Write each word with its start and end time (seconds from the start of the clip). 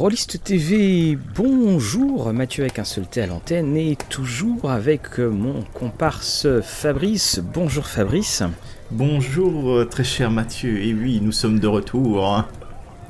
Rolliste 0.00 0.42
TV, 0.42 1.18
bonjour, 1.36 2.32
Mathieu 2.32 2.62
avec 2.62 2.78
un 2.78 2.84
seul 2.84 3.06
T 3.06 3.20
à 3.20 3.26
l'antenne 3.26 3.76
et 3.76 3.98
toujours 4.08 4.70
avec 4.70 5.18
mon 5.18 5.62
comparse 5.74 6.46
Fabrice. 6.62 7.38
Bonjour 7.52 7.86
Fabrice. 7.86 8.42
Bonjour 8.90 9.72
euh, 9.72 9.84
très 9.84 10.02
cher 10.02 10.30
Mathieu, 10.30 10.82
et 10.82 10.94
oui, 10.94 11.20
nous 11.22 11.32
sommes 11.32 11.58
de 11.58 11.66
retour. 11.66 12.26
Hein. 12.26 12.46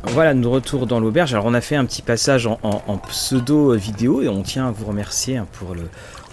Voilà, 0.02 0.34
nous 0.34 0.50
retour 0.50 0.88
dans 0.88 0.98
l'auberge. 0.98 1.32
Alors 1.32 1.46
on 1.46 1.54
a 1.54 1.60
fait 1.60 1.76
un 1.76 1.84
petit 1.84 2.02
passage 2.02 2.48
en, 2.48 2.58
en 2.64 2.98
pseudo 2.98 3.72
vidéo 3.74 4.22
et 4.22 4.28
on 4.28 4.42
tient 4.42 4.66
à 4.66 4.72
vous 4.72 4.86
remercier 4.86 5.36
hein, 5.36 5.46
pour 5.52 5.76
le, 5.76 5.82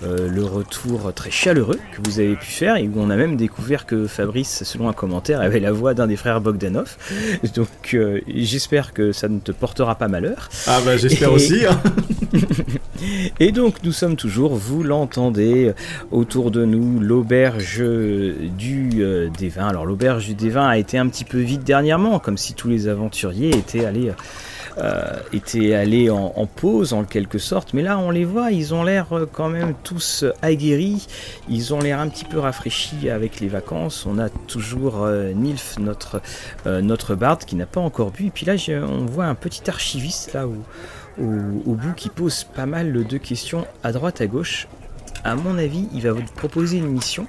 euh, 0.03 0.29
le 0.29 0.43
retour 0.43 1.11
très 1.13 1.31
chaleureux 1.31 1.79
que 1.91 2.07
vous 2.07 2.19
avez 2.19 2.35
pu 2.35 2.45
faire 2.45 2.77
et 2.77 2.87
où 2.87 2.93
on 2.97 3.09
a 3.09 3.15
même 3.15 3.35
découvert 3.35 3.85
que 3.85 4.07
Fabrice, 4.07 4.63
selon 4.63 4.89
un 4.89 4.93
commentaire, 4.93 5.41
avait 5.41 5.59
la 5.59 5.71
voix 5.71 5.93
d'un 5.93 6.07
des 6.07 6.15
frères 6.15 6.41
Bogdanov. 6.41 6.97
Donc 7.55 7.67
euh, 7.93 8.21
j'espère 8.27 8.93
que 8.93 9.11
ça 9.11 9.27
ne 9.27 9.39
te 9.39 9.51
portera 9.51 9.95
pas 9.95 10.07
malheur. 10.07 10.49
Ah 10.67 10.79
bah 10.85 10.97
j'espère 10.97 11.33
aussi. 11.33 11.65
Hein. 11.65 11.81
et 13.39 13.51
donc 13.51 13.83
nous 13.83 13.91
sommes 13.91 14.15
toujours, 14.15 14.55
vous 14.55 14.83
l'entendez, 14.83 15.73
autour 16.11 16.51
de 16.51 16.65
nous, 16.65 16.99
l'auberge 16.99 17.79
du 17.79 18.89
euh, 18.99 19.29
des 19.37 19.49
vins. 19.49 19.67
Alors 19.67 19.85
l'auberge 19.85 20.25
du 20.25 20.33
des 20.35 20.49
vins 20.49 20.67
a 20.67 20.77
été 20.77 20.97
un 20.97 21.07
petit 21.07 21.25
peu 21.25 21.39
vide 21.39 21.63
dernièrement, 21.63 22.19
comme 22.19 22.37
si 22.37 22.53
tous 22.53 22.67
les 22.67 22.87
aventuriers 22.87 23.49
étaient 23.49 23.85
allés 23.85 24.09
euh, 24.09 24.13
étaient 25.33 25.73
allés 25.73 26.09
en, 26.09 26.45
pause 26.45 26.93
en 26.93 27.03
quelque 27.03 27.37
sorte, 27.37 27.73
mais 27.73 27.81
là 27.81 27.97
on 27.97 28.09
les 28.09 28.25
voit, 28.25 28.51
ils 28.51 28.73
ont 28.73 28.83
l'air 28.83 29.13
euh, 29.13 29.27
quand 29.31 29.49
même 29.49 29.73
tous 29.83 30.25
aguerris, 30.41 31.07
ils 31.49 31.73
ont 31.73 31.79
l'air 31.79 31.99
un 31.99 32.07
petit 32.09 32.25
peu 32.25 32.39
rafraîchis 32.39 33.09
avec 33.09 33.39
les 33.39 33.47
vacances. 33.47 34.05
On 34.05 34.19
a 34.19 34.29
toujours 34.29 35.03
euh, 35.03 35.33
Nilf, 35.33 35.77
notre, 35.79 36.21
notre 36.65 37.15
barde, 37.15 37.43
qui 37.45 37.55
n'a 37.55 37.65
pas 37.65 37.81
encore 37.81 38.11
bu, 38.11 38.27
et 38.27 38.29
puis 38.29 38.45
là 38.45 38.55
on 38.87 39.05
voit 39.05 39.25
un 39.25 39.35
petit 39.35 39.69
archiviste 39.69 40.33
là 40.33 40.47
au, 40.47 40.55
au, 41.19 41.73
bout 41.73 41.93
qui 41.95 42.09
pose 42.09 42.43
pas 42.43 42.65
mal 42.65 42.91
de 42.91 43.17
questions 43.17 43.65
à 43.83 43.91
droite 43.91 44.21
à 44.21 44.27
gauche. 44.27 44.67
À 45.23 45.35
mon 45.35 45.57
avis, 45.57 45.87
il 45.93 46.01
va 46.01 46.11
vous 46.11 46.23
proposer 46.35 46.77
une 46.77 46.87
mission 46.87 47.25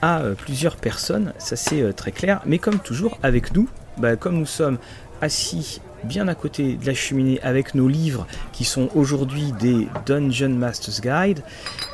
à 0.00 0.22
plusieurs 0.36 0.76
personnes, 0.76 1.32
ça 1.38 1.56
c'est 1.56 1.92
très 1.92 2.12
clair, 2.12 2.40
mais 2.46 2.58
comme 2.58 2.78
toujours 2.78 3.18
avec 3.22 3.54
nous, 3.54 3.68
bah, 3.98 4.16
comme 4.16 4.38
nous 4.38 4.46
sommes 4.46 4.78
assis 5.20 5.80
bien 6.04 6.28
à 6.28 6.34
côté 6.34 6.74
de 6.74 6.86
la 6.86 6.94
cheminée 6.94 7.40
avec 7.42 7.74
nos 7.74 7.88
livres 7.88 8.26
qui 8.52 8.64
sont 8.64 8.88
aujourd'hui 8.94 9.52
des 9.52 9.88
Dungeon 10.06 10.50
Master's 10.50 11.00
Guide, 11.00 11.42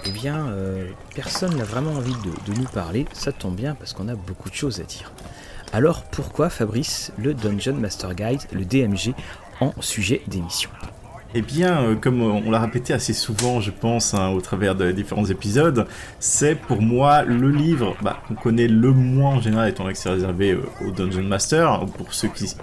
eh 0.04 0.10
bien, 0.10 0.48
euh, 0.48 0.90
personne 1.14 1.56
n'a 1.56 1.64
vraiment 1.64 1.92
envie 1.92 2.14
de, 2.24 2.52
de, 2.52 2.58
nous 2.58 2.68
parler. 2.68 3.06
Ça 3.12 3.32
tombe 3.32 3.56
bien 3.56 3.74
parce 3.74 3.92
qu'on 3.92 4.08
a 4.08 4.14
beaucoup 4.14 4.50
de 4.50 4.54
choses 4.54 4.80
à 4.80 4.84
dire. 4.84 5.12
Alors 5.72 6.02
pourquoi 6.04 6.50
Fabrice 6.50 7.12
le 7.18 7.34
Dungeon 7.34 7.74
Master 7.74 8.14
Guide, 8.14 8.42
le 8.52 8.64
DMG, 8.64 9.14
en 9.60 9.72
sujet 9.80 10.22
d'émission? 10.28 10.70
Eh 11.34 11.42
bien, 11.42 11.82
euh, 11.82 11.94
comme 11.96 12.22
on 12.22 12.50
l'a 12.50 12.60
répété 12.60 12.92
assez 12.92 13.12
souvent, 13.12 13.60
je 13.60 13.70
pense, 13.70 14.14
hein, 14.14 14.30
au 14.30 14.40
travers 14.40 14.74
de 14.74 14.92
différents 14.92 15.24
épisodes, 15.24 15.86
c'est 16.20 16.54
pour 16.54 16.80
moi 16.80 17.22
le 17.24 17.50
livre 17.50 17.96
bah, 18.02 18.18
qu'on 18.28 18.34
connaît 18.34 18.68
le 18.68 18.92
moins 18.92 19.32
en 19.34 19.40
général, 19.40 19.68
étant 19.68 19.82
donné 19.82 19.94
que 19.94 19.98
c'est 19.98 20.10
réservé 20.10 20.52
euh, 20.52 20.62
au 20.86 20.90
Dungeon 20.90 21.24
Master, 21.24 21.86
pour 21.98 22.14
ceux 22.14 22.28
qui 22.28 22.54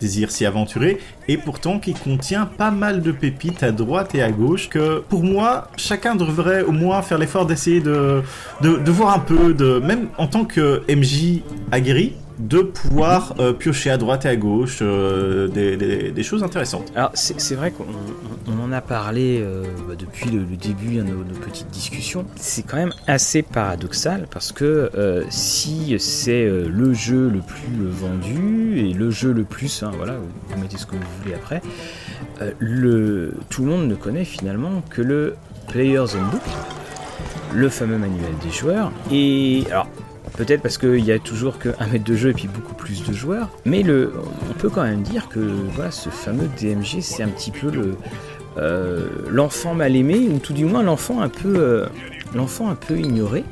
désirent 0.00 0.30
s'y 0.30 0.46
aventurer, 0.46 0.98
et 1.28 1.36
pourtant 1.36 1.78
qui 1.78 1.92
contient 1.92 2.46
pas 2.46 2.70
mal 2.70 3.02
de 3.02 3.10
pépites 3.10 3.62
à 3.62 3.72
droite 3.72 4.14
et 4.14 4.22
à 4.22 4.30
gauche, 4.30 4.68
que 4.68 5.00
pour 5.00 5.24
moi, 5.24 5.68
chacun 5.76 6.14
devrait 6.14 6.62
au 6.62 6.72
moins 6.72 7.02
faire 7.02 7.18
l'effort 7.18 7.46
d'essayer 7.46 7.80
de, 7.80 8.22
de, 8.60 8.76
de 8.76 8.90
voir 8.90 9.14
un 9.14 9.18
peu, 9.18 9.54
de 9.54 9.80
même 9.80 10.08
en 10.18 10.26
tant 10.26 10.44
que 10.44 10.82
MJ 10.88 11.42
aguerri, 11.72 12.14
de 12.40 12.60
pouvoir 12.60 13.34
euh, 13.38 13.52
piocher 13.52 13.90
à 13.90 13.98
droite 13.98 14.24
et 14.24 14.28
à 14.28 14.36
gauche 14.36 14.78
euh, 14.80 15.48
des, 15.48 16.22
choses 16.22 16.42
intéressantes. 16.42 16.90
Alors 16.94 17.10
c'est 17.14 17.54
vrai 17.54 17.72
qu'on 17.72 18.62
en 18.62 18.72
a 18.72 18.80
parlé 18.80 19.40
euh, 19.40 19.64
bah, 19.88 19.94
depuis 19.98 20.30
le, 20.30 20.44
début 20.56 20.96
de 20.96 21.02
nos, 21.02 21.24
petites 21.40 21.70
discussions. 21.70 22.24
C'est 22.36 22.62
quand 22.62 22.76
même 22.76 22.92
assez 23.06 23.42
paradoxal 23.42 24.26
parce 24.30 24.52
que 24.52 24.90
si 25.28 25.96
c'est 25.98 26.46
le 26.46 26.92
jeu 26.92 27.28
le 27.28 27.40
plus 27.40 27.86
vendu 27.88 28.78
et 28.78 28.92
le 28.92 29.10
jeu 29.10 29.32
le 29.32 29.44
plus, 29.44 29.82
hein, 29.82 29.92
voilà, 29.96 30.14
vous 30.48 30.60
mettez 30.60 30.78
ce 30.78 30.86
que 30.86 30.92
vous 30.92 31.22
voulez 31.22 31.34
après, 31.34 31.62
le, 32.58 33.34
tout 33.48 33.64
le 33.64 33.70
monde 33.70 33.88
ne 33.88 33.94
connaît 33.94 34.24
finalement 34.24 34.82
que 34.90 35.02
le 35.02 35.36
Player's 35.68 36.14
Handbook, 36.14 36.42
le 37.54 37.68
fameux 37.68 37.98
manuel 37.98 38.32
des 38.42 38.50
joueurs. 38.50 38.92
Et 39.10 39.64
alors 39.70 39.88
Peut-être 40.36 40.62
parce 40.62 40.78
qu'il 40.78 41.04
y 41.04 41.12
a 41.12 41.18
toujours 41.18 41.58
qu'un 41.58 41.86
mètre 41.92 42.04
de 42.04 42.14
jeu 42.14 42.30
et 42.30 42.34
puis 42.34 42.48
beaucoup 42.48 42.74
plus 42.74 43.04
de 43.04 43.12
joueurs. 43.12 43.48
Mais 43.64 43.84
on 43.84 44.54
peut 44.54 44.70
quand 44.70 44.82
même 44.82 45.02
dire 45.02 45.28
que 45.28 45.40
voilà, 45.74 45.90
ce 45.90 46.08
fameux 46.08 46.48
DMG, 46.58 47.00
c'est 47.00 47.22
un 47.22 47.28
petit 47.28 47.50
peu 47.50 47.70
le, 47.70 47.96
euh, 48.56 49.08
l'enfant 49.28 49.74
mal 49.74 49.94
aimé, 49.94 50.28
ou 50.30 50.38
tout 50.38 50.52
du 50.52 50.64
moins 50.64 50.82
l'enfant 50.82 51.20
un 51.20 51.28
peu, 51.28 51.54
euh, 51.56 51.86
l'enfant 52.34 52.68
un 52.68 52.74
peu 52.74 52.98
ignoré. 52.98 53.44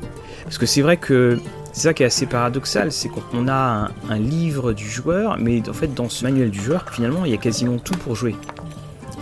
Parce 0.44 0.58
que 0.58 0.66
c'est 0.66 0.82
vrai 0.82 0.96
que 0.96 1.38
c'est 1.72 1.82
ça 1.82 1.94
qui 1.94 2.02
est 2.02 2.06
assez 2.06 2.26
paradoxal, 2.26 2.90
c'est 2.90 3.08
qu'on 3.08 3.48
a 3.48 3.90
un, 4.10 4.18
livre 4.18 4.72
du 4.72 4.88
joueur, 4.88 5.36
mais 5.38 5.68
en 5.68 5.72
fait 5.72 5.94
dans 5.94 6.08
ce 6.08 6.24
manuel 6.24 6.50
du 6.50 6.60
joueur, 6.60 6.84
finalement, 6.90 7.24
il 7.24 7.30
y 7.30 7.34
a 7.34 7.38
quasiment 7.38 7.78
tout 7.78 7.94
pour 7.94 8.16
jouer. 8.16 8.34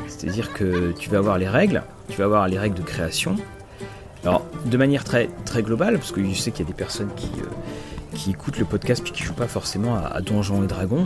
C'est-à-dire 0.09 0.53
que 0.55 0.93
tu 0.93 1.11
vas 1.11 1.19
avoir 1.19 1.37
les 1.37 1.49
règles, 1.49 1.83
tu 2.09 2.17
vas 2.17 2.25
avoir 2.25 2.49
les 2.49 2.59
règles 2.59 2.77
de 2.77 2.83
création, 2.83 3.37
alors, 4.27 4.45
de 4.65 4.77
manière 4.77 5.05
très, 5.05 5.31
très 5.45 5.63
globale, 5.63 5.99
parce 5.99 6.11
que 6.11 6.25
je 6.25 6.35
sais 6.35 6.51
qu'il 6.51 6.67
y 6.67 6.69
a 6.69 6.73
des 6.73 6.77
personnes 6.77 7.11
qui, 7.17 7.31
euh, 7.41 7.47
qui 8.15 8.31
écoutent 8.31 8.59
le 8.59 8.65
podcast 8.65 9.03
puis 9.03 9.13
qui 9.13 9.23
jouent 9.23 9.35
pas 9.35 9.47
forcément 9.47 9.97
à, 9.97 10.21
Donjons 10.21 10.65
et 10.65 10.67
Dragons. 10.67 11.05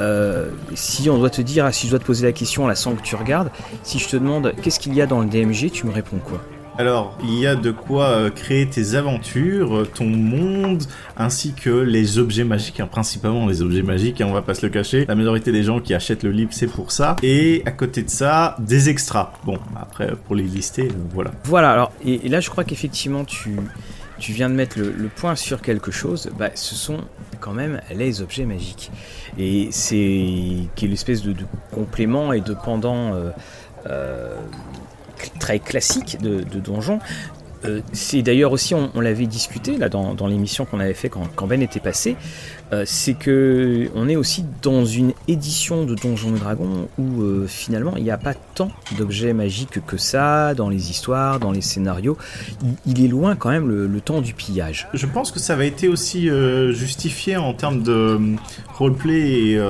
Euh, 0.00 0.50
si 0.74 1.10
on 1.10 1.18
doit 1.18 1.28
te 1.28 1.42
dire, 1.42 1.72
si 1.74 1.86
je 1.86 1.90
dois 1.90 1.98
te 1.98 2.04
poser 2.04 2.24
la 2.24 2.32
question 2.32 2.64
à 2.64 2.68
la 2.68 2.74
sang 2.74 2.94
que 2.94 3.02
tu 3.02 3.16
regardes, 3.16 3.50
si 3.82 3.98
je 3.98 4.08
te 4.08 4.16
demande 4.16 4.54
qu'est-ce 4.62 4.80
qu'il 4.80 4.94
y 4.94 5.02
a 5.02 5.06
dans 5.06 5.20
le 5.20 5.26
DMG, 5.26 5.70
tu 5.70 5.86
me 5.86 5.92
réponds 5.92 6.18
quoi? 6.24 6.40
Alors, 6.78 7.18
il 7.24 7.36
y 7.36 7.44
a 7.44 7.56
de 7.56 7.72
quoi 7.72 8.04
euh, 8.04 8.30
créer 8.30 8.68
tes 8.68 8.94
aventures, 8.94 9.84
ton 9.94 10.04
monde, 10.04 10.84
ainsi 11.16 11.52
que 11.52 11.70
les 11.70 12.18
objets 12.18 12.44
magiques, 12.44 12.78
hein, 12.78 12.86
principalement 12.86 13.48
les 13.48 13.62
objets 13.62 13.82
magiques, 13.82 14.20
hein, 14.20 14.26
on 14.28 14.32
va 14.32 14.42
pas 14.42 14.54
se 14.54 14.64
le 14.64 14.70
cacher. 14.70 15.04
La 15.08 15.16
majorité 15.16 15.50
des 15.50 15.64
gens 15.64 15.80
qui 15.80 15.92
achètent 15.92 16.22
le 16.22 16.30
livre, 16.30 16.50
c'est 16.52 16.68
pour 16.68 16.92
ça. 16.92 17.16
Et 17.24 17.64
à 17.66 17.72
côté 17.72 18.04
de 18.04 18.10
ça, 18.10 18.54
des 18.60 18.90
extras. 18.90 19.32
Bon, 19.44 19.58
après, 19.74 20.12
pour 20.26 20.36
les 20.36 20.44
lister, 20.44 20.84
euh, 20.84 20.94
voilà. 21.12 21.32
Voilà, 21.42 21.72
alors, 21.72 21.92
et, 22.06 22.28
là, 22.28 22.38
je 22.38 22.48
crois 22.48 22.62
qu'effectivement, 22.62 23.24
tu, 23.24 23.56
viens 24.20 24.48
de 24.48 24.54
mettre 24.54 24.78
le, 24.78 25.08
point 25.08 25.34
sur 25.34 25.60
quelque 25.62 25.90
chose. 25.90 26.30
Bah, 26.38 26.50
ce 26.54 26.76
sont 26.76 26.98
quand 27.40 27.54
même 27.54 27.80
les 27.92 28.22
objets 28.22 28.44
magiques. 28.44 28.92
Et 29.36 29.66
c'est 29.72 30.68
qui 30.76 30.84
est 30.84 30.88
l'espèce 30.88 31.22
de, 31.22 31.34
complément 31.72 32.32
et 32.32 32.40
de 32.40 32.54
pendant. 32.54 33.14
Euh, 33.88 34.36
très 35.38 35.58
classique 35.58 36.18
de, 36.20 36.42
donjon. 36.58 36.98
Euh, 37.64 37.80
c'est 37.92 38.22
d'ailleurs 38.22 38.52
aussi, 38.52 38.74
on, 38.74 39.00
l'avait 39.00 39.26
discuté 39.26 39.76
là 39.76 39.88
dans, 39.88 40.26
l'émission 40.26 40.64
qu'on 40.64 40.78
avait 40.78 40.94
fait 40.94 41.08
quand, 41.08 41.26
quand, 41.34 41.46
Ben 41.46 41.60
était 41.60 41.80
passé, 41.80 42.16
euh, 42.72 42.82
c'est 42.86 43.14
que 43.14 43.88
on 43.94 44.08
est 44.08 44.16
aussi 44.16 44.44
dans 44.62 44.84
une 44.84 45.12
édition 45.26 45.84
de 45.84 45.94
Donjons 45.94 46.36
et 46.36 46.38
Dragons 46.38 46.88
où 46.98 47.22
euh, 47.22 47.46
finalement 47.46 47.94
il 47.96 48.04
n'y 48.04 48.10
a 48.10 48.18
pas 48.18 48.34
tant 48.34 48.70
d'objets 48.98 49.32
magiques 49.32 49.84
que 49.86 49.96
ça 49.96 50.54
dans 50.54 50.68
les 50.68 50.90
histoires, 50.90 51.40
dans 51.40 51.50
les 51.50 51.62
scénarios. 51.62 52.18
Il, 52.86 53.02
est 53.02 53.08
loin 53.08 53.36
quand 53.36 53.50
même 53.50 53.68
le, 53.68 54.00
temps 54.00 54.20
du 54.20 54.32
pillage. 54.32 54.88
Je 54.94 55.06
pense 55.06 55.32
que 55.32 55.40
ça 55.40 55.56
va 55.56 55.64
été 55.64 55.88
aussi 55.88 56.28
euh, 56.28 56.72
justifié 56.72 57.36
en 57.36 57.52
termes 57.52 57.82
de 57.82 58.18
roleplay 58.74 59.18
et 59.18 59.60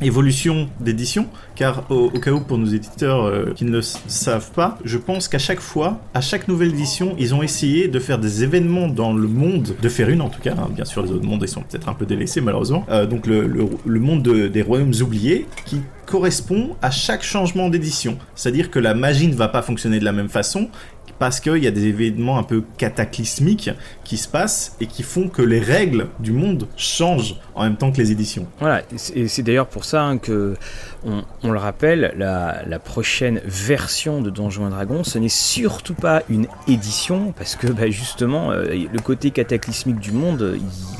évolution 0.00 0.68
d'édition, 0.80 1.26
car 1.54 1.90
au, 1.90 2.10
cas 2.10 2.30
où 2.30 2.40
pour 2.40 2.56
nos 2.56 2.66
éditeurs 2.66 3.54
qui 3.54 3.64
ne 3.64 3.70
le 3.70 3.82
savent 3.82 4.50
pas, 4.52 4.78
je 4.84 4.96
pense 4.96 5.28
qu'à 5.28 5.38
chaque 5.38 5.60
fois, 5.60 6.00
à 6.14 6.20
chaque 6.20 6.48
nouvelle 6.48 6.70
édition, 6.70 7.14
ils 7.18 7.34
ont 7.34 7.42
essayé 7.42 7.88
de 7.88 7.98
faire 7.98 8.18
des 8.18 8.44
événements 8.44 8.88
dans 8.88 9.12
le 9.12 9.28
monde, 9.28 9.74
de 9.80 9.88
faire 9.88 10.08
une 10.08 10.22
en 10.22 10.30
tout 10.30 10.40
cas. 10.40 10.54
Hein. 10.58 10.68
bien 10.74 10.86
sûr, 10.86 11.02
les 11.02 11.10
autres 11.10 11.26
mondes 11.26 11.42
ils 11.42 11.48
sont 11.48 11.62
peut-être 11.62 11.88
un 11.88 11.94
peu 11.94 12.06
délaissés 12.06 12.27
malheureusement. 12.36 12.84
Euh, 12.90 13.06
donc 13.06 13.26
le, 13.26 14.00
monde 14.00 14.22
des 14.22 14.62
royaumes 14.62 14.94
oubliés 15.00 15.46
qui 15.64 15.82
correspond 16.06 16.76
à 16.80 16.90
chaque 16.90 17.22
changement 17.22 17.68
d'édition. 17.68 18.16
C'est-à-dire 18.34 18.70
que 18.70 18.78
la 18.78 18.94
magie 18.94 19.28
ne 19.28 19.34
va 19.34 19.48
pas 19.48 19.62
fonctionner 19.62 19.98
de 19.98 20.04
la 20.04 20.12
même 20.12 20.28
façon 20.28 20.70
parce 21.18 21.40
qu'il 21.40 21.62
y 21.62 21.66
a 21.66 21.70
des 21.70 21.86
événements 21.86 22.38
un 22.38 22.42
peu 22.42 22.62
cataclysmiques 22.76 23.70
qui 24.04 24.16
se 24.16 24.28
passent 24.28 24.76
et 24.80 24.86
qui 24.86 25.02
font 25.02 25.28
que 25.28 25.42
les 25.42 25.60
règles 25.60 26.08
du 26.20 26.32
monde 26.32 26.68
changent 26.76 27.36
en 27.54 27.64
même 27.64 27.76
temps 27.76 27.90
que 27.90 27.98
les 27.98 28.12
éditions. 28.12 28.46
Voilà, 28.60 28.82
et 29.14 29.28
c'est 29.28 29.42
d'ailleurs 29.42 29.66
pour 29.66 29.84
ça 29.84 30.04
hein, 30.04 30.18
que 30.18 30.56
on, 31.04 31.50
le 31.50 31.58
rappelle, 31.58 32.14
la, 32.16 32.78
prochaine 32.78 33.40
version 33.44 34.22
de 34.22 34.30
Donjons 34.30 34.68
et 34.68 34.70
Dragons, 34.70 35.04
ce 35.04 35.18
n'est 35.18 35.28
surtout 35.28 35.94
pas 35.94 36.22
une 36.28 36.46
édition 36.68 37.32
parce 37.36 37.56
que 37.56 37.66
bah, 37.66 37.90
justement 37.90 38.52
euh, 38.52 38.64
le 38.92 38.98
côté 39.00 39.30
cataclysmique 39.30 39.98
du 39.98 40.12
monde, 40.12 40.56
il 40.56 40.97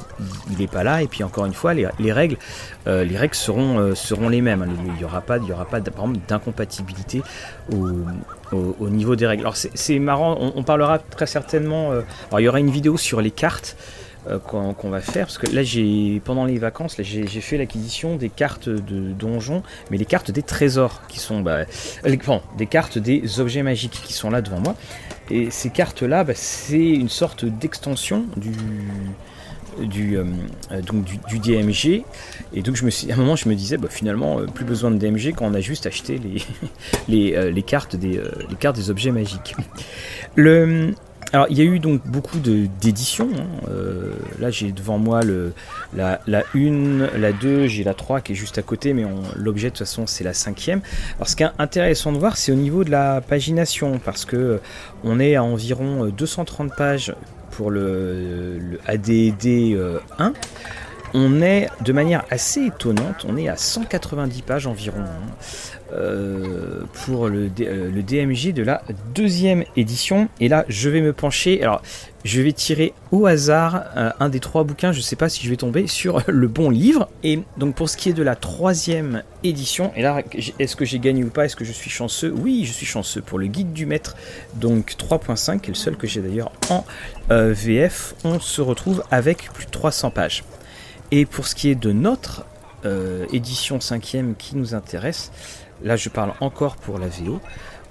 n'est 0.59 0.67
pas 0.67 0.83
là. 0.83 1.03
Et 1.03 1.07
puis 1.07 1.25
encore 1.25 1.47
une 1.47 1.55
fois, 1.55 1.75
les, 1.75 2.13
règles, 2.13 2.37
euh, 2.87 3.05
les 3.05 3.17
règles 3.17 3.35
seront, 3.35 3.79
euh, 3.79 3.95
seront 3.95 4.29
les 4.29 4.41
mêmes. 4.41 4.67
Il 4.87 4.93
n'y 4.95 5.05
aura 5.05 5.21
pas, 5.21 5.39
il 5.39 6.21
d'incompatibilité 6.27 7.23
au, 7.73 8.89
niveau 8.89 9.17
des 9.17 9.27
règles. 9.27 9.43
Alors 9.43 9.57
c'est 9.57 9.99
marrant, 9.99 10.39
on, 10.55 10.63
parlera 10.63 10.99
très 10.99 11.27
certainement. 11.27 11.93
Euh, 11.93 12.03
il 12.39 12.41
y 12.41 12.49
aura 12.49 12.61
une 12.61 12.71
vidéo 12.71 12.97
sur 12.97 13.21
les 13.21 13.31
cartes. 13.31 13.77
qu'on 14.47 14.91
va 14.91 15.01
faire, 15.01 15.25
parce 15.25 15.39
que 15.39 15.47
là, 15.47 15.63
j'ai 15.63 16.21
pendant 16.23 16.45
les 16.45 16.59
vacances, 16.59 16.97
j'ai 17.01 17.41
fait 17.41 17.57
l'acquisition 17.57 18.17
des 18.17 18.29
cartes 18.29 18.69
de 18.69 19.13
donjons, 19.15 19.63
mais 19.91 19.97
les 19.97 20.05
cartes 20.05 20.31
des 20.31 20.43
trésors, 20.43 21.01
qui 21.09 21.19
sont 21.19 21.41
bah, 21.41 21.61
des 22.05 22.67
cartes 22.67 22.99
des 22.99 23.41
objets 23.41 23.63
magiques 23.63 24.03
qui 24.05 24.13
sont 24.13 24.29
là 24.29 24.43
devant 24.43 24.61
moi. 24.61 24.75
Et 25.31 25.51
ces 25.51 25.71
cartes-là, 25.71 26.25
bah, 26.25 26.33
c'est 26.35 26.91
une 26.91 27.09
sorte 27.09 27.45
d'extension 27.45 28.25
du, 28.37 28.53
du, 29.87 30.17
euh, 30.17 30.25
donc 30.87 31.05
du, 31.05 31.39
DMG. 31.39 32.05
Et 32.53 32.63
donc 32.63 32.77
je 32.77 32.85
me 32.85 32.91
suis, 32.91 33.11
à 33.11 33.15
un 33.15 33.19
moment, 33.19 33.37
je 33.37 33.49
me 33.49 33.55
disais, 33.55 33.77
bah, 33.77 33.89
finalement, 33.91 34.41
euh, 34.41 34.47
plus 34.47 34.65
besoin 34.65 34.91
de 34.91 34.99
DMG 34.99 35.35
quand 35.37 35.47
on 35.47 35.55
a 35.55 35.61
juste 35.61 35.87
acheté 35.87 36.19
les, 36.19 36.43
les, 37.09 37.37
euh, 37.37 37.51
les 37.51 37.63
cartes, 37.63 37.97
des, 37.97 38.21
les 38.49 38.57
cartes 38.57 38.77
des 38.77 38.91
objets 38.91 39.11
magiques. 39.11 39.55
Le, 40.35 40.93
alors, 41.33 41.47
il 41.51 41.59
y 41.59 41.61
a 41.61 41.65
eu 41.65 41.79
donc 41.79 42.07
beaucoup 42.07 42.39
d'éditions. 42.39 43.29
Hein. 43.37 43.71
là, 44.39 44.51
j'ai 44.51 44.73
devant 44.73 44.99
moi 44.99 45.23
le, 45.23 45.53
la, 45.95 46.23
la 46.27 46.43
1, 46.55 47.19
la 47.19 47.33
2, 47.33 47.67
j'ai 47.67 47.85
la 47.85 47.93
3 47.93 48.23
qui 48.23 48.33
est 48.33 48.35
juste 48.35 48.57
à 48.57 48.63
côté, 48.63 48.95
mais 48.95 49.05
l'objet 49.37 49.69
de 49.69 49.73
toute 49.73 49.81
façon, 49.81 50.07
c'est 50.07 50.25
la 50.25 50.33
cinquième. 50.33 50.81
Alors, 51.17 51.29
ce 51.29 51.37
qui 51.37 51.43
est 51.43 51.51
intéressant 51.59 52.13
de 52.13 52.19
voir, 52.19 52.39
c'est 52.39 52.51
au 52.51 52.55
niveau 52.55 52.83
de 52.83 52.91
la 52.91 53.21
pagination, 53.21 54.01
parce 54.03 54.25
que 54.25 54.61
on 55.05 55.21
est 55.21 55.35
à 55.37 55.45
environ 55.45 56.07
230 56.07 56.75
pages 56.75 57.13
pour 57.59 57.73
le, 57.73 58.79
ADD 58.87 59.47
1, 59.47 59.75
euh, 59.75 59.99
on 61.15 61.43
est 61.43 61.69
de 61.83 61.93
manière 61.93 62.25
assez 62.31 62.67
étonnante, 62.67 63.25
on 63.29 63.37
est 63.37 63.49
à 63.49 63.57
190 63.57 64.43
pages 64.43 64.67
environ 64.67 65.01
hein, 65.01 65.35
euh, 65.91 66.83
pour 67.07 67.29
le, 67.29 67.51
euh, 67.61 68.03
DMJ 68.03 68.53
de 68.53 68.63
la 68.63 68.83
deuxième 69.15 69.65
édition. 69.75 70.29
Et 70.39 70.49
là, 70.49 70.67
je 70.69 70.91
vais 70.91 71.01
me 71.01 71.15
pencher. 71.15 71.63
Alors, 71.63 71.81
je 72.25 72.43
vais 72.43 72.53
tirer 72.53 72.93
au 73.11 73.25
hasard 73.25 73.85
euh, 73.97 74.11
un 74.21 74.29
des 74.29 74.39
trois 74.39 74.65
bouquins. 74.65 74.93
Je 74.93 74.99
ne 74.99 75.03
sais 75.03 75.17
pas 75.17 75.31
si 75.31 75.43
je 75.43 75.49
vais 75.49 75.57
tomber 75.57 75.87
sur 75.87 76.23
le 76.27 76.47
bon 76.47 76.69
livre. 76.69 77.09
Et 77.23 77.41
donc, 77.57 77.75
pour 77.75 77.89
ce 77.89 77.97
qui 77.97 78.11
est 78.11 78.13
de 78.13 78.23
la 78.23 78.37
troisième 78.37 79.23
édition, 79.45 79.91
et 79.97 80.03
là, 80.03 80.21
est-ce 80.59 80.77
que 80.77 80.85
j'ai 80.85 80.99
gagné 80.99 81.25
ou 81.25 81.31
pas? 81.31 81.47
Est-ce 81.47 81.57
que 81.57 81.65
je 81.65 81.73
suis 81.73 81.91
chanceux? 81.91 82.35
Oui, 82.37 82.65
je 82.67 82.73
suis 82.73 82.87
chanceux 82.87 83.23
pour 83.23 83.39
le 83.39 83.47
guide 83.47 83.73
du 83.73 83.87
maître. 83.87 84.15
Donc 84.57 84.95
3.5, 84.99 85.61
qui 85.61 85.71
est 85.71 85.73
le 85.73 85.75
seul 85.75 85.97
que 85.97 86.07
j'ai 86.07 86.21
d'ailleurs 86.21 86.53
en 86.69 86.85
VF. 87.31 88.15
On 88.25 88.41
se 88.41 88.61
retrouve 88.61 89.03
avec 89.11 89.51
plus 89.55 89.65
de 89.65 89.71
300 89.71 90.11
pages. 90.11 90.45
Et 91.11 91.27
pour 91.27 91.47
ce 91.47 91.55
qui 91.55 91.71
est 91.71 91.75
de 91.75 91.93
notre 91.93 92.45
euh, 92.85 93.27
édition 93.33 93.81
5 93.81 94.17
qui 94.37 94.57
nous 94.57 94.75
intéresse, 94.75 95.33
là 95.83 95.97
je 95.97 96.09
parle 96.09 96.33
encore 96.41 96.77
pour 96.77 96.99
la 96.99 97.09
VO, 97.09 97.41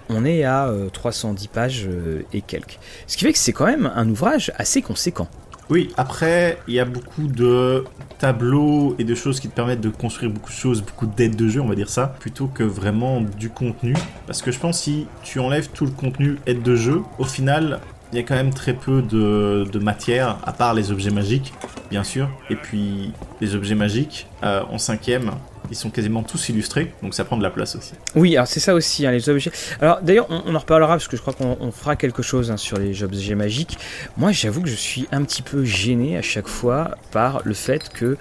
on 0.09 0.23
est 0.23 0.43
à 0.43 0.71
310 0.93 1.45
euh, 1.45 1.49
pages 1.51 1.85
euh, 1.87 2.21
et 2.31 2.41
quelques. 2.41 2.79
Ce 3.07 3.17
qui 3.17 3.25
fait 3.25 3.33
que 3.33 3.39
c'est 3.39 3.53
quand 3.53 3.65
même 3.65 3.91
un 3.93 4.07
ouvrage 4.09 4.51
assez 4.57 4.81
conséquent. 4.81 5.27
Oui, 5.69 5.89
après, 5.97 6.59
il 6.69 6.75
y 6.75 6.79
a 6.79 6.85
beaucoup 6.85 7.27
de 7.27 7.83
tableaux 8.19 8.95
et 8.99 9.03
de 9.03 9.15
choses 9.15 9.41
qui 9.41 9.49
te 9.49 9.53
permettent 9.53 9.81
de 9.81 9.89
construire 9.89 10.31
beaucoup 10.31 10.49
de 10.49 10.55
choses, 10.55 10.81
beaucoup 10.81 11.07
d'aides 11.07 11.35
de 11.35 11.49
jeu, 11.49 11.59
on 11.59 11.67
va 11.67 11.75
dire 11.75 11.89
ça, 11.89 12.15
plutôt 12.19 12.47
que 12.47 12.63
vraiment 12.63 13.19
du 13.19 13.49
contenu. 13.49 13.93
Parce 14.27 14.41
que 14.41 14.51
je 14.51 14.59
pense 14.59 14.79
si 14.79 15.07
tu 15.23 15.41
enlèves 15.41 15.69
tout 15.73 15.83
le 15.83 15.91
contenu 15.91 16.37
aide 16.45 16.61
de 16.61 16.77
jeu, 16.77 17.01
au 17.19 17.25
final, 17.25 17.81
il 18.11 18.17
y 18.17 18.21
a 18.21 18.23
quand 18.23 18.35
même 18.35 18.53
très 18.53 18.73
peu 18.73 19.01
de, 19.01 19.79
matière, 19.79 20.37
à 20.45 20.53
part 20.53 20.73
les 20.73 20.91
objets 20.91 21.11
magiques, 21.11 21.53
bien 21.89 22.03
sûr. 22.03 22.29
Et 22.49 22.55
puis, 22.55 23.11
les 23.41 23.55
objets 23.55 23.75
magiques, 23.75 24.27
euh, 24.43 24.61
en 24.69 24.77
cinquième, 24.77 25.31
ils 25.69 25.75
sont 25.75 25.89
quasiment 25.89 26.23
tous 26.23 26.49
illustrés, 26.49 26.93
donc 27.03 27.13
ça 27.13 27.25
prend 27.25 27.37
de 27.37 27.43
la 27.43 27.49
place 27.49 27.75
aussi. 27.75 27.93
Oui, 28.15 28.35
alors 28.35 28.47
c'est 28.47 28.59
ça 28.59 28.73
aussi, 28.73 29.05
hein, 29.05 29.11
les 29.11 29.29
objets. 29.29 29.51
Alors 29.81 30.01
d'ailleurs, 30.01 30.27
on, 30.29 30.55
en 30.55 30.59
reparlera 30.59 30.93
parce 30.93 31.07
que 31.07 31.17
je 31.17 31.21
crois 31.21 31.33
qu'on 31.33 31.71
fera 31.71 31.95
quelque 31.95 32.21
chose 32.21 32.51
hein, 32.51 32.57
sur 32.57 32.77
les 32.77 33.03
objets 33.03 33.35
magiques. 33.35 33.77
Moi, 34.15 34.31
j'avoue 34.31 34.61
que 34.61 34.69
je 34.69 34.75
suis 34.75 35.07
un 35.11 35.23
petit 35.23 35.41
peu 35.41 35.65
gêné 35.65 36.17
à 36.17 36.21
chaque 36.21 36.47
fois 36.47 36.91
par 37.11 37.41
le 37.43 37.53
fait 37.53 37.89
que 37.89 38.17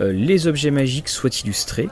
euh, 0.00 0.12
les 0.12 0.46
objets 0.46 0.70
magiques 0.70 1.08
soient 1.08 1.30
illustrés, 1.44 1.88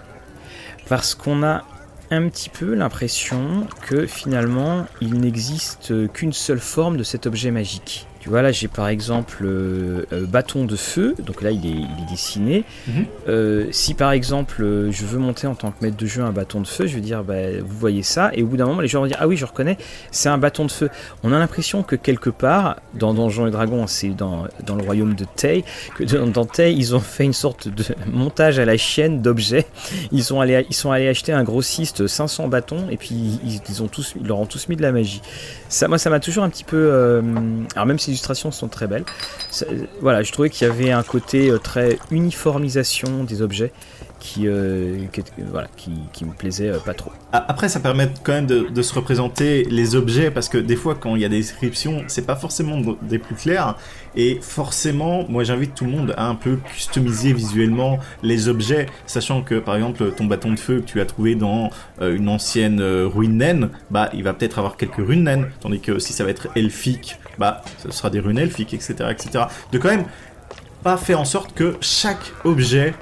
parce 0.89 1.15
qu'on 1.15 1.43
a 1.43 1.65
un 2.11 2.29
petit 2.29 2.49
peu 2.49 2.75
l'impression 2.75 3.67
que 3.83 4.07
finalement 4.07 4.87
il 5.01 5.21
n'existe 5.21 6.13
qu'une 6.13 6.33
seule 6.33 6.59
forme 6.59 6.97
de 6.97 7.05
cet 7.05 7.27
objet 7.27 7.51
magique. 7.51 8.08
Tu 8.29 8.33
vois, 8.33 8.43
là 8.43 8.53
j'ai 8.53 8.69
par 8.69 8.89
exemple 8.89 9.39
euh, 9.43 10.05
euh, 10.13 10.27
bâton 10.27 10.67
de 10.67 10.77
feu, 10.77 11.15
donc 11.19 11.41
là 11.41 11.51
il 11.51 11.65
est, 11.65 12.11
dessiné. 12.11 12.65
Mhm. 12.87 13.07
Euh, 13.27 13.67
si 13.71 13.95
par 13.95 14.13
exemple 14.13 14.57
je 14.91 15.07
veux 15.07 15.19
monter 15.19 15.47
en 15.47 15.55
tant 15.55 15.71
que 15.71 15.83
maître 15.83 15.97
de 15.97 16.05
jeu 16.05 16.21
un 16.21 16.31
bâton 16.31 16.61
de 16.61 16.67
feu, 16.67 16.87
je 16.87 16.95
vais 16.95 17.01
dire 17.01 17.25
bah, 17.25 17.37
vous 17.59 17.79
voyez 17.79 18.03
ça, 18.03 18.31
et 18.35 18.43
au 18.43 18.47
bout 18.47 18.59
d'un 18.59 18.67
moment 18.67 18.83
les 18.83 18.89
gens 18.89 19.01
vont 19.01 19.07
dire 19.07 19.17
ah 19.19 19.27
oui 19.27 19.39
je 19.39 19.47
reconnais, 19.47 19.79
c'est 20.11 20.29
un 20.29 20.37
bâton 20.37 20.67
de 20.67 20.71
feu. 20.71 20.91
On 21.23 21.33
a 21.33 21.39
l'impression 21.39 21.83
que 21.83 21.97
quelque 21.97 22.29
part, 22.29 22.77
dans 22.93 23.15
Donjons 23.15 23.47
et 23.47 23.51
Dragons, 23.51 23.87
c'est 23.87 24.11
dans, 24.11 24.47
dans, 24.67 24.77
le 24.77 24.85
royaume 24.85 25.15
de 25.15 25.25
Tay, 25.25 25.65
que 25.95 26.05
dans, 26.05 26.45
Tay 26.45 26.75
ils 26.75 26.95
ont 26.95 27.01
fait 27.01 27.25
une 27.25 27.33
sorte 27.33 27.69
de 27.69 27.83
montage 28.13 28.59
à 28.59 28.67
la 28.67 28.77
chaîne 28.77 29.23
d'objets. 29.23 29.65
Ils, 30.13 30.23
sont 30.23 30.43
allés, 30.43 30.67
ils 30.69 30.77
sont 30.77 30.93
allés 30.93 31.09
acheter 31.09 31.33
un 31.33 31.45
grossiste 31.45 32.07
500 32.07 32.49
bâtons 32.49 32.91
et 32.91 32.99
puis 32.99 33.41
ils, 33.71 33.83
ont 33.83 33.89
tous, 33.89 34.13
ils 34.21 34.27
leur 34.27 34.39
ont 34.39 34.45
tous 34.45 34.69
mis 34.69 34.77
de 34.77 34.83
la 34.83 34.93
magie. 34.93 35.23
Ça, 35.71 35.89
moi 35.89 35.97
ça 35.97 36.11
m'a 36.11 36.21
toujours 36.21 36.45
un 36.45 36.51
petit 36.51 36.65
peu... 36.65 36.93
alors 37.75 37.87
même 37.87 37.99
si 37.99 38.18
sont 38.51 38.69
très 38.69 38.87
belles. 38.87 39.05
Voilà, 40.01 40.23
je 40.23 40.33
trouvais 40.33 40.51
qu'il 40.51 40.67
y 40.67 40.71
avait 40.71 40.91
un 40.91 41.03
côté 41.03 41.51
euh, 41.51 41.59
très 41.59 41.99
uniformisation 42.11 43.25
des 43.25 43.43
objets 43.43 43.73
qui, 44.21 44.47
euh, 44.47 45.07
voilà, 45.51 45.69
qui, 45.77 46.25
me 46.25 46.33
plaisait 46.33 46.69
euh, 46.69 46.79
pas 46.79 46.95
trop. 46.95 47.13
Après, 47.33 47.69
ça 47.69 47.81
permet 47.81 48.09
quand 48.23 48.33
même 48.33 48.47
de, 48.47 48.83
se 48.83 48.95
représenter 48.95 49.65
les 49.65 49.97
objets 49.97 50.31
parce 50.31 50.49
que 50.49 50.59
des 50.59 50.77
fois, 50.77 50.95
quand 50.95 51.17
il 51.17 51.23
y 51.23 51.25
a 51.25 51.29
des 51.29 51.39
descriptions, 51.39 52.05
c'est 52.07 52.27
pas 52.27 52.37
forcément 52.37 52.81
des 53.03 53.19
plus 53.19 53.35
clairs. 53.35 53.77
Et 54.17 54.39
forcément, 54.41 55.27
moi 55.29 55.45
j'invite 55.45 55.75
tout 55.75 55.85
le 55.85 55.91
monde 55.91 56.15
à 56.17 56.27
un 56.27 56.35
peu 56.35 56.59
customiser 56.75 57.33
visuellement 57.33 57.99
les 58.23 58.49
objets, 58.49 58.87
sachant 59.07 59.43
que 59.43 59.57
par 59.57 59.77
exemple 59.77 60.11
ton 60.13 60.25
bâton 60.25 60.53
de 60.53 60.59
feu 60.59 60.81
que 60.81 60.87
tu 60.87 61.01
as 61.01 61.05
trouvé 61.05 61.35
dans 61.35 61.71
une 62.01 62.29
ancienne 62.29 62.81
ruine 62.83 63.37
naine, 63.37 63.71
bah 63.91 64.09
il 64.15 64.25
va 64.25 64.33
peut-être 64.33 64.59
avoir 64.59 64.77
quelques 64.77 64.97
runes 64.97 65.25
naines, 65.25 65.49
tandis 65.61 65.81
que 65.81 65.99
si 65.99 66.13
ça 66.13 66.25
va 66.25 66.31
être 66.31 66.49
elfique 66.57 67.19
bah, 67.39 67.63
ce 67.79 67.91
sera 67.91 68.11
des 68.11 68.21
runes 68.21 68.39
elfiques, 68.39 68.75
etc., 68.75 68.95
etc. 69.11 69.45
De 69.73 69.79
quand 69.79 69.89
même 69.89 70.05
pas 70.83 70.97
faire 70.97 71.21
en 71.21 71.25
sorte 71.25 71.55
que 71.55 71.77
chaque 71.81 72.33
objet 72.45 72.95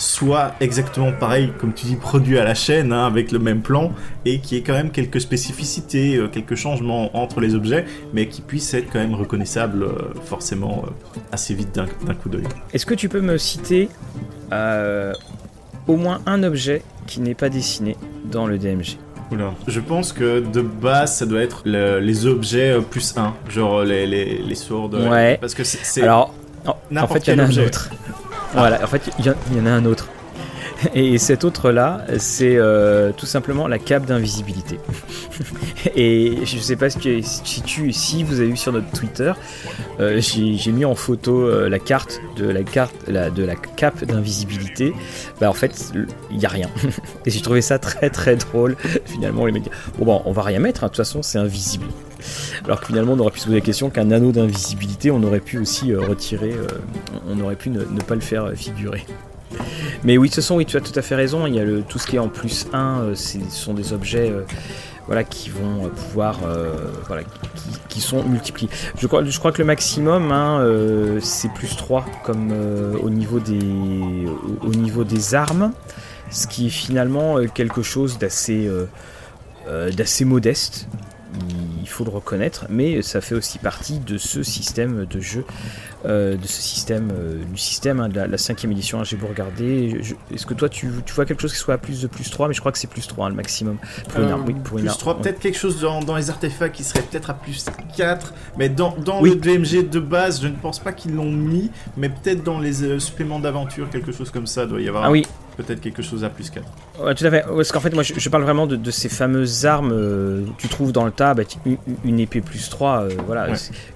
soit 0.00 0.54
exactement 0.60 1.12
pareil, 1.12 1.52
comme 1.58 1.74
tu 1.74 1.84
dis, 1.84 1.94
produit 1.94 2.38
à 2.38 2.44
la 2.44 2.54
chaîne, 2.54 2.90
hein, 2.90 3.06
avec 3.06 3.32
le 3.32 3.38
même 3.38 3.60
plan, 3.60 3.92
et 4.24 4.40
qui 4.40 4.56
ait 4.56 4.62
quand 4.62 4.72
même 4.72 4.90
quelques 4.90 5.20
spécificités, 5.20 6.16
euh, 6.16 6.26
quelques 6.26 6.54
changements 6.54 7.14
entre 7.14 7.40
les 7.40 7.54
objets, 7.54 7.84
mais 8.14 8.26
qui 8.26 8.40
puisse 8.40 8.72
être 8.72 8.90
quand 8.90 8.98
même 8.98 9.14
reconnaissable 9.14 9.82
euh, 9.82 9.92
forcément 10.24 10.84
euh, 10.86 11.20
assez 11.32 11.52
vite 11.52 11.74
d'un 11.74 12.14
coup 12.14 12.30
d'œil. 12.30 12.44
Est-ce 12.72 12.86
que 12.86 12.94
tu 12.94 13.10
peux 13.10 13.20
me 13.20 13.36
citer 13.36 13.90
au 15.86 15.96
moins 15.96 16.20
un 16.24 16.42
objet 16.44 16.82
qui 17.06 17.20
n'est 17.20 17.34
pas 17.34 17.50
dessiné 17.50 17.96
dans 18.24 18.46
le 18.46 18.58
DMG 18.58 18.96
je 19.68 19.78
pense 19.78 20.12
que 20.12 20.40
de 20.40 20.60
base, 20.60 21.18
ça 21.18 21.24
doit 21.24 21.40
être 21.40 21.62
les 21.64 22.26
objets 22.26 22.76
plus 22.90 23.16
1, 23.16 23.32
genre 23.48 23.84
les, 23.84 24.04
les, 24.04 24.38
les 24.38 24.54
sourds. 24.56 24.92
Ouais. 24.92 25.38
Parce 25.40 25.54
que 25.54 25.62
c'est. 25.62 26.02
Alors, 26.02 26.34
en 26.66 27.06
fait, 27.06 27.28
il 27.28 27.34
y 27.34 27.36
en 27.36 27.38
a 27.38 27.44
un 27.44 27.64
autre. 27.64 27.90
Voilà, 28.52 28.82
en 28.82 28.86
fait, 28.86 29.10
il 29.18 29.26
y, 29.26 29.60
en 29.60 29.66
a 29.66 29.70
un 29.70 29.84
autre. 29.84 30.08
Et 30.94 31.18
cet 31.18 31.44
autre-là, 31.44 32.04
c'est 32.18 32.56
euh, 32.56 33.12
tout 33.12 33.26
simplement 33.26 33.68
la 33.68 33.78
cape 33.78 34.06
d'invisibilité. 34.06 34.80
Et 35.94 36.38
je 36.44 36.56
ne 36.56 36.60
sais 36.60 36.76
pas 36.76 36.90
si, 36.90 37.22
tu, 37.64 37.92
si 37.92 38.24
vous 38.24 38.40
avez 38.40 38.50
vu 38.50 38.56
sur 38.56 38.72
notre 38.72 38.90
Twitter, 38.90 39.32
euh, 40.00 40.20
j'ai 40.20 40.72
mis 40.72 40.84
en 40.84 40.94
photo 40.94 41.42
euh, 41.42 41.68
la 41.68 41.78
carte 41.78 42.20
de 42.36 42.48
la 42.48 42.62
carte 42.62 42.94
de 43.08 43.44
la 43.44 43.56
cape 43.56 44.04
d'invisibilité. 44.04 44.92
Bah 45.40 45.50
en 45.50 45.54
fait, 45.54 45.92
il 46.30 46.38
n'y 46.38 46.46
a 46.46 46.50
rien. 46.50 46.70
Et 47.26 47.30
j'ai 47.30 47.40
trouvé 47.40 47.62
ça 47.62 47.78
très 47.78 48.10
très 48.10 48.36
drôle. 48.36 48.76
Finalement, 49.06 49.46
les 49.46 49.52
médias. 49.52 49.72
Bon, 49.98 50.04
bon, 50.06 50.22
on 50.24 50.32
va 50.32 50.42
rien 50.42 50.60
mettre. 50.60 50.84
Hein. 50.84 50.88
De 50.88 50.92
toute 50.92 51.04
façon, 51.04 51.22
c'est 51.22 51.38
invisible. 51.38 51.86
Alors 52.64 52.80
que 52.80 52.86
finalement, 52.86 53.12
on 53.12 53.18
aurait 53.18 53.30
pu 53.30 53.40
se 53.40 53.44
poser 53.44 53.58
la 53.58 53.64
question 53.64 53.90
qu'un 53.90 54.10
anneau 54.10 54.32
d'invisibilité, 54.32 55.10
on 55.10 55.22
aurait 55.22 55.40
pu 55.40 55.58
aussi 55.58 55.94
retirer. 55.94 56.54
on 57.28 57.40
aurait 57.40 57.56
pu 57.56 57.70
ne 57.70 57.84
pas 58.00 58.14
le 58.14 58.20
faire 58.20 58.50
figurer. 58.54 59.04
Mais 60.04 60.18
oui, 60.18 60.30
ce 60.30 60.40
sont, 60.40 60.56
oui, 60.56 60.66
tu 60.66 60.76
as 60.76 60.80
tout 60.80 60.96
à 60.98 61.02
fait 61.02 61.14
raison. 61.14 61.46
Il 61.46 61.54
y 61.54 61.60
a 61.60 61.64
le, 61.64 61.82
tout 61.82 61.98
ce 61.98 62.06
qui 62.06 62.16
est 62.16 62.20
en 62.20 62.28
plus 62.28 62.66
1, 62.72 63.00
euh, 63.00 63.14
ce 63.14 63.38
sont 63.50 63.74
des 63.74 63.92
objets 63.92 64.30
euh, 64.30 64.42
voilà, 65.06 65.24
qui 65.24 65.50
vont 65.50 65.84
euh, 65.84 65.88
pouvoir. 65.88 66.38
voilà, 67.06 67.22
qui, 67.88 68.00
sont 68.00 68.22
multipliés. 68.24 68.70
Je 68.98 69.06
crois, 69.06 69.52
que 69.52 69.58
le 69.58 69.66
maximum, 69.66 70.32
hein, 70.32 70.64
c'est 71.20 71.52
plus 71.52 71.76
3, 71.76 72.06
comme 72.24 72.52
au, 73.02 73.10
niveau 73.10 73.40
des, 73.40 75.34
armes. 75.34 75.72
Ce 76.30 76.46
qui 76.46 76.68
est 76.68 76.70
finalement 76.70 77.44
quelque 77.52 77.82
chose 77.82 78.18
d'assez 78.18 78.70
modeste. 80.24 80.88
Il 81.80 81.88
faut 81.88 82.04
le 82.04 82.10
reconnaître, 82.10 82.66
mais 82.68 83.02
ça 83.02 83.20
fait 83.20 83.34
aussi 83.34 83.58
partie 83.58 83.98
de 83.98 84.18
ce 84.18 84.42
système 84.42 85.06
de 85.06 85.20
jeu, 85.20 85.44
de 86.04 86.38
ce 86.42 86.62
système, 86.62 87.12
du 87.50 87.58
système 87.58 88.00
hein, 88.00 88.08
de 88.08 88.20
la, 88.20 88.38
cinquième 88.38 88.72
édition. 88.72 89.02
J'ai 89.04 89.16
beau 89.16 89.26
regarder, 89.26 90.00
est-ce 90.32 90.46
que 90.46 90.54
toi 90.54 90.68
tu, 90.68 90.90
vois 91.14 91.24
quelque 91.24 91.40
chose 91.40 91.52
qui 91.52 91.58
soit 91.58 91.74
à 91.74 91.78
plus 91.78 92.02
de 92.02 92.06
plus 92.06 92.30
3, 92.30 92.48
mais 92.48 92.54
je 92.54 92.60
crois 92.60 92.72
que 92.72 92.78
c'est 92.78 92.90
plus 92.90 93.06
3 93.06 93.26
hein, 93.26 93.28
le 93.30 93.34
maximum 93.34 93.76
pour 94.08 94.22
une 94.22 94.30
arme. 94.30 94.44
Oui, 94.46 94.54
pour 94.54 94.78
plus 94.78 94.86
3, 94.86 95.18
peut-être 95.18 95.40
quelque 95.40 95.58
chose 95.58 95.80
dans, 95.80 96.00
dans, 96.00 96.16
les 96.16 96.30
artefacts 96.30 96.74
qui 96.74 96.84
serait 96.84 97.02
peut-être 97.02 97.30
à 97.30 97.34
plus 97.34 97.64
4, 97.96 98.34
mais 98.58 98.68
dans, 98.68 98.96
dans 98.96 99.20
le 99.20 99.34
DMG 99.34 99.88
de 99.88 100.00
base, 100.00 100.42
je 100.42 100.48
ne 100.48 100.56
pense 100.56 100.78
pas 100.78 100.92
qu'ils 100.92 101.14
l'ont 101.14 101.30
mis, 101.30 101.70
mais 101.96 102.08
peut-être 102.08 102.42
dans 102.42 102.58
les 102.58 102.98
suppléments 102.98 103.40
d'aventure, 103.40 103.90
quelque 103.90 104.12
chose 104.12 104.30
comme 104.30 104.46
ça 104.46 104.66
doit 104.66 104.80
y 104.80 104.88
avoir. 104.88 105.04
Ah 105.04 105.10
oui, 105.10 105.26
peut-être 105.62 105.80
quelque 105.80 106.02
chose 106.02 106.24
à 106.24 106.30
plus 106.30 106.50
4. 106.50 106.64
Ouais, 107.02 107.14
tout 107.14 107.24
à 107.24 107.30
fait. 107.30 107.44
Parce 107.46 107.72
qu'en 107.72 107.80
fait, 107.80 107.94
moi, 107.94 108.02
je, 108.02 108.28
parle 108.28 108.42
vraiment 108.42 108.66
de, 108.66 108.90
ces 108.90 109.08
fameuses 109.08 109.66
armes 109.66 109.92
euh, 109.92 110.44
tu 110.58 110.68
trouves 110.68 110.92
dans 110.92 111.04
le 111.04 111.10
tas, 111.10 111.34
bah, 111.34 111.42
une, 112.04 112.20
épée 112.20 112.40
plus 112.40 112.68
3, 112.68 113.02
euh, 113.02 113.08
voilà, 113.26 113.48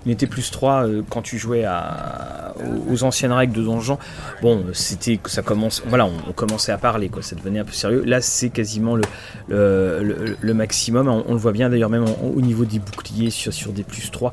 une 0.06 0.12
épée 0.12 0.26
plus 0.26 0.50
3 0.50 0.86
euh, 0.86 1.02
quand 1.08 1.22
tu 1.22 1.38
jouais 1.38 1.64
à, 1.64 2.54
aux, 2.88 3.02
anciennes 3.04 3.32
règles 3.32 3.52
de 3.52 3.62
donjon. 3.62 3.98
Bon, 4.42 4.64
c'était 4.72 5.18
ça 5.26 5.42
commence, 5.42 5.82
voilà, 5.86 6.06
on, 6.06 6.32
commençait 6.32 6.72
à 6.72 6.78
parler, 6.78 7.08
quoi, 7.08 7.22
ça 7.22 7.36
devenait 7.36 7.60
un 7.60 7.64
peu 7.64 7.72
sérieux. 7.72 8.02
Là, 8.04 8.20
c'est 8.20 8.50
quasiment 8.50 8.96
le, 8.96 10.36
le, 10.40 10.54
maximum. 10.54 11.08
On, 11.08 11.32
le 11.32 11.38
voit 11.38 11.52
bien 11.52 11.68
d'ailleurs, 11.68 11.90
même 11.90 12.04
au 12.04 12.40
niveau 12.40 12.64
des 12.64 12.78
boucliers 12.78 13.30
sur, 13.30 13.52
sur 13.52 13.72
des 13.72 13.84
plus 13.84 14.10
3. 14.10 14.32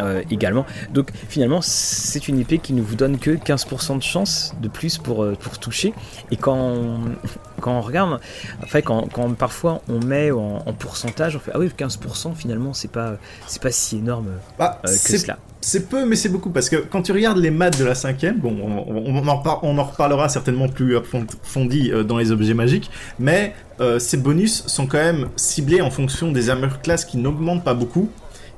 Euh, 0.00 0.22
également. 0.30 0.64
Donc 0.92 1.10
finalement, 1.28 1.60
c'est 1.60 2.28
une 2.28 2.38
épée 2.38 2.58
qui 2.58 2.72
ne 2.72 2.82
vous 2.82 2.94
donne 2.94 3.18
que 3.18 3.32
15% 3.32 3.98
de 3.98 4.02
chance 4.02 4.54
de 4.62 4.68
plus 4.68 4.98
pour, 4.98 5.24
euh, 5.24 5.34
pour 5.34 5.58
toucher. 5.58 5.92
Et 6.30 6.36
quand 6.36 6.56
on, 6.56 6.98
quand 7.60 7.76
on 7.76 7.80
regarde, 7.80 8.20
enfin, 8.62 8.80
quand, 8.80 9.08
quand 9.12 9.32
parfois 9.34 9.82
on 9.88 9.98
met 10.04 10.30
en, 10.30 10.60
pourcentage, 10.78 11.36
on 11.36 11.40
fait 11.40 11.50
Ah 11.54 11.58
oui, 11.58 11.70
15% 11.76 12.34
finalement, 12.34 12.74
c'est 12.74 12.90
pas, 12.90 13.16
c'est 13.46 13.60
pas 13.60 13.72
si 13.72 13.96
énorme 13.96 14.28
bah, 14.58 14.80
euh, 14.84 14.88
que 14.88 15.18
cela. 15.18 15.38
C'est 15.60 15.88
peu, 15.88 16.06
mais 16.06 16.14
c'est 16.14 16.28
beaucoup 16.28 16.50
parce 16.50 16.68
que 16.68 16.76
quand 16.76 17.02
tu 17.02 17.10
regardes 17.10 17.38
les 17.38 17.50
maths 17.50 17.78
de 17.78 17.84
la 17.84 17.96
cinquième, 17.96 18.38
bon, 18.38 18.56
on, 18.62 19.26
en, 19.26 19.60
on 19.62 19.78
en, 19.78 19.84
reparlera 19.84 20.28
certainement 20.28 20.68
plus 20.68 20.96
approfondi 20.96 21.90
dans 22.06 22.18
les 22.18 22.30
objets 22.30 22.54
magiques, 22.54 22.88
mais 23.18 23.54
ces 23.98 24.16
bonus 24.16 24.64
sont 24.68 24.86
quand 24.86 24.98
même 24.98 25.28
ciblés 25.34 25.80
en 25.80 25.90
fonction 25.90 26.30
des 26.30 26.50
armures 26.50 26.80
classes 26.80 27.04
qui 27.04 27.18
n'augmentent 27.18 27.64
pas 27.64 27.74
beaucoup 27.74 28.08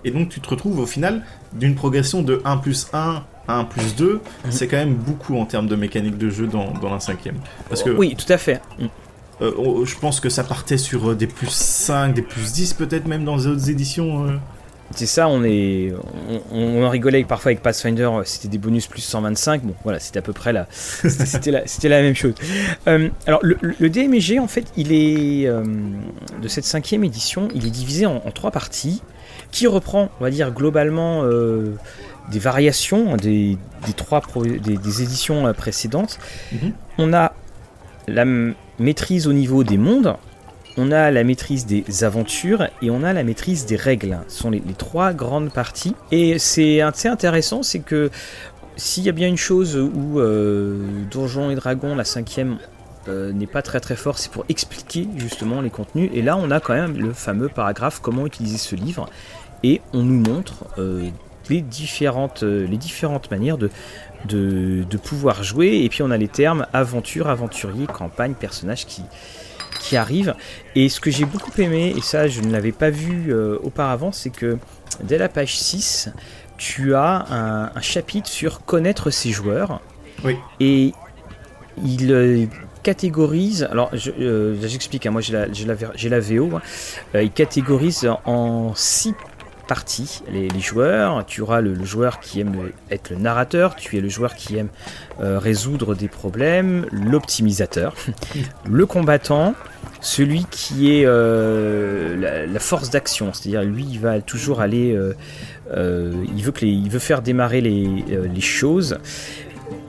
et 0.04 0.10
donc 0.10 0.28
tu 0.28 0.40
te 0.40 0.48
retrouves 0.48 0.78
au 0.78 0.86
final 0.86 1.22
d'une 1.52 1.74
progression 1.74 2.22
de 2.22 2.40
1 2.44 2.56
plus 2.58 2.88
1 2.92 3.22
à 3.48 3.54
1 3.54 3.64
plus 3.64 3.94
2. 3.96 4.12
Mhm. 4.14 4.20
C'est 4.50 4.68
quand 4.68 4.76
même 4.76 4.94
beaucoup 4.94 5.36
en 5.36 5.46
termes 5.46 5.66
de 5.66 5.76
mécanique 5.76 6.18
de 6.18 6.30
jeu 6.30 6.46
dans, 6.46 6.72
dans 6.72 6.92
la 6.92 7.00
cinquième. 7.00 7.36
Parce 7.68 7.82
que, 7.82 7.90
oui, 7.90 8.16
tout 8.16 8.32
à 8.32 8.38
fait. 8.38 8.60
Euh, 9.40 9.84
je 9.84 9.98
pense 9.98 10.20
que 10.20 10.28
ça 10.28 10.44
partait 10.44 10.76
sur 10.76 11.10
euh, 11.10 11.14
des 11.14 11.26
plus 11.26 11.50
5, 11.50 12.14
des 12.14 12.22
plus 12.22 12.52
10 12.52 12.74
peut-être 12.74 13.06
même 13.06 13.24
dans 13.24 13.36
les 13.36 13.46
autres 13.46 13.70
éditions. 13.70 14.26
Euh. 14.26 14.36
C'est 14.92 15.06
ça, 15.06 15.28
on 15.28 15.44
est, 15.44 15.92
on, 16.50 16.82
en 16.82 16.90
rigolait 16.90 17.22
parfois 17.22 17.50
avec 17.50 17.62
Pathfinder, 17.62 18.10
c'était 18.24 18.48
des 18.48 18.58
bonus 18.58 18.88
plus 18.88 19.02
125. 19.02 19.62
Bon, 19.62 19.74
voilà, 19.84 20.00
c'était 20.00 20.18
à 20.18 20.22
peu 20.22 20.32
près 20.32 20.52
là, 20.52 20.66
c'était 20.72 21.52
la, 21.52 21.64
c'était 21.68 21.88
la 21.88 22.02
même 22.02 22.16
chose. 22.16 22.34
alors 22.86 23.38
le, 23.42 23.56
le, 23.60 23.88
DMG 23.88 24.40
en 24.40 24.48
fait, 24.48 24.66
il 24.76 24.90
est 24.92 25.46
de 25.46 26.48
cette 26.48 26.64
cinquième 26.64 27.04
édition, 27.04 27.46
il 27.54 27.68
est 27.68 27.70
divisé 27.70 28.04
en 28.04 28.18
trois 28.32 28.50
parties 28.50 29.00
qui 29.50 29.66
reprend, 29.66 30.10
on 30.20 30.24
va 30.24 30.30
dire, 30.30 30.52
globalement 30.52 31.22
euh, 31.24 31.74
des 32.30 32.38
variations 32.38 33.16
des, 33.16 33.58
trois 33.96 34.22
des, 34.34 35.02
éditions 35.02 35.46
euh, 35.46 35.52
précédentes. 35.52 36.18
Mhm. 36.52 36.72
On 36.98 37.12
a 37.12 37.32
la 38.08 38.24
maîtrise 38.78 39.26
au 39.26 39.32
niveau 39.32 39.64
des 39.64 39.78
mondes, 39.78 40.16
on 40.76 40.92
a 40.92 41.10
la 41.10 41.24
maîtrise 41.24 41.66
des 41.66 42.04
aventures 42.04 42.68
et 42.80 42.90
on 42.90 43.02
a 43.02 43.12
la 43.12 43.24
maîtrise 43.24 43.66
des 43.66 43.76
règles. 43.76 44.18
Ce 44.28 44.38
sont 44.38 44.50
les, 44.50 44.62
trois 44.78 45.12
grandes 45.12 45.52
parties. 45.52 45.94
Et 46.10 46.38
c'est 46.38 46.80
assez 46.80 47.08
intéressant, 47.08 47.62
c'est 47.62 47.80
que 47.80 48.10
s'il 48.76 49.04
y 49.04 49.08
a 49.08 49.12
bien 49.12 49.28
une 49.28 49.36
chose 49.36 49.76
où 49.76 50.20
euh, 50.20 50.78
Donjons 51.10 51.50
et 51.50 51.54
Dragons, 51.54 51.94
la 51.94 52.04
cinquième, 52.04 52.58
n'est 53.08 53.46
pas 53.46 53.62
très 53.62 53.80
très 53.80 53.96
fort, 53.96 54.18
c'est 54.18 54.30
pour 54.30 54.44
expliquer 54.48 55.08
justement 55.16 55.60
les 55.60 55.70
contenus. 55.70 56.10
Et 56.14 56.22
là, 56.22 56.36
on 56.36 56.50
a 56.50 56.60
quand 56.60 56.74
même 56.74 56.96
le 56.96 57.12
fameux 57.12 57.48
paragraphe 57.48 58.00
comment 58.00 58.26
utiliser 58.26 58.58
ce 58.58 58.76
livre 58.76 59.08
et 59.62 59.80
on 59.92 60.02
nous 60.02 60.20
montre 60.20 60.64
euh, 60.78 61.08
les, 61.48 61.60
différentes, 61.60 62.42
euh, 62.42 62.66
les 62.66 62.76
différentes 62.76 63.30
manières 63.30 63.58
de, 63.58 63.70
de, 64.26 64.96
pouvoir 64.96 65.42
jouer. 65.42 65.82
Et 65.82 65.88
puis 65.88 66.02
on 66.02 66.10
a 66.10 66.16
les 66.16 66.28
termes 66.28 66.66
aventure, 66.72 67.28
aventurier, 67.28 67.86
campagne, 67.86 68.34
personnage 68.34 68.86
qui, 68.86 69.02
qui 69.80 69.96
arrivent. 69.96 70.34
Et 70.74 70.88
ce 70.88 71.00
que 71.00 71.10
j'ai 71.10 71.24
beaucoup 71.24 71.52
aimé, 71.60 71.94
et 71.96 72.00
ça 72.00 72.28
je 72.28 72.40
ne 72.40 72.50
l'avais 72.50 72.72
pas 72.72 72.90
vu 72.90 73.32
euh, 73.32 73.58
auparavant, 73.62 74.12
c'est 74.12 74.30
que 74.30 74.58
dès 75.02 75.18
la 75.18 75.28
page 75.28 75.58
6, 75.58 76.10
tu 76.56 76.94
as 76.94 77.26
un, 77.74 77.80
chapitre 77.80 78.28
sur 78.28 78.64
connaître 78.64 79.10
ses 79.10 79.30
joueurs. 79.30 79.80
Oui. 80.24 80.36
Et 80.58 80.92
il 81.82 82.48
catégorise, 82.82 83.68
alors 83.70 83.90
j'explique, 83.94 85.06
hein, 85.06 85.10
moi 85.10 85.20
j'ai 85.20 86.08
la, 86.08 86.20
VO, 86.20 86.56
hein. 86.56 86.60
il 87.14 87.30
catégorise 87.30 88.08
en 88.24 88.72
six 88.74 89.14
parties 89.70 90.22
les, 90.32 90.48
joueurs. 90.58 91.24
Tu 91.26 91.42
auras 91.42 91.60
le, 91.60 91.84
joueur 91.84 92.18
qui 92.18 92.40
aime 92.40 92.72
être 92.90 93.10
le 93.10 93.18
narrateur, 93.18 93.76
tu 93.76 93.96
es 93.96 94.00
le 94.00 94.08
joueur 94.08 94.34
qui 94.34 94.56
aime 94.56 94.66
euh, 95.20 95.38
résoudre 95.38 95.94
des 95.94 96.08
problèmes, 96.08 96.86
l'optimisateur, 96.90 97.94
le 98.68 98.84
combattant, 98.84 99.54
celui 100.00 100.44
qui 100.50 100.90
est 100.90 101.04
euh, 101.06 102.46
la, 102.48 102.58
force 102.58 102.90
d'action, 102.90 103.32
c'est-à-dire 103.32 103.62
lui 103.62 103.86
il 103.88 104.00
va 104.00 104.20
toujours 104.20 104.60
aller, 104.60 104.92
euh, 104.92 106.24
il, 106.34 106.42
veut 106.42 106.50
que 106.50 106.66
il 106.66 106.90
veut 106.90 106.98
faire 106.98 107.22
démarrer 107.22 107.60
les 107.60 108.40
choses. 108.40 108.98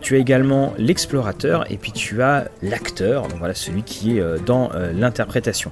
Tu 0.01 0.15
as 0.15 0.19
également 0.19 0.73
l'explorateur 0.77 1.69
et 1.71 1.77
puis 1.77 1.91
tu 1.91 2.21
as 2.21 2.49
l'acteur, 2.61 3.27
voilà 3.37 3.53
celui 3.53 3.83
qui 3.83 4.17
est 4.17 4.45
dans 4.45 4.71
l'interprétation. 4.93 5.71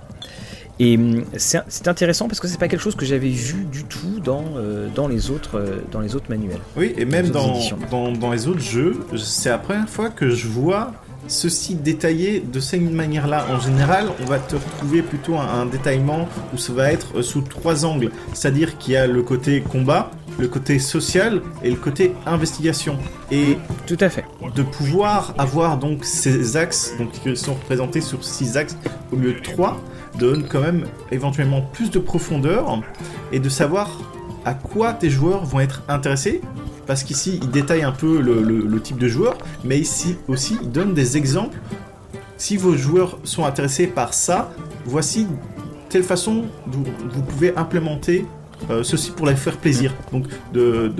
Et 0.80 0.96
hum, 0.96 1.26
c'est 1.36 1.88
intéressant 1.88 2.28
parce 2.28 2.40
que 2.40 2.48
c'est 2.48 2.58
pas 2.58 2.70
quelque 2.70 2.82
chose 2.82 2.96
que 2.96 3.06
j'avais 3.06 3.30
vu 3.30 3.66
du 3.66 3.84
tout 3.84 4.20
dans, 4.24 4.46
euh, 4.56 4.88
dans, 4.96 5.10
les 5.10 5.30
autres, 5.30 5.58
euh, 5.60 5.82
dans 5.92 6.00
les 6.00 6.16
autres 6.16 6.30
manuels. 6.30 6.60
Oui, 6.78 6.94
et 6.98 7.04
même 7.04 7.30
dans, 7.30 7.60
dans, 7.92 8.12
dans, 8.14 8.32
les 8.32 8.48
autres 8.48 8.62
jeux, 8.62 8.98
c'est 9.18 9.50
la 9.50 9.58
première 9.58 9.90
fois 9.90 10.10
que 10.10 10.30
je 10.30 10.48
vois 10.48 10.94
ceci 11.28 11.76
détaillé 11.76 12.40
de 12.40 12.60
cette 12.62 12.82
manière-là. 12.82 13.46
En 13.52 13.60
général, 13.60 14.08
on 14.22 14.26
va 14.26 14.40
te 14.40 14.56
retrouver 14.56 15.02
plutôt 15.02 15.36
un, 15.36 15.66
détaillement 15.66 16.30
où 16.54 16.58
ça 16.58 16.72
va 16.72 16.92
être 16.94 17.18
euh, 17.18 17.22
sous 17.22 17.42
trois 17.42 17.86
angles. 17.86 18.12
C'est-à-dire 18.34 18.78
qu'il 18.78 18.94
y 18.94 18.98
a 18.98 19.06
le 19.06 19.22
côté 19.22 19.62
combat, 19.62 20.12
le 20.40 20.48
côté 20.48 20.80
social 20.80 21.42
et 21.64 21.70
le 21.70 21.76
côté 21.76 22.14
investigation. 22.26 22.98
Et 23.32 23.58
tout 23.86 23.98
à 24.00 24.10
fait. 24.10 24.26
De 24.56 24.64
pouvoir 24.64 25.34
avoir 25.38 25.78
donc 25.78 26.06
ces 26.06 26.58
axes, 26.58 26.94
donc 26.98 27.12
qui 27.12 27.36
sont 27.36 27.54
représentés 27.54 28.02
sur 28.02 28.24
six 28.24 28.58
axes 28.58 28.78
au 29.12 29.18
lieu 29.18 29.34
de 29.34 29.40
trois, 29.40 29.78
donne 30.18 30.48
quand 30.48 30.62
même 30.62 30.86
éventuellement 31.12 31.62
plus 31.62 31.92
de 31.92 32.00
profondeur 32.00 32.82
et 33.32 33.40
de 33.40 33.50
savoir 33.50 34.00
à 34.46 34.54
quoi 34.54 34.94
tes 34.94 35.10
joueurs 35.10 35.46
vont 35.46 35.60
être 35.60 35.84
intéressés. 35.88 36.42
Parce 36.88 37.04
qu'ici, 37.04 37.40
il 37.42 37.52
détaille 37.52 37.84
un 37.84 37.92
peu 37.92 38.20
le, 38.20 38.82
type 38.82 38.98
de 38.98 39.08
joueur, 39.08 39.38
mais 39.64 39.78
ici 39.78 40.18
aussi, 40.28 40.58
il 40.62 40.72
donne 40.72 40.94
des 40.94 41.18
exemples. 41.18 41.60
Si 42.38 42.58
vos 42.58 42.76
joueurs 42.76 43.20
sont 43.24 43.46
intéressés 43.46 43.86
par 43.86 44.14
ça, 44.14 44.52
voici 44.86 45.28
telle 45.90 46.04
façon 46.04 46.46
dont 46.68 46.84
vous 47.12 47.22
pouvez 47.22 47.56
implémenter 47.56 48.26
euh, 48.70 48.84
ceci 48.84 49.12
pour 49.12 49.26
les 49.26 49.36
faire 49.36 49.58
plaisir. 49.58 49.94
Donc 50.12 50.26
de, 50.54 50.92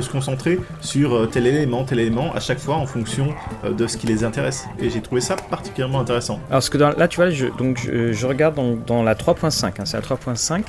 se 0.00 0.10
concentrer 0.10 0.60
sur 0.80 1.14
euh, 1.14 1.26
tel 1.26 1.46
élément, 1.46 1.84
tel 1.84 1.98
élément 1.98 2.32
à 2.32 2.40
chaque 2.40 2.58
fois 2.58 2.76
en 2.76 2.86
fonction 2.86 3.34
euh, 3.64 3.72
de 3.72 3.86
ce 3.86 3.96
qui 3.96 4.06
les 4.06 4.24
intéresse. 4.24 4.66
Et 4.80 4.90
j'ai 4.90 5.00
trouvé 5.00 5.20
ça 5.20 5.36
particulièrement 5.36 6.00
intéressant. 6.00 6.40
Alors 6.50 6.62
ce 6.62 6.70
que 6.70 6.78
là 6.78 7.08
tu 7.08 7.16
vois, 7.16 7.30
je, 7.30 7.46
donc 7.46 7.78
je, 7.80 8.26
regarde 8.26 8.56
dans, 8.86 9.02
la 9.02 9.14
3.5, 9.14 9.66
hein, 9.66 9.84
c'est 9.84 9.96
la 9.96 10.02
3.5. 10.02 10.62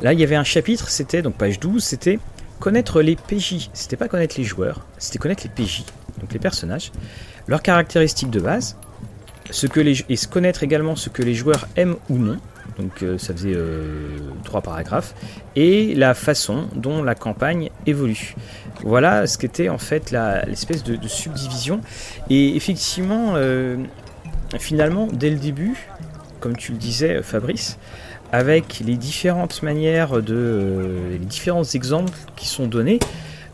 Là 0.00 0.12
il 0.12 0.20
y 0.20 0.24
avait 0.24 0.36
un 0.36 0.44
chapitre, 0.44 0.88
c'était 0.88 1.22
donc 1.22 1.34
page 1.34 1.60
12, 1.60 1.82
c'était 1.82 2.18
connaître 2.58 3.02
les 3.02 3.16
PJ. 3.16 3.70
C'était 3.72 3.96
pas 3.96 4.08
connaître 4.08 4.36
les 4.38 4.44
joueurs, 4.44 4.80
c'était 4.98 5.18
connaître 5.18 5.44
les 5.44 5.50
PJ, 5.50 5.84
donc 6.20 6.32
les 6.32 6.38
personnages, 6.38 6.92
leurs 7.46 7.62
caractéristiques 7.62 8.30
de 8.30 8.40
base, 8.40 8.76
ce 9.50 9.66
que 9.66 9.80
et 9.80 10.16
se 10.16 10.26
connaître 10.26 10.62
également 10.62 10.96
ce 10.96 11.08
que 11.08 11.22
les 11.22 11.34
joueurs 11.34 11.68
aiment 11.76 11.96
ou 12.08 12.18
non 12.18 12.38
donc 12.78 13.02
euh, 13.02 13.18
ça 13.18 13.32
faisait 13.32 13.54
euh, 13.54 14.18
trois 14.44 14.60
paragraphes, 14.60 15.14
et 15.54 15.94
la 15.94 16.14
façon 16.14 16.68
dont 16.74 17.02
la 17.02 17.14
campagne 17.14 17.70
évolue. 17.86 18.34
Voilà 18.82 19.26
ce 19.26 19.38
qu'était 19.38 19.68
en 19.68 19.78
fait 19.78 20.10
l'espèce 20.46 20.84
de, 20.84 21.08
subdivision. 21.08 21.80
Et 22.28 22.56
effectivement, 22.56 23.32
euh, 23.36 23.76
finalement, 24.58 25.08
dès 25.10 25.30
le 25.30 25.36
début, 25.36 25.88
comme 26.40 26.56
tu 26.56 26.72
le 26.72 26.78
disais 26.78 27.22
Fabrice, 27.22 27.78
avec 28.32 28.80
les 28.84 28.96
différentes 28.96 29.62
manières 29.62 30.20
de... 30.20 30.90
les 31.12 31.18
différents 31.18 31.64
exemples 31.64 32.18
qui 32.34 32.46
sont 32.48 32.66
donnés, 32.66 32.98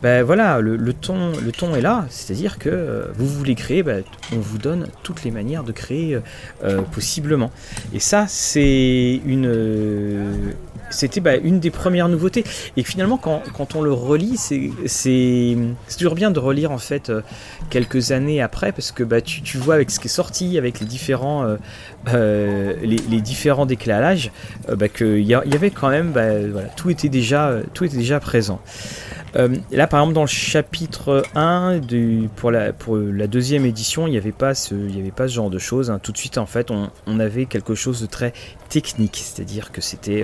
ben 0.03 0.21
voilà, 0.21 0.59
le, 0.59 0.91
ton, 0.91 1.31
le 1.39 1.53
ton 1.53 1.75
est 1.75 1.81
là, 1.81 2.05
c'est-à-dire 2.09 2.59
que 2.59 2.67
euh, 2.67 3.05
vous 3.15 3.25
voulez 3.25 3.55
créer, 3.55 3.83
ben, 3.83 4.03
on 4.33 4.39
vous 4.39 4.57
donne 4.57 4.87
toutes 5.01 5.23
les 5.23 5.31
manières 5.31 5.63
de 5.63 5.71
créer 5.71 6.15
euh, 6.15 6.19
euh, 6.65 6.81
possiblement. 6.81 7.51
Et 7.93 7.99
ça, 7.99 8.25
c'est 8.27 9.21
une, 9.25 10.53
c'était 10.93 11.19
bah, 11.19 11.35
une 11.35 11.59
des 11.59 11.71
premières 11.71 12.09
nouveautés. 12.09 12.43
Et 12.77 12.83
finalement, 12.83 13.17
quand, 13.17 13.41
quand 13.55 13.75
on 13.75 13.81
le 13.81 13.91
relit, 13.91 14.37
c'est 14.37 15.57
toujours 15.97 16.15
bien 16.15 16.31
de 16.31 16.39
relire 16.39 16.71
en 16.71 16.77
fait 16.77 17.09
euh, 17.09 17.21
quelques 17.69 18.11
années 18.11 18.41
après, 18.41 18.71
parce 18.71 18.91
que 18.91 19.03
bah, 19.03 19.21
tu, 19.21 19.41
tu, 19.41 19.57
vois 19.57 19.75
avec 19.75 19.91
ce 19.91 19.99
qui 19.99 20.07
est 20.07 20.09
sorti, 20.09 20.57
avec 20.57 20.79
les 20.79 20.85
différents, 20.85 21.45
euh, 21.45 21.57
euh 22.13 22.73
les, 22.81 22.97
les, 23.09 23.21
différents 23.21 23.65
décalages, 23.65 24.31
bah, 24.67 24.89
qu'il 24.89 25.19
y, 25.19 25.29
y, 25.29 25.35
avait 25.35 25.71
quand 25.71 25.89
même, 25.89 26.11
bah, 26.11 26.61
tout, 26.75 26.89
était 26.89 27.09
déjà, 27.09 27.55
tout 27.73 27.85
était 27.85 27.97
déjà 27.97 28.19
présent. 28.19 28.59
Là, 29.71 29.87
par 29.87 30.01
exemple, 30.01 30.13
dans 30.13 30.21
le 30.21 30.27
chapitre 30.27 31.23
1, 31.33 31.79
de, 31.79 32.27
pour, 32.35 32.51
la, 32.51 32.71
pour 32.71 32.97
la 32.97 33.25
deuxième 33.25 33.65
édition, 33.65 34.05
il 34.05 34.11
n'y 34.11 34.17
avait, 34.17 34.31
pas 34.31 34.53
ce, 34.53 34.75
avait 34.75 35.09
pas 35.09 35.27
ce 35.27 35.33
genre 35.33 35.49
de 35.49 35.57
choses. 35.57 35.89
Hein. 35.89 35.99
Tout 36.01 36.11
de 36.11 36.17
suite, 36.17 36.37
en 36.37 36.45
fait, 36.45 36.69
on, 36.69 37.19
avait 37.19 37.45
quelque 37.45 37.73
chose 37.73 38.01
de 38.01 38.05
très 38.05 38.33
technique, 38.69 39.23
c'est-à-dire 39.23 39.71
que 39.71 39.81
c'était 39.81 40.23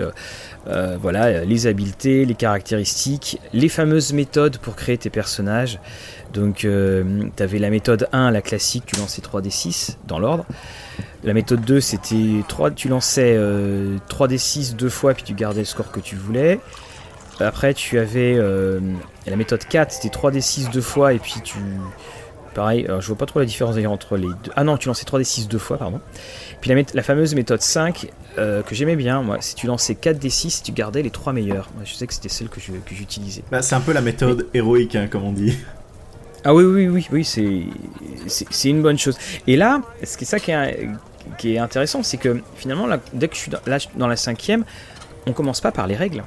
euh, 0.67 0.79
euh, 0.79 0.97
voilà, 1.01 1.43
les 1.45 1.67
habiletés, 1.67 2.25
les 2.25 2.35
caractéristiques, 2.35 3.39
les 3.53 3.69
fameuses 3.69 4.13
méthodes 4.13 4.57
pour 4.57 4.75
créer 4.75 4.97
tes 4.97 5.09
personnages. 5.09 5.79
Donc, 6.33 6.63
euh, 6.63 7.23
tu 7.35 7.43
avais 7.43 7.59
la 7.59 7.69
méthode 7.69 8.07
1, 8.11 8.31
la 8.31 8.41
classique, 8.41 8.85
tu 8.85 8.95
lançais 8.97 9.21
3d6 9.21 9.97
dans 10.07 10.19
l'ordre. 10.19 10.45
La 11.23 11.33
méthode 11.33 11.61
2, 11.61 11.81
c'était 11.81 12.43
3, 12.47 12.71
tu 12.71 12.87
lançais 12.87 13.37
3d6 14.09 14.75
deux 14.75 14.89
fois, 14.89 15.13
puis 15.13 15.23
tu 15.23 15.33
gardais 15.33 15.61
le 15.61 15.65
score 15.65 15.91
que 15.91 15.99
tu 15.99 16.15
voulais. 16.15 16.59
Après, 17.39 17.73
tu 17.73 17.97
avais 17.97 18.35
euh, 18.37 18.79
la 19.25 19.35
méthode 19.37 19.63
4, 19.63 19.91
c'était 19.91 20.15
3d6 20.15 20.71
deux 20.71 20.81
fois, 20.81 21.13
et 21.13 21.19
puis 21.19 21.35
tu. 21.43 21.57
Pareil, 22.53 22.85
alors 22.85 23.01
je 23.01 23.07
vois 23.07 23.17
pas 23.17 23.25
trop 23.25 23.39
la 23.39 23.45
différence 23.45 23.75
d'ailleurs 23.75 23.91
entre 23.91 24.17
les 24.17 24.27
deux. 24.27 24.51
Ah 24.55 24.63
non, 24.63 24.77
tu 24.77 24.87
lançais 24.87 25.05
3d6 25.05 25.47
deux 25.47 25.57
fois, 25.57 25.77
pardon. 25.77 25.99
Puis 26.61 26.73
la, 26.73 26.81
la 26.93 27.03
fameuse 27.03 27.35
méthode 27.35 27.61
5, 27.61 28.07
euh, 28.37 28.61
que 28.61 28.75
j'aimais 28.75 28.95
bien, 28.95 29.21
moi, 29.21 29.37
si 29.39 29.55
tu 29.55 29.67
lançais 29.67 29.93
4d6, 29.93 30.63
tu 30.63 30.71
gardais 30.71 31.01
les 31.01 31.11
3 31.11 31.33
meilleurs. 31.33 31.69
Moi, 31.75 31.83
je 31.85 31.93
sais 31.93 32.07
que 32.07 32.13
c'était 32.13 32.29
celle 32.29 32.49
que 32.49 32.59
j'utilisais. 32.59 33.43
Bah, 33.51 33.61
c'est 33.61 33.75
un 33.75 33.81
peu 33.81 33.93
la 33.93 34.01
méthode 34.01 34.47
héroïque, 34.53 34.95
hein, 34.95 35.07
comme 35.09 35.23
on 35.23 35.31
dit. 35.31 35.57
Ah 36.43 36.53
oui, 36.53 36.63
oui, 36.63 36.87
oui, 36.87 37.07
oui, 37.11 37.25
c'est, 37.25 37.63
c'est, 38.27 38.69
une 38.69 38.81
bonne 38.81 38.97
chose. 38.97 39.17
Et 39.45 39.57
là, 39.57 39.81
ce 40.03 40.17
qui 40.17 40.23
est 40.23 40.27
ça 40.27 40.39
qui 40.39 40.51
est, 40.51 40.87
qui 41.37 41.55
est 41.55 41.59
intéressant, 41.59 42.01
c'est 42.01 42.17
que 42.17 42.41
finalement, 42.55 42.87
là, 42.87 42.99
dès 43.13 43.27
que 43.27 43.35
je 43.35 43.41
suis 43.41 43.51
dans, 43.51 43.59
là, 43.65 43.77
dans 43.97 44.07
la 44.07 44.15
cinquième, 44.15 44.63
on 45.25 45.33
commence 45.33 45.59
pas 45.59 45.73
par 45.73 45.85
les 45.85 45.97
règles 45.97 46.23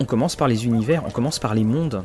on 0.00 0.04
commence 0.04 0.36
par 0.36 0.48
les 0.48 0.66
univers, 0.66 1.02
on 1.06 1.10
commence 1.10 1.38
par 1.38 1.54
les 1.54 1.64
mondes. 1.64 2.04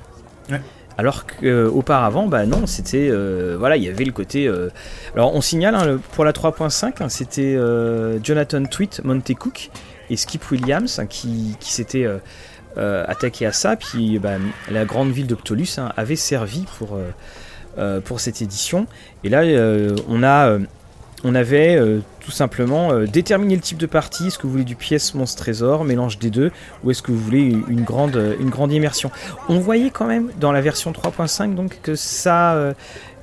Ouais. 0.49 0.61
Alors 0.99 1.25
qu'auparavant, 1.25 2.27
bah 2.27 2.45
non, 2.45 2.67
c'était. 2.67 3.07
Euh, 3.09 3.55
voilà, 3.57 3.77
il 3.77 3.83
y 3.83 3.87
avait 3.87 4.03
le 4.03 4.11
côté. 4.11 4.49
Euh... 4.49 4.67
Alors 5.15 5.33
on 5.33 5.39
signale, 5.39 5.73
hein, 5.73 5.97
pour 6.11 6.25
la 6.25 6.33
3.5, 6.33 7.01
hein, 7.01 7.07
c'était 7.07 7.55
euh, 7.55 8.19
Jonathan 8.21 8.65
Tweet, 8.65 9.01
Monte 9.05 9.33
Cook 9.33 9.71
et 10.09 10.17
Skip 10.17 10.51
Williams 10.51 10.99
hein, 10.99 11.05
qui, 11.05 11.55
s'étaient 11.61 12.05
euh, 12.75 13.05
attaqués 13.07 13.45
à 13.45 13.53
ça. 13.53 13.77
Puis 13.77 14.19
bah, 14.19 14.39
la 14.69 14.83
grande 14.83 15.11
ville 15.11 15.27
de 15.27 15.35
Ptolus 15.35 15.77
avait 15.95 16.17
servi 16.17 16.65
pour 18.03 18.19
cette 18.19 18.41
édition. 18.41 18.85
Et 19.23 19.29
là, 19.29 19.43
on 20.09 20.21
a 20.21 20.57
on 21.23 21.35
avait 21.35 21.75
euh, 21.75 21.99
tout 22.19 22.31
simplement 22.31 22.91
euh, 22.91 23.05
déterminé 23.05 23.55
le 23.55 23.61
type 23.61 23.77
de 23.77 23.85
partie, 23.85 24.27
est-ce 24.27 24.37
que 24.37 24.43
vous 24.43 24.51
voulez 24.51 24.63
du 24.63 24.75
pièce 24.75 25.13
monstre 25.13 25.41
trésor, 25.41 25.83
mélange 25.83 26.19
des 26.19 26.29
deux, 26.29 26.51
ou 26.83 26.91
est-ce 26.91 27.01
que 27.01 27.11
vous 27.11 27.19
voulez 27.19 27.57
une 27.67 27.83
grande, 27.83 28.15
euh, 28.15 28.69
immersion? 28.69 29.11
On 29.47 29.59
voyait 29.59 29.89
quand 29.89 30.05
même 30.05 30.31
dans 30.39 30.51
la 30.51 30.61
version 30.61 30.91
3.5 30.91 31.55
donc 31.55 31.81
que 31.81 31.95
ça, 31.95 32.73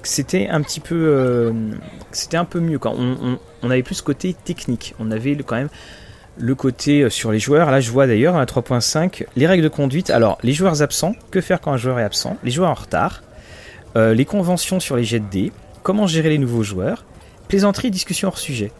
c'était 0.02 0.48
un 0.48 0.60
petit 0.62 0.80
peu, 0.80 1.52
mieux 2.54 2.78
on, 2.84 3.70
avait 3.70 3.82
plus 3.82 3.96
ce 3.96 4.02
côté 4.02 4.34
technique, 4.34 4.94
on 4.98 5.10
avait 5.10 5.36
quand 5.36 5.56
même 5.56 5.68
le 6.38 6.54
côté 6.54 7.08
sur 7.08 7.32
les 7.32 7.38
joueurs. 7.38 7.70
Là, 7.70 7.80
je 7.80 7.90
vois 7.90 8.06
d'ailleurs 8.06 8.34
dans 8.34 8.38
la 8.38 8.46
3.5 8.46 9.24
les 9.36 9.46
règles 9.46 9.62
de 9.62 9.68
conduite. 9.68 10.10
Alors, 10.10 10.38
les 10.42 10.52
joueurs 10.52 10.82
absents, 10.82 11.14
que 11.30 11.40
faire 11.40 11.60
quand 11.60 11.72
un 11.72 11.76
joueur 11.78 11.98
est 11.98 12.04
absent, 12.04 12.36
les 12.44 12.50
joueurs 12.50 12.70
en 12.70 12.74
retard, 12.74 13.22
les 13.94 14.24
conventions 14.24 14.80
sur 14.80 14.96
les 14.96 15.04
jets 15.04 15.20
de 15.20 15.30
dés, 15.30 15.52
comment 15.82 16.06
gérer 16.06 16.30
les 16.30 16.38
nouveaux 16.38 16.62
joueurs 16.62 17.04
Plaisanterie 17.48 17.88
et 17.88 17.90
discussion 17.90 18.28
hors 18.28 18.38
sujet. 18.38 18.72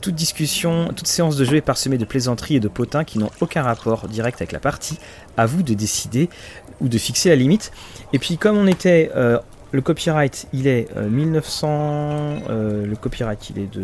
Toute 0.00 0.14
discussion, 0.14 0.88
toute 0.88 1.06
séance 1.06 1.36
de 1.36 1.44
jeu 1.44 1.56
est 1.56 1.60
parsemée 1.60 1.96
de 1.96 2.04
plaisanteries 2.04 2.56
et 2.56 2.60
de 2.60 2.68
potins 2.68 3.04
qui 3.04 3.18
n'ont 3.18 3.30
aucun 3.40 3.62
rapport 3.62 4.08
direct 4.08 4.40
avec 4.40 4.52
la 4.52 4.58
partie. 4.58 4.98
À 5.36 5.46
vous 5.46 5.62
de 5.62 5.74
décider 5.74 6.28
ou 6.80 6.88
de 6.88 6.98
fixer 6.98 7.28
la 7.28 7.36
limite. 7.36 7.72
Et 8.12 8.18
puis 8.18 8.36
comme 8.36 8.56
on 8.56 8.66
était 8.66 9.10
euh, 9.14 9.38
le 9.72 9.80
copyright, 9.80 10.46
il 10.52 10.66
est 10.66 10.88
euh, 10.96 11.08
1900. 11.08 11.68
Euh, 12.50 12.86
le 12.86 12.94
copyright, 12.94 13.50
il 13.50 13.58
est 13.58 13.72
de. 13.72 13.82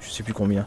Je 0.00 0.10
sais 0.10 0.22
plus 0.22 0.32
combien. 0.32 0.64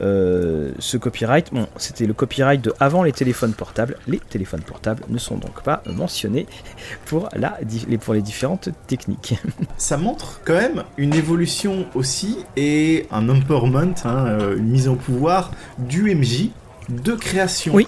Euh, 0.00 0.72
ce 0.78 0.96
copyright, 0.96 1.52
bon, 1.52 1.66
c'était 1.76 2.06
le 2.06 2.14
copyright 2.14 2.60
de 2.62 2.72
avant 2.80 3.02
les 3.02 3.12
téléphones 3.12 3.52
portables. 3.52 3.96
Les 4.06 4.18
téléphones 4.18 4.62
portables 4.62 5.04
ne 5.08 5.18
sont 5.18 5.36
donc 5.36 5.62
pas 5.62 5.82
mentionnés 5.86 6.46
pour, 7.06 7.28
la, 7.34 7.58
pour 8.00 8.14
les 8.14 8.22
différentes 8.22 8.70
techniques. 8.86 9.34
Ça 9.76 9.96
montre 9.96 10.40
quand 10.44 10.54
même 10.54 10.84
une 10.96 11.14
évolution 11.14 11.86
aussi 11.94 12.38
et 12.56 13.06
un 13.10 13.28
empowerment, 13.28 13.94
hein, 14.04 14.26
euh, 14.26 14.56
une 14.56 14.68
mise 14.68 14.88
en 14.88 14.96
pouvoir 14.96 15.52
du 15.78 16.14
MJ 16.14 16.50
de 16.88 17.12
création. 17.12 17.74
Oui. 17.74 17.86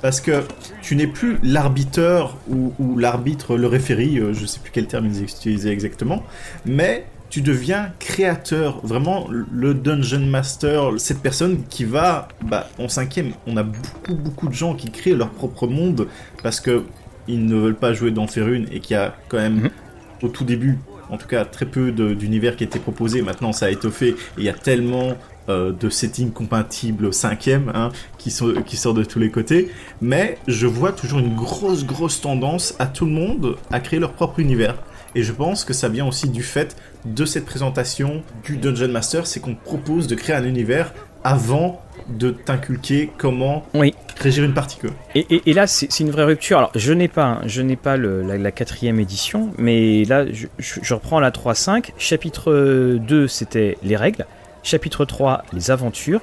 Parce 0.00 0.20
que 0.20 0.44
tu 0.80 0.94
n'es 0.94 1.08
plus 1.08 1.38
l'arbiteur 1.42 2.36
ou, 2.48 2.72
ou 2.78 2.96
l'arbitre, 2.96 3.56
le 3.56 3.66
référé, 3.66 4.16
euh, 4.16 4.32
je 4.32 4.46
sais 4.46 4.60
plus 4.60 4.70
quel 4.70 4.86
terme 4.86 5.06
ils 5.06 5.22
utilisaient 5.24 5.72
exactement, 5.72 6.22
mais 6.64 7.04
tu 7.30 7.42
deviens 7.42 7.92
créateur, 7.98 8.80
vraiment 8.84 9.28
le 9.30 9.74
dungeon 9.74 10.26
master, 10.26 10.92
cette 10.96 11.20
personne 11.20 11.64
qui 11.68 11.84
va, 11.84 12.28
bah, 12.42 12.68
en 12.78 12.88
cinquième, 12.88 13.32
on 13.46 13.56
a 13.56 13.62
beaucoup 13.62 14.14
beaucoup 14.14 14.48
de 14.48 14.54
gens 14.54 14.74
qui 14.74 14.90
créent 14.90 15.14
leur 15.14 15.30
propre 15.30 15.66
monde 15.66 16.08
parce 16.42 16.60
que 16.60 16.84
ils 17.26 17.44
ne 17.44 17.56
veulent 17.56 17.76
pas 17.76 17.92
jouer 17.92 18.10
dans 18.10 18.26
Ferune 18.26 18.66
et 18.72 18.80
qu'il 18.80 18.94
y 18.94 18.98
a 18.98 19.14
quand 19.28 19.36
même 19.36 19.56
mm 19.56 19.66
-hmm. 19.66 20.24
au 20.26 20.28
tout 20.28 20.44
début, 20.44 20.78
en 21.10 21.18
tout 21.18 21.26
cas 21.26 21.44
très 21.44 21.66
peu 21.66 21.92
d'univers 21.92 22.56
qui 22.56 22.64
étaient 22.64 22.78
proposés. 22.78 23.20
Maintenant, 23.22 23.52
ça 23.52 23.66
a 23.66 23.70
étoffé 23.70 24.08
et 24.08 24.16
il 24.38 24.44
y 24.44 24.48
a 24.48 24.54
tellement 24.54 25.08
euh, 25.48 25.72
de 25.72 25.88
settings 25.88 26.32
compatibles 26.32 27.12
cinquième 27.14 27.70
hein, 27.74 27.90
qui, 28.18 28.30
sont, 28.30 28.52
qui 28.66 28.76
sort 28.76 28.92
de 28.92 29.04
tous 29.04 29.18
les 29.18 29.30
côtés. 29.30 29.70
Mais 30.02 30.36
je 30.46 30.66
vois 30.66 30.92
toujours 30.92 31.20
une 31.20 31.34
grosse 31.34 31.84
grosse 31.86 32.20
tendance 32.20 32.74
à 32.78 32.86
tout 32.86 33.06
le 33.06 33.12
monde 33.12 33.56
à 33.70 33.80
créer 33.80 33.98
leur 33.98 34.12
propre 34.12 34.40
univers. 34.40 34.76
Et 35.14 35.22
je 35.22 35.32
pense 35.32 35.64
que 35.64 35.72
ça 35.72 35.88
vient 35.88 36.06
aussi 36.06 36.28
du 36.28 36.42
fait 36.42 36.76
de 37.04 37.24
cette 37.24 37.44
présentation 37.46 38.22
du 38.44 38.56
Dungeon 38.56 38.88
Master, 38.88 39.26
c'est 39.26 39.40
qu'on 39.40 39.54
propose 39.54 40.06
de 40.06 40.14
créer 40.14 40.36
un 40.36 40.44
univers 40.44 40.92
avant 41.24 41.82
de 42.08 42.30
t'inculquer 42.30 43.10
comment 43.18 43.66
oui. 43.74 43.94
régir 44.18 44.44
une 44.44 44.54
partie 44.54 44.78
que. 44.78 44.86
Et, 45.14 45.26
et, 45.30 45.50
et 45.50 45.52
là, 45.52 45.66
c'est 45.66 46.00
une 46.00 46.10
vraie 46.10 46.24
rupture. 46.24 46.58
Alors, 46.58 46.70
je 46.74 46.92
n'ai 46.92 47.08
pas, 47.08 47.40
je 47.46 47.62
n'ai 47.62 47.76
pas 47.76 47.96
le, 47.96 48.22
la, 48.22 48.38
la, 48.38 48.52
quatrième 48.52 49.00
édition, 49.00 49.50
mais 49.58 50.04
là, 50.04 50.24
je, 50.30 50.46
je, 50.58 50.80
je 50.82 50.94
reprends 50.94 51.20
la 51.20 51.30
3.5. 51.30 51.90
Chapitre 51.98 52.98
2, 52.98 53.28
c'était 53.28 53.76
les 53.82 53.96
règles. 53.96 54.26
Chapitre 54.62 55.04
3, 55.04 55.44
les 55.52 55.70
aventures 55.70 56.20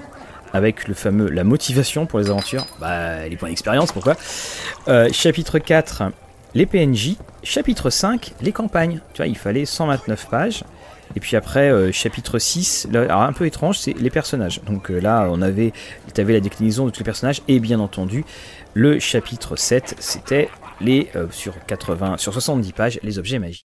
avec 0.53 0.87
le 0.87 0.93
fameux 0.93 1.29
la 1.29 1.43
motivation 1.43 2.05
pour 2.05 2.19
les 2.19 2.29
aventures, 2.29 2.65
bah, 2.79 3.27
les 3.27 3.35
points 3.35 3.49
d'expérience, 3.49 3.91
pourquoi? 3.91 4.15
Euh, 4.87 5.09
Chapitre 5.11 5.59
4, 5.59 6.03
les 6.55 6.65
PNJ. 6.65 7.17
Chapitre 7.43 7.89
5, 7.89 8.33
les 8.41 8.51
campagnes. 8.51 9.01
Tu 9.13 9.17
vois, 9.17 9.27
il 9.27 9.37
fallait 9.37 9.65
129 9.65 10.29
pages. 10.29 10.63
Et 11.15 11.19
puis 11.19 11.35
après, 11.35 11.69
euh, 11.69 11.91
chapitre 11.91 12.39
6, 12.39 12.87
là, 12.91 13.03
alors 13.03 13.21
un 13.21 13.33
peu 13.33 13.45
étrange, 13.45 13.77
c'est 13.77 13.93
les 13.93 14.09
personnages. 14.09 14.61
Donc 14.63 14.89
euh, 14.89 14.99
là, 14.99 15.27
on 15.29 15.41
avait, 15.41 15.71
avais 16.17 16.33
la 16.33 16.39
déclinaison 16.39 16.85
de 16.85 16.89
tous 16.89 17.01
les 17.01 17.05
personnages. 17.05 17.41
Et 17.47 17.59
bien 17.59 17.79
entendu, 17.79 18.25
le 18.73 18.99
chapitre 18.99 19.55
7, 19.55 19.95
c'était 19.99 20.49
les, 20.81 21.09
euh, 21.15 21.27
sur 21.29 21.53
80, 21.67 22.17
sur 22.17 22.33
70 22.33 22.71
pages, 22.71 22.99
les 23.03 23.19
objets 23.19 23.37
magiques. 23.37 23.67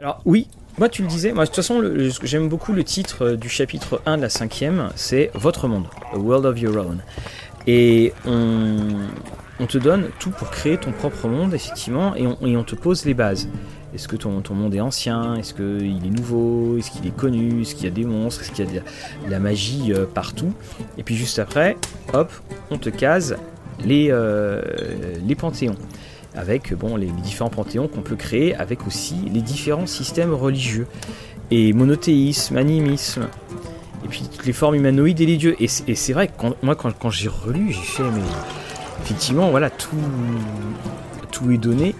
Alors 0.00 0.20
oui, 0.24 0.48
moi 0.78 0.88
tu 0.88 1.02
le 1.02 1.08
disais, 1.08 1.32
moi 1.32 1.44
de 1.44 1.48
toute 1.48 1.54
façon 1.54 1.80
j'aime 2.24 2.48
beaucoup 2.48 2.72
le 2.72 2.82
titre 2.82 3.36
du 3.36 3.48
chapitre 3.48 4.02
1 4.04 4.16
de 4.16 4.22
la 4.22 4.30
cinquième, 4.30 4.90
c'est 4.96 5.30
Votre 5.34 5.68
monde, 5.68 5.86
A 6.12 6.18
World 6.18 6.44
of 6.44 6.58
Your 6.58 6.76
Own. 6.76 7.04
Et 7.68 8.12
on, 8.26 8.98
on 9.62 9.66
te 9.66 9.78
donne 9.78 10.08
tout 10.18 10.30
pour 10.30 10.50
créer 10.50 10.76
ton 10.76 10.90
propre 10.90 11.28
monde, 11.28 11.54
effectivement, 11.54 12.16
et 12.16 12.26
on, 12.26 12.64
te 12.64 12.74
pose 12.74 13.04
les 13.04 13.14
bases. 13.14 13.48
Est-ce 13.94 14.08
que 14.08 14.16
ton, 14.16 14.42
monde 14.50 14.74
est 14.74 14.80
ancien? 14.80 15.36
Est-ce 15.36 15.54
qu'il 15.54 16.04
est 16.04 16.10
nouveau? 16.10 16.78
Est-ce 16.78 16.90
qu'il 16.90 17.06
est 17.06 17.16
connu? 17.16 17.62
Est-ce 17.62 17.76
qu'il 17.76 17.84
y 17.84 17.88
a 17.88 17.92
des 17.92 18.04
monstres? 18.04 18.42
Est-ce 18.42 18.50
qu'il 18.50 18.64
y 18.64 18.68
a 18.68 18.80
de 18.80 19.30
la, 19.30 19.38
magie 19.38 19.92
euh, 19.92 20.04
partout? 20.12 20.52
Et 20.98 21.04
puis 21.04 21.14
juste 21.14 21.38
après, 21.38 21.76
hop, 22.12 22.32
on 22.70 22.78
te 22.78 22.90
case 22.90 23.36
les, 23.84 24.08
euh, 24.10 24.62
panthéons. 25.38 25.76
Avec 26.34 26.74
bon, 26.74 26.96
les, 26.96 27.06
différents 27.06 27.50
panthéons 27.50 27.86
qu'on 27.86 28.02
peut 28.02 28.16
créer, 28.16 28.56
avec 28.56 28.84
aussi 28.86 29.14
les 29.32 29.42
différents 29.42 29.86
systèmes 29.86 30.34
religieux. 30.34 30.88
Et 31.52 31.72
monothéisme, 31.72 32.56
animisme, 32.56 33.28
et 34.04 34.08
puis 34.08 34.22
toutes 34.28 34.46
les 34.46 34.54
formes 34.54 34.74
humanoïdes 34.74 35.20
et 35.20 35.26
les 35.26 35.36
dieux. 35.36 35.54
Et 35.60 35.68
c'est 35.68 36.12
vrai 36.12 36.26
que 36.26 36.32
moi, 36.62 36.74
quand, 36.74 37.10
j'ai 37.10 37.28
relu, 37.28 37.72
j'ai 37.72 37.82
fait, 37.82 38.02
effectivement, 39.02 39.50
voilà, 39.50 39.70
tout, 39.70 39.96
tout 41.30 41.50
est 41.50 41.58
donné 41.58 41.94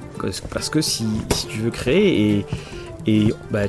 parce 0.50 0.70
que 0.70 0.80
si, 0.80 1.06
tu 1.48 1.58
veux 1.58 1.70
créer 1.70 2.44
et, 3.06 3.34
bah, 3.50 3.62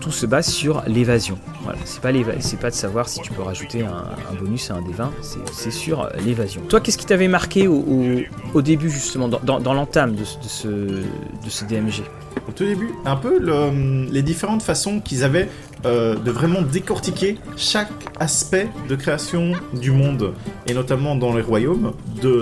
tout 0.00 0.10
se 0.10 0.26
base 0.26 0.48
sur 0.48 0.82
l'évasion. 0.86 1.38
Voilà, 1.62 1.78
c'est 1.84 2.00
pas, 2.00 2.70
de 2.70 2.74
savoir 2.74 3.08
si 3.08 3.20
tu 3.20 3.32
peux 3.32 3.42
rajouter 3.42 3.82
un, 3.82 4.34
bonus 4.40 4.70
à 4.70 4.74
un 4.74 4.82
des 4.82 4.92
20, 4.92 5.12
c'est 5.52 5.70
sur 5.70 6.08
l'évasion. 6.24 6.62
Toi, 6.68 6.80
qu'est-ce 6.80 6.98
qui 6.98 7.06
t'avait 7.06 7.28
marqué 7.28 7.68
au, 7.68 8.62
début, 8.62 8.90
justement, 8.90 9.28
dans, 9.28 9.74
l'entame 9.74 10.16
ce, 10.42 10.68
de 10.68 11.48
ce 11.48 11.64
DMG 11.64 12.02
Au 12.50 12.52
tout 12.52 12.64
début, 12.64 12.90
un 13.04 13.14
peu 13.14 13.38
le, 13.38 14.10
les 14.10 14.22
différentes 14.22 14.62
façons 14.62 14.98
qu'ils 14.98 15.22
avaient 15.22 15.48
euh, 15.86 16.16
de 16.16 16.32
vraiment 16.32 16.62
décortiquer 16.62 17.38
chaque 17.56 17.92
aspect 18.18 18.66
de 18.88 18.96
création 18.96 19.52
du 19.72 19.92
monde, 19.92 20.32
et 20.66 20.74
notamment 20.74 21.14
dans 21.14 21.32
les 21.32 21.42
royaumes, 21.42 21.92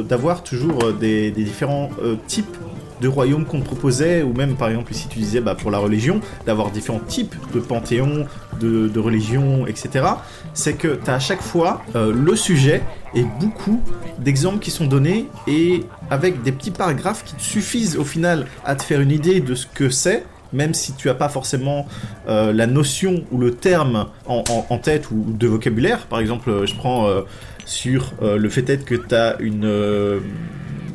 d'avoir 0.08 0.42
toujours 0.42 0.82
euh, 0.82 0.92
des, 0.92 1.30
différents 1.30 1.90
euh, 2.02 2.16
types 2.26 2.56
de 3.02 3.06
royaumes 3.06 3.44
qu'on 3.44 3.60
proposait, 3.60 4.22
ou 4.22 4.32
même 4.32 4.56
par 4.56 4.70
exemple 4.70 4.92
ici 4.92 5.08
tu 5.10 5.18
disais 5.18 5.42
bah, 5.42 5.54
pour 5.54 5.70
la 5.70 5.78
religion, 5.78 6.22
d'avoir 6.46 6.70
différents 6.70 7.00
types 7.06 7.36
de 7.52 7.60
panthéons, 7.60 8.24
de, 8.60 8.88
de 8.88 9.00
religions, 9.00 9.66
etc. 9.66 10.06
C'est 10.54 10.72
que 10.72 10.98
tu 11.04 11.10
as 11.10 11.16
à 11.16 11.20
chaque 11.20 11.42
fois 11.42 11.82
le 11.94 12.34
sujet 12.34 12.82
et 13.14 13.24
beaucoup 13.40 13.82
d'exemples 14.18 14.58
qui 14.58 14.70
sont 14.70 14.86
donnés 14.86 15.26
et 15.46 15.84
avec 16.10 16.42
des 16.42 16.52
petits 16.52 16.70
paragraphes 16.70 17.24
qui 17.24 17.34
suffisent 17.38 17.96
au 17.96 18.04
final 18.04 18.46
à 18.64 18.74
te 18.74 18.82
faire 18.82 19.00
une 19.00 19.10
idée 19.10 19.40
de 19.40 19.54
ce 19.54 19.66
que 19.66 19.88
c'est 19.90 20.24
même 20.52 20.74
si 20.74 20.94
tu 20.94 21.08
n'as 21.08 21.14
pas 21.14 21.28
forcément 21.28 21.86
euh, 22.28 22.52
la 22.52 22.66
notion 22.66 23.24
ou 23.30 23.38
le 23.38 23.52
terme 23.54 24.06
en, 24.26 24.78
tête 24.78 25.10
ou 25.10 25.24
de 25.26 25.46
vocabulaire. 25.46 26.06
Par 26.06 26.20
exemple, 26.20 26.66
je 26.66 26.74
prends 26.74 27.06
euh, 27.06 27.22
sur 27.64 28.12
euh, 28.22 28.36
le 28.36 28.48
fait 28.48 28.68
être 28.70 28.84
que 28.84 28.94
tu 28.94 29.14
as 29.14 29.36
une 29.40 30.20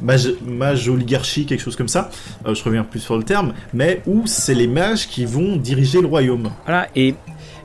mage, 0.01 0.89
oligarchie, 0.89 1.45
quelque 1.45 1.61
chose 1.61 1.75
comme 1.75 1.87
ça. 1.87 2.09
je 2.45 2.63
reviens 2.63 2.83
plus 2.83 2.99
sur 2.99 3.17
le 3.17 3.23
terme, 3.23 3.53
mais 3.73 4.01
où 4.05 4.23
c'est 4.25 4.55
les 4.55 4.67
mages 4.67 5.07
qui 5.07 5.25
vont 5.25 5.55
diriger 5.55 6.01
le 6.01 6.07
royaume. 6.07 6.49
Voilà, 6.65 6.87
et 6.95 7.15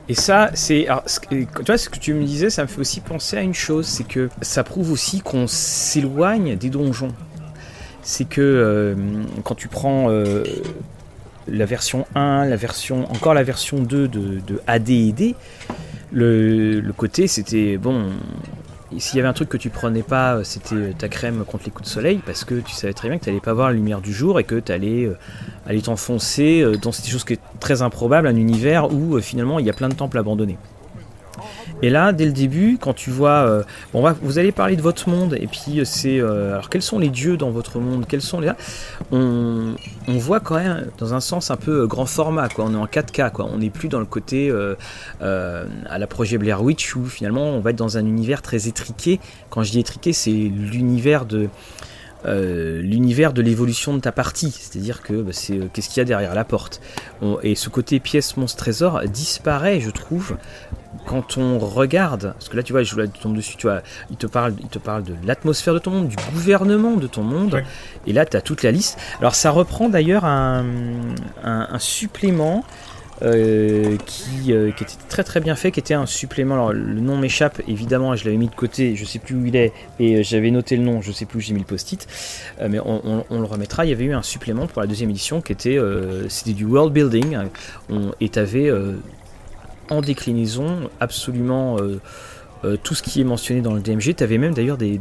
et 0.07 0.15
ça, 0.15 0.49
c'est. 0.55 0.87
Tu 1.29 1.47
vois, 1.67 1.77
ce 1.77 1.87
que 1.87 1.99
tu 1.99 2.15
me 2.15 2.23
disais, 2.23 2.49
ça 2.49 2.63
me 2.63 2.67
fait 2.67 2.79
aussi 2.79 2.99
penser 2.99 3.37
à 3.37 3.41
une 3.41 3.53
chose 3.53 3.85
c'est 3.85 4.07
que 4.07 4.29
ça 4.41 4.63
prouve 4.63 4.91
aussi 4.91 5.21
qu'on 5.21 5.45
s'éloigne 5.45 6.55
des 6.55 6.71
donjons. 6.71 7.13
C'est 8.01 8.27
que 8.27 8.95
quand 9.43 9.55
tu 9.55 9.67
prends 9.67 10.09
la 11.51 11.65
version 11.65 12.05
1, 12.15 12.45
la 12.45 12.55
version, 12.55 13.11
encore 13.11 13.33
la 13.33 13.43
version 13.43 13.79
2 13.79 14.07
de, 14.07 14.41
AD 14.67 14.89
et 14.89 15.11
D, 15.11 15.35
le, 16.11 16.81
côté 16.95 17.27
c'était 17.27 17.77
bon. 17.77 18.09
S'il 18.97 19.17
y 19.17 19.19
avait 19.19 19.29
un 19.29 19.33
truc 19.33 19.49
que 19.49 19.57
tu 19.57 19.69
prenais 19.69 20.01
pas, 20.01 20.43
c'était 20.43 20.93
ta 20.97 21.09
crème 21.09 21.43
contre 21.45 21.65
les 21.65 21.71
coups 21.71 21.87
de 21.87 21.93
soleil, 21.93 22.21
parce 22.25 22.43
que 22.43 22.55
tu 22.55 22.73
savais 22.73 22.93
très 22.93 23.07
bien 23.07 23.19
que 23.19 23.23
tu 23.23 23.29
n'allais 23.29 23.41
pas 23.41 23.53
voir 23.53 23.67
la 23.67 23.75
lumière 23.75 24.01
du 24.01 24.11
jour 24.11 24.39
et 24.39 24.43
que 24.43 24.55
tu 24.55 24.71
allais 24.71 25.05
euh, 25.05 25.81
t'enfoncer 25.81 26.61
euh, 26.61 26.75
dans 26.75 26.91
cette 26.91 27.07
chose 27.07 27.23
qui 27.23 27.33
est 27.33 27.39
très 27.59 27.83
improbable, 27.83 28.27
un 28.27 28.35
univers 28.35 28.91
où 28.91 29.15
euh, 29.15 29.21
finalement 29.21 29.59
il 29.59 29.67
y 29.67 29.69
a 29.69 29.73
plein 29.73 29.89
de 29.89 29.93
temples 29.93 30.17
abandonnés. 30.17 30.57
Et 31.81 31.89
là, 31.89 32.11
dès 32.11 32.25
le 32.25 32.33
début, 32.33 32.77
quand 32.79 32.93
tu 32.93 33.09
vois, 33.09 33.47
euh, 33.47 33.63
bon, 33.93 34.03
vous 34.21 34.37
allez 34.37 34.51
parler 34.51 34.75
de 34.75 34.81
votre 34.81 35.07
monde, 35.07 35.35
et 35.39 35.47
puis 35.47 35.79
euh, 35.79 35.85
c'est, 35.85 36.19
euh, 36.19 36.53
alors 36.53 36.69
quels 36.69 36.81
sont 36.81 36.99
les 36.99 37.09
dieux 37.09 37.37
dans 37.37 37.51
votre 37.51 37.79
monde? 37.79 38.05
Quels 38.07 38.21
sont 38.21 38.41
les, 38.41 38.51
on, 39.11 39.75
voit 40.07 40.41
quand 40.41 40.55
même 40.55 40.87
dans 40.97 41.13
un 41.13 41.21
sens 41.21 41.51
un 41.51 41.55
peu 41.55 41.87
grand 41.87 42.05
format, 42.05 42.49
quoi. 42.49 42.65
On 42.67 42.73
est 42.73 42.77
en 42.77 42.85
4K, 42.85 43.31
quoi. 43.31 43.49
On 43.51 43.59
n'est 43.59 43.69
plus 43.69 43.87
dans 43.87 43.99
le 43.99 44.05
côté 44.05 44.53
à 45.21 45.97
la 45.97 46.07
projet 46.07 46.37
Blair 46.37 46.61
Witch 46.61 46.95
où 46.95 47.05
finalement 47.05 47.49
on 47.51 47.59
va 47.59 47.69
être 47.69 47.77
dans 47.77 47.97
un 47.97 48.05
univers 48.05 48.41
très 48.41 48.67
étriqué. 48.67 49.19
Quand 49.49 49.63
je 49.63 49.71
dis 49.71 49.79
étriqué, 49.79 50.11
c'est 50.11 50.31
l'univers 50.31 51.25
de 51.25 51.49
l'univers 52.25 53.31
de 53.31 53.41
l'évolution 53.41 53.93
de 53.93 53.99
ta 53.99 54.11
partie, 54.11 54.51
c'est-à-dire 54.51 55.01
que 55.01 55.21
bah, 55.21 55.31
c'est 55.31 55.71
qu'est-ce 55.71 55.87
qu'il 55.87 55.99
y 55.99 56.01
a 56.01 56.05
derrière 56.05 56.35
la 56.35 56.43
porte? 56.43 56.81
et 57.43 57.55
ce 57.55 57.69
côté 57.69 57.99
pièce 57.99 58.35
monstre 58.35 58.57
trésor 58.57 59.01
disparaît, 59.07 59.79
je 59.79 59.89
trouve, 59.89 60.35
quand 61.05 61.37
on 61.37 61.59
regarde, 61.59 62.33
parce 62.33 62.49
que 62.49 62.57
là 62.57 62.63
tu 62.63 62.73
vois, 62.73 62.83
je 62.83 62.95
tombe 63.21 63.35
dessus, 63.35 63.55
tu 63.57 63.67
vois, 63.67 63.81
il 64.09 64.17
te 64.17 64.27
parle, 64.27 64.53
il 64.59 64.67
te 64.67 64.79
parle 64.79 65.03
de 65.03 65.13
l'atmosphère 65.23 65.73
de 65.73 65.79
ton 65.79 65.91
monde, 65.91 66.07
du 66.07 66.15
gouvernement 66.33 66.95
de 66.95 67.07
ton 67.07 67.23
monde, 67.23 67.61
et 68.07 68.13
là 68.13 68.25
tu 68.25 68.37
as 68.37 68.41
toute 68.41 68.63
la 68.63 68.71
liste. 68.71 68.99
Alors 69.19 69.35
ça 69.35 69.51
reprend 69.51 69.89
d'ailleurs 69.89 70.25
un, 70.25 70.65
un, 71.43 71.79
supplément 71.79 72.63
euh, 73.21 73.97
qui, 74.05 74.53
euh, 74.53 74.71
qui, 74.71 74.83
était 74.83 74.93
très 75.09 75.23
très 75.23 75.39
bien 75.41 75.55
fait, 75.55 75.71
qui 75.71 75.79
était 75.79 75.93
un 75.93 76.05
supplément. 76.05 76.55
Alors 76.55 76.73
le 76.73 76.99
nom 77.01 77.17
m'échappe 77.17 77.61
évidemment, 77.67 78.15
je 78.15 78.25
l'avais 78.25 78.37
mis 78.37 78.47
de 78.47 78.55
côté, 78.55 78.95
je 78.95 79.05
sais 79.05 79.19
plus 79.19 79.35
où 79.35 79.45
il 79.45 79.55
est, 79.55 79.73
et 79.99 80.17
euh, 80.17 80.23
j'avais 80.23 80.51
noté 80.51 80.75
le 80.75 80.83
nom, 80.83 81.01
je 81.01 81.11
sais 81.11 81.25
plus 81.25 81.37
où 81.37 81.41
j'ai 81.41 81.53
mis 81.53 81.59
le 81.59 81.65
post-it, 81.65 82.07
mais 82.67 82.79
on, 82.79 83.25
le 83.29 83.45
remettra. 83.45 83.85
Il 83.85 83.89
y 83.89 83.93
avait 83.93 84.05
eu 84.05 84.13
un 84.13 84.23
supplément 84.23 84.67
pour 84.67 84.81
la 84.81 84.87
deuxième 84.87 85.09
édition 85.09 85.41
qui 85.41 85.51
était, 85.51 85.77
c'était 86.29 86.53
du 86.53 86.65
world 86.65 86.93
building, 86.93 87.37
on, 87.89 88.11
et 88.19 88.29
t'avais 88.29 88.71
en 89.89 90.01
déclinaison 90.01 90.89
absolument 90.99 91.77
tout 92.83 92.95
ce 92.95 93.03
qui 93.03 93.21
est 93.21 93.23
mentionné 93.23 93.61
dans 93.61 93.73
le 93.73 93.81
DMG. 93.81 94.15
Tu 94.15 94.23
avais 94.23 94.37
même 94.37 94.53
d'ailleurs 94.53 94.77
des, 94.77 94.99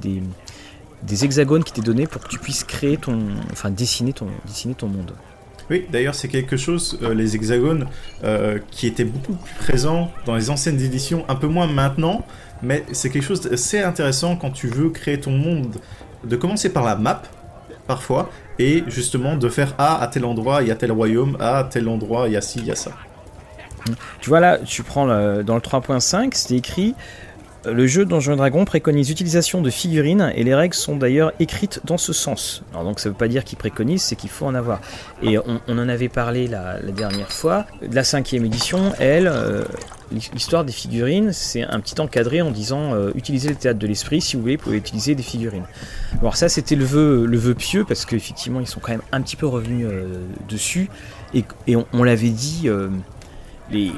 hexagones 1.23 1.65
qui 1.65 1.73
t'étaient 1.73 1.87
donnés 1.87 2.07
pour 2.07 2.23
que 2.23 2.29
tu 2.29 2.39
puisses 2.39 2.65
créer 2.65 2.97
ton, 2.97 3.19
enfin 3.53 3.71
dessiner 3.71 4.13
ton, 4.13 4.27
dessiner 4.47 4.75
ton 4.75 4.89
monde. 4.89 5.13
Oui, 5.71 5.87
d'ailleurs, 5.93 6.15
c'est 6.15 6.29
quelque 6.29 6.57
chose, 6.57 6.99
euh, 7.03 7.15
les 7.15 7.37
hexagones, 7.37 7.87
euh, 8.25 8.59
qui 8.71 8.87
était 8.87 9.05
beaucoup 9.05 9.35
plus 9.35 9.55
présent 9.59 10.11
dans 10.25 10.35
les 10.35 10.49
anciennes 10.49 10.81
éditions, 10.81 11.25
un 11.29 11.35
peu 11.35 11.47
moins 11.47 11.67
maintenant, 11.67 12.25
mais 12.63 12.85
c'est 12.93 13.11
quelque 13.11 13.25
chose 13.25 13.43
d'assez 13.43 13.81
intéressant 13.81 14.37
quand 14.37 14.51
tu 14.51 14.69
veux 14.69 14.89
créer 14.89 15.21
ton 15.21 15.33
monde, 15.33 15.77
de 16.25 16.37
commencer 16.37 16.73
par 16.73 16.85
la 16.85 16.97
map, 16.97 17.23
parfois, 17.87 18.31
et 18.59 18.83
justement 18.87 19.37
de 19.37 19.49
faire 19.49 19.75
Ah, 19.79 20.01
à 20.01 20.07
tel 20.09 20.25
endroit, 20.25 20.63
il 20.63 20.69
y 20.69 20.71
a 20.71 20.75
tel 20.75 20.91
royaume, 20.91 21.37
ah, 21.39 21.59
à 21.59 21.65
tel 21.65 21.89
endroit, 21.89 22.29
il 22.29 22.33
y 22.33 22.37
a 22.37 22.41
ci, 22.41 22.61
il 22.61 22.67
y 22.67 22.71
a 22.71 22.77
ça. 22.77 22.93
Tu 24.21 24.29
vois 24.29 24.41
là, 24.41 24.59
tu 24.59 24.83
prends 24.83 25.07
dans 25.07 25.55
le 25.55 25.61
3.5, 25.61 26.31
c'est 26.33 26.55
écrit 26.55 26.95
le 27.65 27.87
jeu 27.87 28.05
Donjons 28.05 28.37
Dragon 28.37 28.65
préconise 28.65 29.09
l'utilisation 29.09 29.63
de 29.63 29.71
figurines 29.71 30.33
et 30.35 30.45
les 30.45 30.55
règles 30.55 30.75
sont 30.75 30.97
d'ailleurs 30.97 31.33
écrites 31.41 31.81
dans 31.85 31.99
ce 31.99 32.13
sens. 32.13 32.63
Alors 32.73 32.85
donc 32.85 33.01
ça 33.01 33.09
ne 33.09 33.15
veut 33.15 33.19
pas 33.19 33.29
dire 33.29 33.45
qu'il 33.45 33.59
préconise, 33.59 34.03
c'est 34.03 34.17
qu'il 34.17 34.31
faut 34.31 34.47
en 34.47 34.55
avoir. 34.55 34.81
Et 35.23 35.39
on, 35.39 35.61
en 35.69 35.89
avait 35.89 36.09
parlé 36.09 36.47
la, 36.47 36.79
dernière 36.81 37.33
fois. 37.33 37.67
La 37.93 38.05
cinquième 38.05 38.45
édition, 38.45 38.93
elle, 38.99 39.27
euh, 39.27 39.65
l'histoire 40.13 40.65
des 40.65 40.73
figurines, 40.73 41.33
c'est 41.33 41.63
un 41.63 41.81
petit 41.81 42.01
encadré 42.01 42.43
en 42.43 42.51
disant 42.51 42.95
euh, 42.95 43.11
utilisez 43.15 43.49
le 43.49 43.57
théâtre 43.57 43.79
de 43.79 43.87
l'esprit, 43.87 44.21
si 44.21 44.37
vous 44.37 44.43
voulez, 44.43 44.57
vous 44.57 44.65
pouvez 44.65 44.79
utiliser 44.79 45.15
des 45.15 45.23
figurines. 45.23 45.67
Alors 46.21 46.37
ça 46.37 46.49
c'était 46.49 46.77
le 46.77 46.85
vœu, 46.85 47.27
le 47.27 47.55
pieux 47.55 47.85
parce 47.85 48.05
qu'effectivement 48.05 48.61
ils 48.61 48.67
sont 48.67 48.81
quand 48.81 48.93
même 48.93 49.03
un 49.13 49.21
petit 49.21 49.37
peu 49.37 49.47
revenus 49.47 49.87
euh, 49.89 50.21
dessus 50.49 50.89
et, 51.35 51.45
on, 51.93 52.03
l'avait 52.05 52.31
dit. 52.31 52.69
Les, 53.71 53.93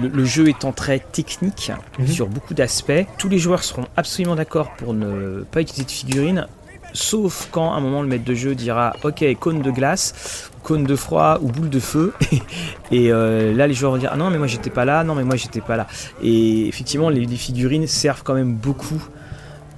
le, 0.00 0.24
jeu 0.24 0.48
étant 0.48 0.72
très 0.72 0.98
technique 0.98 1.72
mhm. 1.98 2.06
sur 2.06 2.28
beaucoup 2.28 2.54
d'aspects, 2.54 3.06
tous 3.18 3.28
les 3.28 3.38
joueurs 3.38 3.62
seront 3.62 3.86
absolument 3.96 4.34
d'accord 4.34 4.72
pour 4.76 4.94
ne 4.94 5.44
pas 5.50 5.60
utiliser 5.60 5.84
de 5.84 5.90
figurines, 5.90 6.46
sauf 6.92 7.48
quand 7.50 7.72
à 7.72 7.76
un 7.76 7.80
moment 7.80 8.02
le 8.02 8.08
maître 8.08 8.24
de 8.24 8.34
jeu 8.34 8.54
dira 8.54 8.94
ok 9.02 9.24
cône 9.38 9.62
de 9.62 9.70
glace, 9.70 10.50
cône 10.62 10.84
de 10.84 10.96
froid 10.96 11.38
ou 11.42 11.48
boule 11.48 11.70
de 11.70 11.80
feu, 11.80 12.14
et 12.90 13.12
euh, 13.12 13.54
là 13.54 13.66
les 13.66 13.74
joueurs 13.74 13.92
vont 13.92 13.98
dire 13.98 14.10
ah 14.12 14.16
non 14.16 14.30
mais 14.30 14.38
moi 14.38 14.46
j'étais 14.46 14.70
pas 14.70 14.84
là, 14.84 15.04
non 15.04 15.14
mais 15.14 15.24
moi 15.24 15.36
j'étais 15.36 15.60
pas 15.60 15.76
là. 15.76 15.86
Et 16.22 16.66
effectivement 16.68 17.10
les, 17.10 17.26
figurines 17.26 17.86
servent 17.86 18.22
quand 18.22 18.34
même 18.34 18.54
beaucoup 18.54 19.02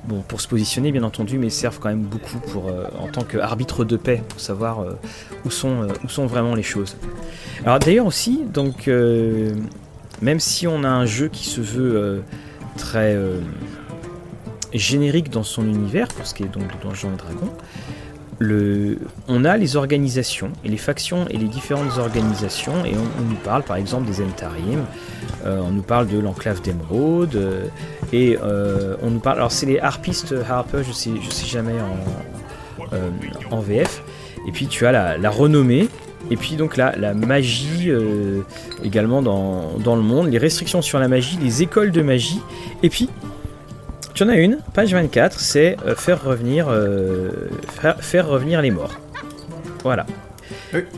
bon, 0.07 0.23
pour 0.23 0.41
se 0.41 0.49
positionner 0.49 0.93
bien 0.93 1.03
entendu, 1.03 1.39
mais 1.39 1.51
servent 1.51 1.79
quand 1.79 1.89
même 1.89 2.03
beaucoup 2.03 2.39
pour, 2.39 2.69
euh, 2.69 2.85
en 2.99 3.09
tant 3.09 3.23
qu'arbitre 3.23 3.85
de 3.85 3.97
paix, 3.97 4.23
pour 4.29 4.41
savoir 4.41 4.81
euh, 4.81 4.99
où, 5.45 5.51
sont, 5.51 5.89
où 6.05 6.09
sont 6.09 6.27
vraiment 6.27 6.55
les 6.55 6.63
choses. 6.63 6.97
Alors 7.65 7.79
d'ailleurs 7.79 8.07
aussi, 8.07 8.45
donc 8.45 8.89
même 10.23 10.41
si 10.41 10.67
on 10.67 10.85
a 10.85 10.89
un 10.89 11.07
jeu 11.07 11.29
qui 11.29 11.45
se 11.45 11.61
veut 11.61 11.97
euh, 11.97 12.21
très 12.77 13.15
euh, 13.15 13.41
générique 14.73 15.31
dans 15.31 15.43
son 15.43 15.67
univers, 15.67 16.09
pour 16.09 16.27
ce 16.27 16.35
qui 16.35 16.43
est 16.43 16.49
donc 16.49 16.65
de 16.65 16.83
Donjons 16.83 17.13
et 17.13 17.17
Dragons, 17.17 17.53
on 18.41 19.45
a 19.45 19.57
les 19.57 19.77
organisations 19.77 20.51
et 20.65 20.69
les 20.69 20.77
factions 20.77 21.27
et 21.29 21.37
les 21.37 21.49
différentes 21.49 21.99
organisations 21.99 22.85
et 22.85 22.95
on, 22.95 23.23
nous 23.23 23.37
parle 23.37 23.63
par 23.63 23.77
exemple 23.77 24.07
des 24.07 24.23
Entarim, 24.23 24.85
euh, 25.45 25.61
on 25.65 25.71
nous 25.71 25.83
parle 25.83 26.07
de 26.07 26.19
l'enclave 26.19 26.61
d'Emeraude 26.61 27.71
et 28.13 28.37
on 29.03 29.11
nous 29.11 29.21
parle 29.21 29.39
alors 29.39 29.53
c'est 29.53 29.67
les 29.67 29.79
harpistes 29.79 30.35
Harper 30.49 30.83
je 30.87 30.93
sais 30.93 31.13
je 31.23 31.31
sais 31.31 31.47
jamais 31.47 31.77
en, 31.81 33.57
en 33.57 33.61
VF 33.61 34.03
et 34.47 34.53
puis 34.53 34.67
tu 34.67 34.87
as 34.87 34.93
la, 34.93 35.17
la 35.17 35.31
renommée 35.31 35.89
et 36.31 36.37
puis 36.37 36.57
donc 36.57 36.77
là, 36.77 36.95
la 36.97 37.15
magie 37.15 37.89
euh, 37.89 38.41
également 38.83 39.23
dans, 39.23 39.97
le 39.97 40.03
monde, 40.03 40.29
les 40.29 40.39
restrictions 40.39 40.83
sur 40.83 40.99
la 40.99 41.09
magie, 41.09 41.39
les 41.41 41.63
écoles 41.63 41.93
de 41.93 42.03
magie. 42.03 42.41
Et 42.83 42.91
puis, 42.91 43.09
tu 44.17 44.23
en 44.23 44.31
as 44.31 44.37
une, 44.37 44.61
page 44.73 44.95
24, 44.95 45.39
c'est 45.39 45.77
euh, 45.85 45.95
faire, 45.95 46.25
revenir, 46.25 46.69
euh, 46.71 47.31
faire, 48.01 48.27
revenir 48.27 48.63
les 48.63 48.71
morts. 48.71 48.99
Voilà. 49.83 50.07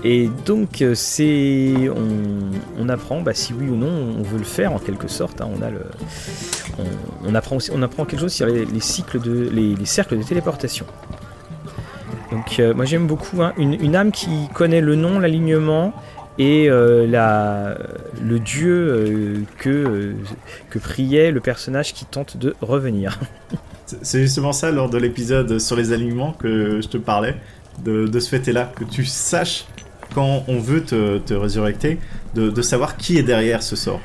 Et 0.05 0.31
donc 0.47 0.85
c'est 0.95 1.75
on, 1.95 2.83
on, 2.83 2.89
apprend 2.89 3.21
bah, 3.21 3.35
si 3.35 3.53
oui 3.53 3.69
ou 3.69 3.77
non 3.77 4.15
on 4.19 4.23
veut 4.23 4.39
le 4.39 4.45
faire 4.45 4.73
en 4.73 4.79
quelque 4.79 5.09
sorte. 5.09 5.41
Hein. 5.41 5.49
on 5.53 5.63
a 5.63 5.71
le 5.71 5.81
on, 7.27 7.35
apprend 7.35 7.57
aussi 7.57 7.71
on 7.75 7.83
apprend 7.83 8.05
quelque 8.05 8.21
chose 8.21 8.33
sur 8.33 8.47
les, 8.47 8.67
cycles 8.81 9.21
de 9.21 9.49
les, 9.51 9.75
les 9.75 9.85
cercles 9.85 10.17
de 10.17 10.23
téléportation. 10.23 10.87
Donc 12.31 12.61
euh, 12.61 12.73
moi 12.75 12.85
j'aime 12.85 13.07
beaucoup 13.07 13.43
hein. 13.43 13.53
une, 13.57 13.97
âme 13.97 14.13
qui 14.13 14.49
connaît 14.55 14.81
le 14.81 14.95
nom, 14.95 15.19
l'alignement 15.19 15.93
et 16.39 16.69
la, 16.69 17.77
le 18.23 18.39
dieu 18.39 19.45
que, 19.59 20.15
que 20.71 20.79
priait 20.79 21.31
le 21.31 21.41
personnage 21.41 21.95
qui 21.95 22.05
tente 22.05 22.37
de 22.37 22.55
revenir. 22.61 23.19
C'est 24.03 24.21
justement 24.21 24.53
ça 24.53 24.71
lors 24.71 24.91
de 24.91 24.99
l'épisode 24.99 25.59
sur 25.59 25.75
les 25.75 25.93
alignements 25.93 26.33
que 26.33 26.81
je 26.83 26.89
te 26.89 26.99
parlais, 26.99 27.37
de, 27.85 28.07
de 28.07 28.21
ce 28.21 28.29
fait-là, 28.29 28.71
que 28.77 28.85
tu 28.85 29.05
saches 29.05 29.65
quand 30.15 30.45
on 30.49 30.59
veut 30.59 30.83
te, 30.83 31.19
te 31.19 31.35
résurrecter, 31.35 31.99
de, 32.35 32.51
de, 32.51 32.63
savoir 32.63 32.97
qui 32.97 33.19
est 33.19 33.23
derrière 33.23 33.63
ce 33.63 33.77
sort. 33.77 34.01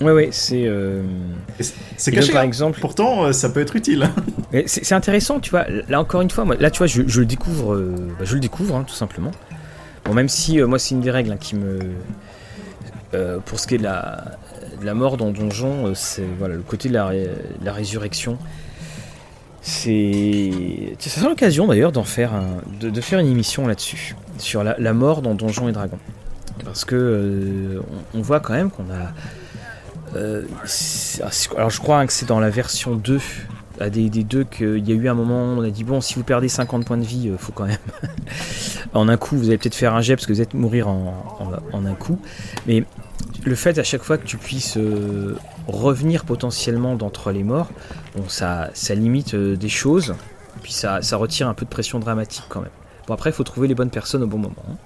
Ouais, 0.00 0.12
ouais, 0.12 0.28
c'est. 0.32 0.64
Euh... 0.66 1.02
C'est 1.96 2.10
caché. 2.10 2.32
par 2.32 2.42
hein. 2.42 2.44
exemple. 2.44 2.80
Pourtant, 2.80 3.24
euh, 3.24 3.32
ça 3.32 3.50
peut 3.50 3.60
être 3.60 3.76
utile. 3.76 4.08
c'est 4.66 4.94
intéressant, 4.94 5.38
tu 5.38 5.50
vois. 5.50 5.66
Là, 5.88 6.00
encore 6.00 6.22
une 6.22 6.30
fois, 6.30 6.44
moi, 6.44 6.56
là, 6.58 6.70
tu 6.70 6.78
vois, 6.78 6.86
je, 6.86 7.02
je 7.06 7.20
le 7.20 7.26
découvre, 7.26 7.74
euh, 7.74 7.94
bah, 8.18 8.24
je 8.24 8.34
le 8.34 8.40
découvre, 8.40 8.74
hein, 8.74 8.84
tout 8.86 8.94
simplement. 8.94 9.30
Bon, 10.04 10.14
même 10.14 10.28
si 10.28 10.60
euh, 10.60 10.66
moi, 10.66 10.78
c'est 10.78 10.94
une 10.94 11.00
des 11.00 11.10
règles 11.10 11.32
hein, 11.32 11.36
qui 11.38 11.56
me. 11.56 11.78
pour 13.44 13.58
ce 13.60 13.66
qui 13.66 13.76
est 13.76 13.78
de 13.78 13.84
la, 13.84 14.94
mort 14.94 15.16
dans 15.16 15.30
Donjon, 15.30 15.94
c'est 15.94 16.26
voilà, 16.38 16.54
le 16.54 16.62
côté 16.62 16.88
de 16.88 16.94
la, 16.94 17.72
résurrection. 17.72 18.38
C'est. 19.60 20.50
Ça 20.98 21.10
sera 21.10 21.28
l'occasion 21.28 21.66
d'ailleurs 21.66 21.92
d'en 21.92 22.04
faire 22.04 22.32
de, 22.80 23.00
faire 23.00 23.20
une 23.20 23.28
émission 23.28 23.66
là-dessus, 23.66 24.16
sur 24.38 24.64
la, 24.64 24.92
mort 24.92 25.22
dans 25.22 25.34
Donjons 25.34 25.68
et 25.68 25.72
Dragons. 25.72 26.00
Parce 26.64 26.84
que 26.84 27.82
on, 28.14 28.20
voit 28.20 28.40
quand 28.40 28.54
même 28.54 28.70
qu'on 28.70 28.84
a 28.84 29.12
euh, 30.16 30.42
alors 31.56 31.70
je 31.70 31.80
crois 31.80 32.06
que 32.06 32.12
c'est 32.12 32.26
dans 32.26 32.40
la 32.40 32.50
version 32.50 32.96
2 32.96 33.18
à 33.80 33.90
des, 33.90 34.08
deux 34.08 34.44
qu'il 34.44 34.88
y 34.88 34.92
a 34.92 34.94
eu 34.94 35.08
un 35.08 35.14
moment 35.14 35.44
où 35.44 35.60
on 35.60 35.62
a 35.62 35.70
dit 35.70 35.84
bon 35.84 36.00
si 36.00 36.14
vous 36.14 36.24
perdez 36.24 36.48
50 36.48 36.84
points 36.84 36.96
de 36.96 37.04
vie 37.04 37.28
euh, 37.28 37.36
faut 37.36 37.52
quand 37.52 37.66
même 37.66 37.78
en 38.94 39.08
un 39.08 39.16
coup 39.16 39.36
vous 39.36 39.48
allez 39.48 39.58
peut-être 39.58 39.74
faire 39.74 39.94
un 39.94 40.00
jet 40.00 40.16
parce 40.16 40.26
que 40.26 40.32
vous 40.32 40.40
êtes 40.40 40.54
mourir 40.54 40.88
en, 40.88 41.12
un 41.72 41.94
coup. 41.94 42.18
Mais 42.66 42.84
le 43.44 43.54
fait 43.54 43.78
à 43.78 43.82
chaque 43.82 44.02
fois 44.02 44.18
que 44.18 44.26
tu 44.26 44.36
puisses 44.36 44.76
euh, 44.76 45.36
revenir 45.66 46.24
potentiellement 46.24 46.96
d'entre 46.96 47.32
les 47.32 47.42
morts 47.42 47.70
bon 48.16 48.28
ça, 48.28 48.70
ça 48.74 48.94
limite 48.94 49.34
des 49.34 49.68
choses. 49.68 50.14
Puis 50.62 50.72
ça, 50.72 51.02
ça 51.02 51.16
retire 51.16 51.48
un 51.48 51.54
peu 51.54 51.64
de 51.64 51.70
pression 51.70 51.98
dramatique 51.98 52.44
quand 52.48 52.60
même 52.60 52.70
bon 53.06 53.14
après 53.14 53.30
il 53.30 53.32
faut 53.32 53.44
trouver 53.44 53.68
les 53.68 53.74
bonnes 53.74 53.90
personnes 53.90 54.22
au 54.22 54.26
bon 54.26 54.38
moment 54.38 54.54
hein. 54.70 54.76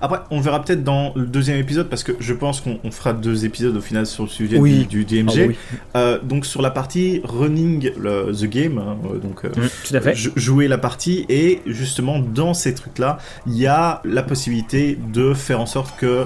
Après, 0.00 0.20
on 0.30 0.40
verra 0.40 0.62
peut-être 0.62 0.84
dans 0.84 1.12
le 1.14 1.26
deuxième 1.26 1.58
épisode 1.58 1.88
parce 1.88 2.02
que 2.02 2.12
je 2.18 2.32
pense 2.32 2.60
qu'on 2.60 2.90
fera 2.90 3.12
deux 3.12 3.44
épisodes 3.44 3.76
au 3.76 3.80
final 3.80 4.06
sur 4.06 4.24
le 4.24 4.28
sujet 4.28 4.58
du, 4.58 5.04
DMG. 5.04 5.54
Ah, 5.94 5.98
euh, 5.98 6.18
donc 6.22 6.46
sur 6.46 6.62
la 6.62 6.70
partie 6.70 7.20
running 7.24 7.90
the 7.92 8.44
game, 8.44 8.78
hein, 8.78 8.96
euh, 9.04 9.18
donc 9.18 9.44
euh, 9.44 9.48
mm, 9.48 9.68
tout 9.86 9.96
à 9.96 10.00
fait. 10.00 10.14
jouer 10.14 10.68
la 10.68 10.78
partie 10.78 11.26
et 11.28 11.60
justement 11.66 12.18
dans 12.18 12.54
ces 12.54 12.74
trucs-là, 12.74 13.18
il 13.46 13.56
y 13.56 13.66
a 13.66 14.00
la 14.04 14.22
possibilité 14.22 14.98
de 15.12 15.34
faire 15.34 15.60
en 15.60 15.66
sorte 15.66 15.96
que 15.98 16.24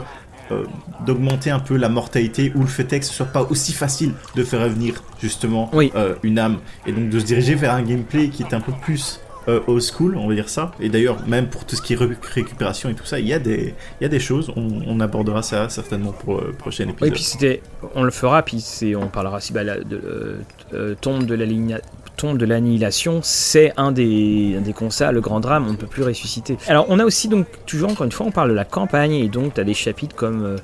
d'augmenter 1.07 1.51
un 1.51 1.61
peu 1.61 1.77
la 1.77 1.89
mortalité 1.89 2.51
ou 2.57 2.63
le 2.63 2.67
fait 2.67 2.99
que 2.99 3.05
ce 3.05 3.15
soit 3.15 3.27
pas 3.27 3.47
aussi 3.51 3.73
facile 3.73 4.15
de 4.35 4.43
faire 4.43 4.61
revenir 4.61 4.95
justement 5.23 5.71
une 6.25 6.41
âme 6.41 6.59
et 6.87 6.93
donc 6.93 7.09
de 7.09 7.21
se 7.21 7.25
diriger 7.25 7.55
vers 7.55 7.73
un 7.73 7.83
gameplay 7.83 8.31
qui 8.31 8.43
est 8.43 8.53
un 8.53 8.61
peu 8.61 8.73
plus 8.83 9.21
euh, 9.49 9.61
old 9.67 9.83
school, 9.83 10.17
on 10.17 10.29
va 10.29 10.35
dire 10.35 10.49
ça. 10.49 10.73
Et 10.81 10.89
d'ailleurs, 10.89 11.27
même 11.27 11.49
pour 11.49 11.65
tout 11.65 11.77
ce 11.77 11.83
qui 11.83 11.95
est 11.95 11.97
récupération 11.97 12.91
et 12.91 12.95
tout 12.95 13.07
ça, 13.07 13.19
il 13.19 13.27
y 13.27 13.33
a 13.33 13.39
des, 13.39 13.75
il 14.01 14.03
y 14.03 14.07
a 14.07 14.09
des 14.09 14.21
choses. 14.21 14.53
On, 14.57 15.01
abordera 15.01 15.43
ça 15.43 15.71
certainement 15.71 16.13
pour 16.13 16.43
le 16.43 16.53
prochain 16.53 16.85
épisode. 16.85 17.03
Oui, 17.03 17.11
puis 17.11 17.23
c'était, 17.23 17.63
on 17.95 18.03
le 18.03 18.11
fera, 18.11 18.43
puis 18.43 18.61
c'est, 18.61 18.95
on 18.95 19.09
parlera 19.09 19.39
aussi 19.39 19.55
bah, 19.55 19.65
de 19.65 19.97
euh, 19.97 20.37
euh, 20.75 20.95
tombe 21.01 21.25
de 21.25 21.35
la 21.35 21.47
ligne 21.47 21.79
tombe 22.19 22.37
de 22.37 22.45
l'annihilation, 22.45 23.21
c'est 23.23 23.73
un 23.79 23.93
des, 23.93 24.57
un 24.59 24.61
des 24.61 24.75
constats, 24.75 25.11
le 25.11 25.23
grand 25.23 25.41
drame, 25.41 25.67
on 25.67 25.73
ne 25.73 25.77
peut 25.77 25.87
plus 25.87 26.03
ressusciter. 26.03 26.59
Alors 26.69 26.85
on 26.91 26.99
a 26.99 27.05
aussi 27.07 27.29
donc, 27.29 27.47
toujours 27.65 27.91
encore 27.91 28.05
une 28.05 28.13
fois, 28.13 28.27
on 28.27 28.31
parle 28.31 28.51
de 28.51 28.55
la 28.55 28.67
campagne, 28.67 29.15
et 29.15 29.29
donc 29.29 29.55
tu 29.55 29.61
as 29.63 29.65
des 29.65 29.73
chapitres 29.73 30.15
comme 30.15 30.57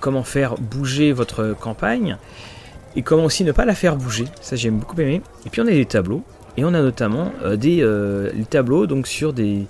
comment 0.00 0.24
faire 0.24 0.56
bouger 0.56 1.12
votre 1.12 1.54
campagne, 1.60 2.16
et 2.96 3.02
comment 3.02 3.24
aussi 3.24 3.44
ne 3.44 3.52
pas 3.52 3.64
la 3.64 3.76
faire 3.76 3.94
bouger, 3.94 4.24
ça 4.40 4.56
j'aime 4.56 4.78
beaucoup 4.78 5.00
aimé. 5.00 5.22
Et 5.46 5.50
puis 5.50 5.60
on 5.60 5.66
a 5.68 5.70
des 5.70 5.86
tableaux, 5.86 6.24
et 6.56 6.64
on 6.64 6.74
a 6.74 6.82
notamment 6.82 7.32
euh, 7.42 7.56
des 7.56 7.82
euh, 7.82 8.30
tableaux 8.48 8.86
donc, 8.86 9.06
sur 9.06 9.32
des, 9.32 9.66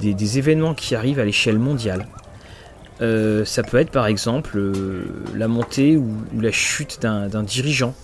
des, 0.00 0.38
événements 0.38 0.74
qui 0.74 0.94
arrivent 0.94 1.20
à 1.20 1.24
l'échelle 1.24 1.58
mondiale. 1.58 2.06
Euh, 3.00 3.44
ça 3.44 3.62
peut 3.62 3.78
être 3.78 3.90
par 3.90 4.06
exemple 4.06 4.60
la 5.34 5.48
montée 5.48 5.96
ou, 5.96 6.12
la 6.40 6.50
chute 6.50 7.00
d'un 7.00 7.42
dirigeant. 7.42 7.94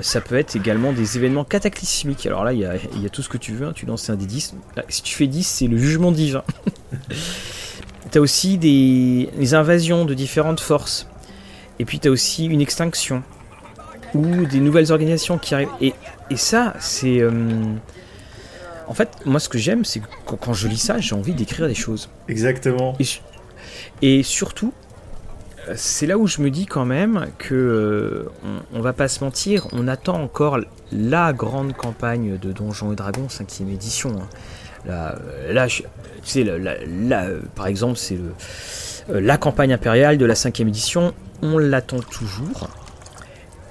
Ça 0.00 0.20
peut 0.20 0.34
être 0.34 0.56
également 0.56 0.92
des 0.92 1.16
événements 1.16 1.44
cataclysmiques. 1.44 2.26
Alors 2.26 2.42
là, 2.42 2.52
il 2.52 2.58
y 2.58 2.66
a, 2.66 3.08
tout 3.10 3.22
ce 3.22 3.28
que 3.28 3.38
tu 3.38 3.52
veux. 3.52 3.66
Hein. 3.66 3.72
Tu 3.74 3.86
lances 3.86 4.10
un 4.10 4.16
des 4.16 4.26
10. 4.26 4.54
si 4.88 5.02
tu 5.02 5.14
fais 5.14 5.28
10, 5.28 5.46
c'est 5.46 5.66
le 5.68 5.76
jugement 5.76 6.10
divin. 6.10 6.42
tu 8.10 8.18
as 8.18 8.20
aussi 8.20 8.58
des, 8.58 9.30
des 9.38 9.54
invasions 9.54 10.04
de 10.04 10.14
différentes 10.14 10.58
forces. 10.58 11.06
Et 11.78 11.84
puis 11.84 12.00
tu 12.00 12.08
as 12.08 12.10
aussi 12.10 12.46
une 12.46 12.60
extinction 12.60 13.22
ou 14.14 14.46
des 14.46 14.60
nouvelles 14.60 14.92
organisations 14.92 15.38
qui 15.38 15.54
arrivent. 15.54 15.68
Et, 15.80 15.92
et 16.30 16.36
ça, 16.36 16.74
c'est. 16.78 17.20
Euh, 17.20 17.30
en 18.86 18.94
fait, 18.94 19.10
moi, 19.24 19.40
ce 19.40 19.48
que 19.48 19.58
j'aime, 19.58 19.84
c'est 19.84 20.00
que 20.00 20.06
quand, 20.26 20.52
je 20.52 20.68
lis 20.68 20.78
ça, 20.78 20.98
j'ai 20.98 21.14
envie 21.14 21.34
d'écrire 21.34 21.66
des 21.66 21.74
choses. 21.74 22.10
Exactement. 22.28 22.96
Et, 24.02 24.22
surtout, 24.22 24.72
c'est 25.74 26.06
là 26.06 26.18
où 26.18 26.26
je 26.26 26.42
me 26.42 26.50
dis 26.50 26.66
quand 26.66 26.84
même 26.84 27.26
que 27.38 27.54
euh, 27.54 28.30
on, 28.74 28.80
va 28.80 28.92
pas 28.92 29.08
se 29.08 29.24
mentir, 29.24 29.66
on 29.72 29.88
attend 29.88 30.20
encore 30.20 30.58
la 30.92 31.32
grande 31.32 31.72
campagne 31.74 32.36
de 32.36 32.52
Donjons 32.52 32.92
et 32.92 32.96
Dragons 32.96 33.30
5 33.30 33.62
édition. 33.62 34.12
Hein. 34.20 34.28
Là, 34.86 35.16
là, 35.48 35.66
tu 35.66 35.82
sais, 36.24 36.44
là, 36.44 37.26
par 37.54 37.66
exemple, 37.66 37.96
c'est 37.96 38.18
la 39.08 39.38
campagne 39.38 39.72
impériale 39.72 40.18
de 40.18 40.26
la 40.26 40.34
5 40.34 40.60
édition. 40.60 41.14
On 41.40 41.56
l'attend 41.56 42.00
toujours. 42.00 42.68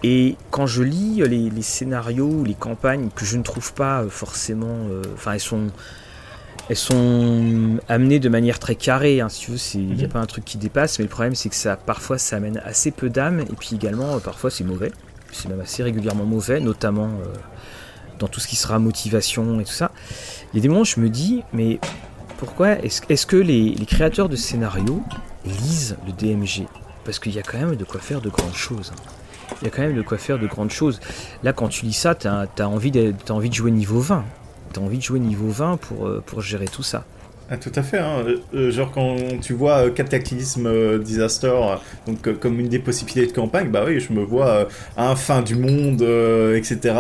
Et 0.04 0.36
quand 0.52 0.68
je 0.68 0.84
lis 0.84 1.24
les, 1.26 1.62
scénarios, 1.62 2.44
les 2.44 2.56
campagnes 2.56 3.10
que 3.16 3.24
je 3.24 3.38
ne 3.38 3.44
trouve 3.44 3.74
pas 3.74 4.02
euh, 4.02 4.10
forcément, 4.10 4.88
euh, 4.90 5.02
enfin 5.14 5.32
elles 5.32 5.40
sont, 5.40 5.68
elles 6.70 6.76
sont 6.76 7.80
amenées 7.88 8.20
de 8.20 8.28
manière 8.28 8.60
très 8.60 8.76
carrée. 8.76 9.22
Hein, 9.22 9.30
si 9.30 9.46
tu 9.46 9.52
veux, 9.52 9.58
il 9.76 9.96
n'y 9.96 10.04
a 10.04 10.08
mhm. 10.08 10.14
pas 10.14 10.20
un 10.20 10.26
truc 10.26 10.44
qui 10.44 10.58
dépasse, 10.58 11.00
mais 11.00 11.04
le 11.04 11.10
problème 11.10 11.36
c'est 11.36 11.48
que 11.48 11.56
ça, 11.56 11.78
parfois, 11.78 12.18
ça 12.18 12.36
amène 12.36 12.62
assez 12.66 12.92
peu 12.92 13.10
d'âme, 13.10 13.40
et 13.40 13.56
puis 13.58 13.76
également, 13.76 14.16
euh, 14.16 14.20
parfois, 14.20 14.52
c'est 14.52 14.66
mauvais. 14.66 14.92
C'est 15.32 15.48
même 15.48 15.62
assez 15.62 15.82
régulièrement 15.82 16.26
mauvais, 16.26 16.60
notamment 16.60 17.10
dans 18.20 18.28
tout 18.28 18.40
ce 18.40 18.48
qui 18.48 18.56
sera 18.56 18.78
motivation 18.78 19.60
et 19.60 19.64
tout 19.64 19.72
ça. 19.72 19.92
Il 20.54 20.58
y 20.58 20.60
a 20.60 20.62
des 20.62 20.68
moments 20.68 20.82
où 20.82 20.86
je 20.86 21.00
me 21.00 21.10
dis, 21.10 21.42
mais 21.54 21.80
pourquoi 22.38 22.74
est-ce 22.84 23.26
que 23.26 23.36
les, 23.36 23.74
les 23.74 23.86
créateurs 23.88 24.30
de 24.30 24.36
scénarios 24.36 25.02
lisent 25.44 25.98
le 26.06 26.12
DMG 26.12 26.68
Parce 27.04 27.18
qu'il 27.18 27.34
y 27.34 27.40
a 27.40 27.42
quand 27.42 27.58
même 27.58 27.76
de 27.76 27.84
quoi 27.84 28.00
faire 28.00 28.22
de 28.22 28.30
grandes 28.30 28.54
choses. 28.54 28.92
Hein 28.96 29.02
il 29.62 29.66
y 29.66 29.68
a 29.68 29.72
quand 29.72 29.82
même 29.82 29.96
de 29.96 30.02
quoi 30.02 30.18
faire 30.18 30.40
de 30.40 30.48
grandes 30.48 30.72
choses. 30.72 31.00
Là, 31.44 31.54
quand 31.54 31.68
tu 31.68 31.86
lis 31.86 31.94
ça, 31.94 32.16
tu 32.16 32.28
as, 32.28 32.48
as 32.58 32.68
envie 32.68 32.92
de 32.92 33.14
jouer 33.54 33.72
niveau 33.72 34.00
20. 34.00 34.24
Tu 34.74 34.80
as 34.80 34.84
envie 34.84 34.98
de 34.98 35.04
jouer 35.04 35.20
niveau 35.20 35.50
20 35.50 35.78
pour, 35.78 36.08
euh, 36.08 36.24
pour 36.26 36.42
gérer 36.42 36.66
tout 36.66 36.84
ça. 36.84 37.06
Ah, 37.50 37.58
tout 37.58 37.72
à 37.76 37.84
fait. 37.84 38.00
Hein. 38.00 38.24
Euh, 38.26 38.38
euh, 38.56 38.72
genre 38.72 38.92
quand 38.92 39.16
tu 39.42 39.54
vois 39.54 39.90
Cataclysme 39.92 40.98
Disaster 41.00 41.54
donc 42.08 42.40
comme 42.40 42.60
une 42.60 42.70
des 42.70 42.80
possibilités 42.80 43.28
de 43.28 43.36
campagne, 43.36 43.70
bah 43.70 43.84
oui, 43.86 44.00
je 44.00 44.14
me 44.14 44.24
vois 44.24 44.68
à 44.98 45.12
un 45.12 45.16
fin 45.16 45.42
du 45.42 45.56
monde, 45.56 46.02
etc. 46.56 46.96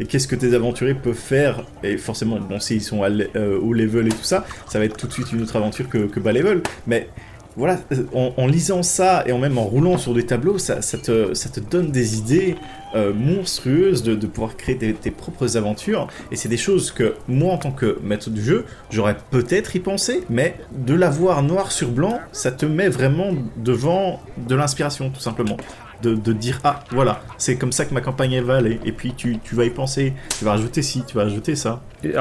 et 0.00 0.06
qu'est-ce 0.06 0.28
que 0.28 0.36
tes 0.36 0.54
aventuriers 0.54 0.94
peuvent 0.94 1.14
faire? 1.14 1.64
Et 1.82 1.98
forcément, 1.98 2.38
bon, 2.38 2.60
s'ils 2.60 2.82
sont 2.82 3.00
au 3.00 3.72
level 3.72 4.06
et 4.06 4.10
tout 4.10 4.22
ça, 4.22 4.46
ça 4.68 4.78
va 4.78 4.84
être 4.84 4.96
tout 4.96 5.08
de 5.08 5.12
suite 5.12 5.32
une 5.32 5.42
autre 5.42 5.56
aventure 5.56 5.88
que, 5.88 6.06
que 6.06 6.20
bas 6.20 6.32
level. 6.32 6.62
Mais 6.86 7.08
voilà, 7.56 7.78
en, 8.12 8.46
lisant 8.46 8.82
ça 8.82 9.24
et 9.26 9.32
en 9.32 9.38
même 9.38 9.56
en 9.56 9.64
roulant 9.64 9.96
sur 9.96 10.12
des 10.12 10.26
tableaux, 10.26 10.58
ça, 10.58 10.80
te, 10.80 11.60
donne 11.60 11.90
des 11.90 12.18
idées 12.18 12.56
euh, 12.94 13.14
monstrueuses 13.14 14.02
de, 14.02 14.26
pouvoir 14.26 14.56
créer 14.56 14.76
tes, 14.76 15.10
propres 15.10 15.56
aventures. 15.56 16.08
Et 16.30 16.36
c'est 16.36 16.48
des 16.50 16.58
choses 16.58 16.90
que 16.90 17.14
moi, 17.28 17.54
en 17.54 17.58
tant 17.58 17.70
que 17.72 17.98
maître 18.02 18.28
du 18.28 18.42
jeu, 18.42 18.66
j'aurais 18.90 19.16
peut-être 19.30 19.74
y 19.74 19.80
pensé, 19.80 20.24
mais 20.28 20.56
de 20.72 20.94
l'avoir 20.94 21.42
noir 21.42 21.72
sur 21.72 21.90
blanc, 21.90 22.20
ça 22.32 22.52
te 22.52 22.66
met 22.66 22.88
vraiment 22.88 23.30
devant 23.56 24.20
de 24.36 24.54
l'inspiration, 24.54 25.10
tout 25.10 25.20
simplement 25.20 25.56
de, 26.02 26.32
dire 26.32 26.60
ah 26.64 26.80
voilà 26.90 27.20
c'est 27.38 27.56
comme 27.56 27.72
ça 27.72 27.84
que 27.84 27.94
ma 27.94 28.00
campagne 28.00 28.40
va 28.40 28.56
aller. 28.56 28.78
Et 28.84 28.92
puis 28.92 29.14
tu, 29.14 29.38
vas 29.52 29.64
y 29.64 29.70
penser 29.70 30.12
tu 30.38 30.44
vas 30.44 30.52
rajouter 30.52 30.82
ci 30.82 31.02
tu 31.06 31.16
vas 31.16 31.24
rajouter 31.24 31.56
ça. 31.56 31.80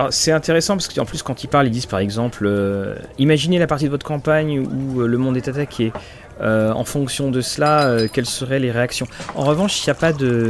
C'est 0.09 0.31
intéressant 0.31 0.75
parce 0.75 0.87
qu'en 0.87 1.05
plus 1.05 1.21
quand 1.21 1.43
ils 1.43 1.47
parlent 1.47 1.67
ils 1.67 1.71
disent 1.71 1.85
par 1.85 1.99
exemple 1.99 2.45
euh, 2.45 2.95
imaginez 3.17 3.59
la 3.59 3.67
partie 3.67 3.85
de 3.85 3.89
votre 3.89 4.05
campagne 4.05 4.59
où 4.59 5.01
euh, 5.01 5.07
le 5.07 5.17
monde 5.17 5.37
est 5.37 5.47
attaqué. 5.47 5.91
Euh, 6.41 6.73
en 6.73 6.83
fonction 6.83 7.31
de 7.31 7.39
cela 7.39 7.97
quelles 8.11 8.25
seraient 8.25 8.59
les 8.59 8.71
réactions. 8.71 9.07
En 9.35 9.43
revanche 9.43 9.81
il 9.81 9.89
n'y 9.89 9.91
a 9.91 9.95
pas 9.95 10.11
de 10.13 10.49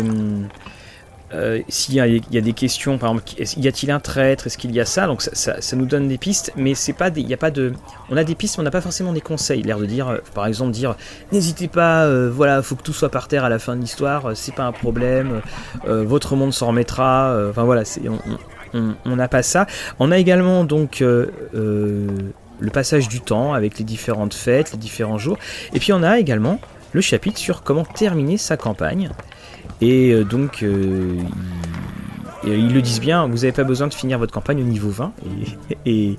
euh, 1.35 1.61
s'il 1.67 1.95
y, 1.95 1.99
a 1.99 2.41
des 2.41 2.53
questions, 2.53 2.97
par 2.97 3.11
exemple, 3.11 3.31
y 3.57 3.67
a-t-il 3.67 3.91
un 3.91 3.99
traître, 3.99 4.47
est-ce 4.47 4.57
qu'il 4.57 4.71
y 4.73 4.79
a 4.79 4.85
ça? 4.85 5.07
Donc 5.07 5.21
ça, 5.21 5.75
nous 5.75 5.85
donne 5.85 6.07
des 6.07 6.17
pistes, 6.17 6.53
mais 6.55 6.75
c'est 6.75 6.93
pas, 6.93 7.09
il 7.15 7.33
a 7.33 7.37
pas 7.37 7.51
de, 7.51 7.73
on 8.09 8.17
a 8.17 8.23
des 8.23 8.35
pistes, 8.35 8.57
mais 8.57 8.61
on 8.61 8.63
n'a 8.63 8.71
pas 8.71 8.81
forcément 8.81 9.11
des 9.11 9.21
conseils. 9.21 9.61
L'air 9.61 9.77
de 9.77 9.85
dire, 9.85 10.07
euh, 10.07 10.17
par 10.33 10.45
exemple, 10.47 10.71
dire, 10.71 10.95
n'hésitez 11.31 11.67
pas, 11.67 12.05
euh, 12.05 12.31
voilà, 12.31 12.61
faut 12.61 12.75
que 12.75 12.83
tout 12.83 12.93
soit 12.93 13.09
par 13.09 13.27
terre 13.27 13.43
à 13.43 13.49
la 13.49 13.59
fin 13.59 13.75
de 13.75 13.81
l'histoire, 13.81 14.31
c'est 14.35 14.55
pas 14.55 14.63
un 14.63 14.71
problème, 14.71 15.41
votre 15.85 16.35
monde 16.35 16.53
s'en 16.53 16.67
remettra. 16.67 17.35
Enfin 17.49 17.63
voilà, 17.63 17.83
on 18.73 19.15
n'a 19.15 19.27
pas 19.27 19.43
ça. 19.43 19.67
On 19.99 20.11
a 20.11 20.17
également 20.17 20.63
donc 20.63 21.01
le 21.01 22.71
passage 22.71 23.07
du 23.07 23.21
temps 23.21 23.53
avec 23.53 23.77
les 23.77 23.85
différentes 23.85 24.33
fêtes, 24.33 24.71
les 24.71 24.77
différents 24.77 25.17
jours. 25.17 25.37
Et 25.73 25.79
puis 25.79 25.93
on 25.93 26.03
a 26.03 26.19
également 26.19 26.59
le 26.93 27.01
chapitre 27.01 27.37
sur 27.37 27.63
comment 27.63 27.83
terminer 27.83 28.37
sa 28.37 28.57
campagne. 28.57 29.09
Et 29.81 30.11
euh, 30.11 30.23
donc, 30.23 30.63
euh, 30.63 31.17
ils, 32.45 32.73
le 32.73 32.81
disent 32.81 32.99
bien, 33.01 33.27
vous 33.27 33.35
n'avez 33.35 33.51
pas 33.51 33.63
besoin 33.63 33.87
de 33.87 33.93
finir 33.93 34.19
votre 34.19 34.33
campagne 34.33 34.61
au 34.61 34.65
niveau 34.65 34.89
20, 34.89 35.13
et, 35.85 36.17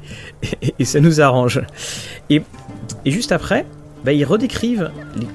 et, 0.79 0.85
ça 0.85 1.01
nous 1.01 1.21
arrange. 1.21 1.63
Et, 2.31 2.43
juste 3.07 3.33
après, 3.33 3.67
bah, 4.05 4.13
ils 4.13 4.25
redécrivent 4.25 4.91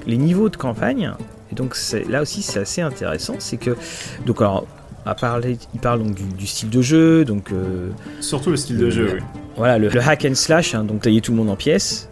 les, 0.06 0.16
niveaux 0.16 0.48
de 0.48 0.56
campagne. 0.56 1.12
Et 1.50 1.54
donc 1.54 1.76
là 2.08 2.22
aussi, 2.22 2.42
c'est 2.42 2.60
assez 2.60 2.80
intéressant. 2.80 3.34
C'est 3.38 3.58
que, 3.58 3.76
donc 4.24 4.40
alors, 4.40 4.66
à 5.04 5.14
parler, 5.14 5.58
il 5.74 5.80
parle 5.80 6.02
donc 6.02 6.14
du, 6.14 6.46
style 6.46 6.70
de 6.70 6.80
jeu, 6.80 7.24
donc 7.24 7.52
euh, 7.52 7.90
surtout 8.20 8.50
le 8.50 8.56
style 8.56 8.78
de 8.78 8.90
jeu. 8.90 9.10
Oui. 9.14 9.20
Voilà, 9.56 9.78
le, 9.78 9.90
hack 10.00 10.24
and 10.24 10.34
slash, 10.34 10.74
hein, 10.74 10.84
donc 10.84 11.02
tailler 11.02 11.20
tout 11.20 11.32
le 11.32 11.38
monde 11.38 11.50
en 11.50 11.56
pièces. 11.56 12.08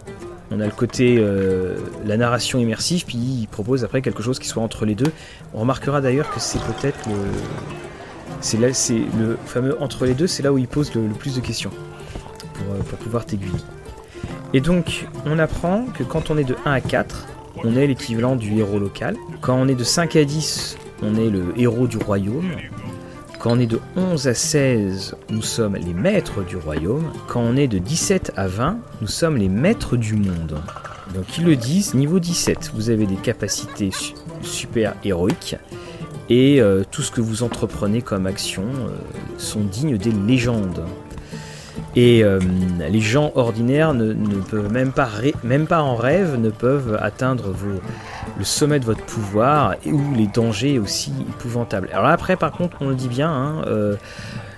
On 0.51 0.61
a 0.61 0.67
le 0.67 0.73
côté 0.73 1.17
euh, 1.19 1.77
la 2.05 2.17
narration 2.17 2.59
immersive, 2.59 3.05
puis 3.07 3.17
il 3.17 3.47
propose 3.47 3.85
après 3.85 4.03
quelque 4.03 4.23
chose 4.23 4.39
qui 4.39 4.49
soit 4.49 4.63
entre 4.63 4.85
les 4.85 4.95
deux. 4.95 5.13
On 5.55 5.61
remarquera 5.61 6.01
d'ailleurs 6.01 6.31
que 6.31 6.41
c'est 6.41 6.61
peut-être 6.61 7.09
le, 7.09 7.15
c'est 8.41 8.59
là, 8.59 8.69
le 9.19 9.39
fameux 9.47 9.81
entre 9.81 10.07
les 10.07 10.15
deux, 10.15 10.27
c'est 10.27 10.43
là 10.43 10.53
où 10.53 10.59
il 10.59 10.67
pose 10.67 10.93
le, 10.95 11.03
plus 11.11 11.37
de 11.37 11.41
questions 11.41 11.71
pour, 12.55 12.75
euh, 12.75 12.79
pour 12.79 12.99
pouvoir 12.99 13.27
t'aiguiller. 13.27 13.61
Et 14.53 14.61
donc, 14.61 15.07
on 15.27 15.39
apprend 15.39 15.85
que 15.97 16.03
quand 16.03 16.31
on 16.31 16.37
est 16.37 16.45
de 16.45 16.57
1 16.65 16.73
à 16.73 16.81
4, 16.81 17.29
on 17.65 17.77
est 17.77 17.87
l'équivalent 17.87 18.35
du 18.35 18.59
héros 18.59 18.79
local. 18.79 19.17
Quand 19.41 19.55
on 19.55 19.69
est 19.69 19.75
de 19.75 19.85
5 19.85 20.17
à 20.17 20.25
10, 20.25 20.77
on 21.03 21.15
est 21.15 21.31
le 21.31 21.53
héros 21.57 21.87
du 21.87 21.99
royaume. 21.99 22.51
Quand 23.41 23.53
on 23.53 23.59
est 23.59 23.67
de 23.67 23.81
11 23.97 24.29
à 24.29 24.35
16, 24.35 25.17
nous 25.31 25.41
sommes 25.41 25.75
les 25.75 25.95
maîtres 25.95 26.45
du 26.45 26.59
royaume. 26.59 27.11
Quand 27.27 27.41
on 27.41 27.57
est 27.57 27.69
de 27.69 27.79
17 27.79 28.33
à 28.37 28.47
20, 28.47 28.79
nous 29.01 29.07
sommes 29.07 29.39
les 29.39 29.49
maîtres 29.49 29.97
du 29.97 30.15
monde. 30.15 30.61
Donc 31.15 31.39
ils 31.39 31.47
le 31.47 31.57
disent, 31.57 31.95
niveau 31.95 32.19
17, 32.19 32.73
vous 32.75 32.91
avez 32.91 33.07
des 33.07 33.17
capacités 33.17 33.93
super 34.43 34.95
héroïques 35.05 35.57
et 36.29 36.61
euh, 36.61 36.85
tout 36.91 37.01
ce 37.01 37.11
que 37.11 37.23
vous 37.23 37.43
entreprenez 37.43 38.03
comme 38.03 38.27
action 38.27 38.65
euh, 38.65 38.91
sont 39.39 39.61
dignes 39.61 39.97
des 39.97 40.13
légendes. 40.13 40.85
Et 41.97 42.23
euh, 42.23 42.39
les 42.89 43.01
gens 43.01 43.33
ordinaires 43.35 43.95
ne, 43.95 44.13
peuvent 44.41 44.73
même 44.73 44.93
pas, 44.93 45.09
même 45.43 45.67
pas 45.67 45.83
en 45.83 45.97
rêve, 45.97 46.37
ne 46.39 46.51
peuvent 46.51 46.99
atteindre 47.01 47.55
le 48.39 48.45
sommet 48.45 48.79
de 48.79 48.85
votre 48.85 49.05
pouvoir 49.05 49.75
où 49.87 50.01
les 50.15 50.27
dangers 50.27 50.79
aussi 50.79 51.13
épouvantables. 51.29 51.89
Alors 51.93 52.07
après, 52.07 52.37
par 52.37 52.53
contre, 52.53 52.77
on 52.81 52.89
le 52.89 52.95
dit 52.95 53.09
bien, 53.09 53.31
hein, 53.31 53.63
euh, 53.67 53.97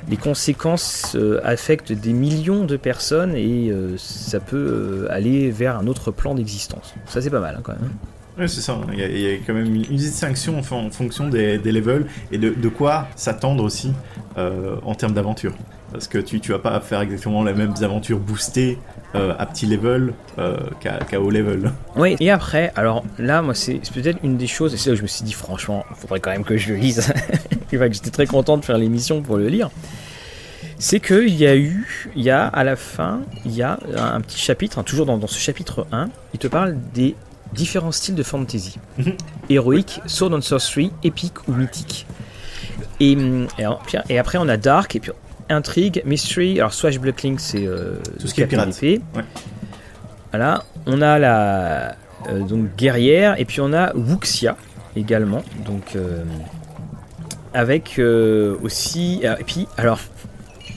les 0.09 0.17
conséquences 0.17 1.15
euh, 1.15 1.41
affectent 1.45 1.93
des 1.93 2.13
millions 2.13 2.65
de 2.65 2.77
personnes 2.77 3.35
et 3.35 3.73
ça 3.97 4.41
peut 4.41 5.07
aller 5.11 5.51
vers 5.51 5.79
un 5.79 5.87
autre 5.87 6.11
plan 6.11 6.35
d'existence. 6.35 6.95
Ça, 7.07 7.23
c'est 7.23 7.31
pas 7.31 7.41
mal 7.41 7.57
hein, 7.59 7.63
quand 7.63 7.73
même. 7.73 7.91
Oui, 8.39 8.49
c'est 8.49 8.63
ça. 8.63 8.79
Il 8.93 8.99
y, 8.99 9.31
a, 9.31 9.37
quand 9.47 9.53
même 9.53 9.75
une, 9.75 9.83
distinction 9.83 10.59
en, 10.59 10.63
fonction 10.91 11.29
des, 11.29 11.59
levels 11.59 12.07
et 12.31 12.39
de 12.39 12.69
quoi 12.69 13.07
s'attendre 13.15 13.63
aussi 13.63 13.93
en 14.37 14.95
termes 14.95 15.13
d'aventure. 15.13 15.53
Parce 15.93 16.09
que 16.09 16.19
tu, 16.19 16.41
tu 16.41 16.53
vas 16.53 16.59
pas 16.59 16.81
faire 16.81 17.01
exactement 17.01 17.45
les 17.45 17.53
mêmes 17.53 17.75
aventures 17.83 18.19
boostées 18.19 18.79
euh, 19.15 19.35
à 19.39 19.45
petit 19.45 19.67
level 19.67 20.15
euh, 20.39 20.57
qu'à 20.81 21.21
haut 21.21 21.31
level. 21.31 21.71
Oui, 21.97 22.17
et 22.19 22.31
après, 22.31 22.73
alors 22.77 23.05
là, 23.19 23.43
moi, 23.43 23.55
c'est 23.55 23.81
peut-être 23.93 24.19
une 24.23 24.39
des 24.39 24.47
choses, 24.47 24.73
et 24.73 24.79
c'est 24.79 24.89
là 24.89 24.95
où 24.95 24.97
je 24.97 25.03
me 25.03 25.07
suis 25.07 25.25
dit, 25.25 25.35
franchement, 25.35 25.85
il 25.91 25.97
faudrait 25.97 26.21
quand 26.21 26.31
même 26.31 26.45
que 26.45 26.57
je 26.57 26.73
le 26.73 26.79
lise. 26.79 27.13
J'étais 27.71 28.11
très 28.11 28.27
content 28.27 28.57
de 28.57 28.65
faire 28.65 28.79
l'émission 28.79 29.21
pour 29.21 29.37
le 29.37 29.49
lire. 29.49 29.71
C'est 30.79 30.99
qu'il 30.99 31.35
y 31.35 31.47
a 31.47 31.57
eu, 31.57 32.11
il 32.17 32.23
y 32.23 32.31
a 32.31 32.47
à 32.47 32.65
la 32.65 32.77
fin, 32.77 33.21
il 33.45 33.55
y 33.55 33.63
a 33.63 33.79
un, 33.97 34.21
petit 34.21 34.39
chapitre, 34.39 34.79
hein, 34.79 34.83
toujours 34.83 35.07
dans, 35.07 35.19
dans, 35.19 35.27
ce 35.27 35.39
chapitre 35.39 35.87
1, 35.93 36.09
il 36.33 36.39
te 36.39 36.49
parle 36.49 36.77
des 36.95 37.15
différents 37.53 37.93
styles 37.93 38.15
de 38.15 38.23
fantasy. 38.23 38.79
Mhm. 38.99 39.13
Héroïque, 39.51 40.01
sword 40.07 40.33
and 40.33 40.41
sorcery, 40.41 40.91
épique 41.05 41.47
ou 41.49 41.53
mythique. 41.53 42.07
Et, 42.99 43.13
et, 43.13 43.67
et, 44.09 44.19
après, 44.19 44.39
on 44.39 44.49
a 44.49 44.57
Dark, 44.57 44.97
et 44.97 45.01
puis 45.01 45.13
intrigue, 45.53 46.03
mystery. 46.05 46.59
Alors, 46.59 46.73
swashbuckling, 46.73 47.39
c'est 47.39 47.67
euh, 47.67 47.97
tout 48.19 48.27
ce 48.27 48.35
qui 48.35 48.43
est 48.43 48.47
pirate. 48.47 48.83
Voilà. 50.31 50.65
On 50.87 51.01
a 51.03 51.19
la 51.19 51.97
euh, 52.29 52.41
donc 52.41 52.75
guerrière 52.77 53.39
et 53.39 53.45
puis 53.45 53.61
on 53.61 53.73
a 53.73 53.95
Wuxia 53.95 54.57
également. 54.97 55.43
Donc 55.67 55.95
euh, 55.95 56.25
avec 57.55 58.01
aussi 58.63 59.21
et 59.23 59.45
puis 59.45 59.69
alors 59.77 60.01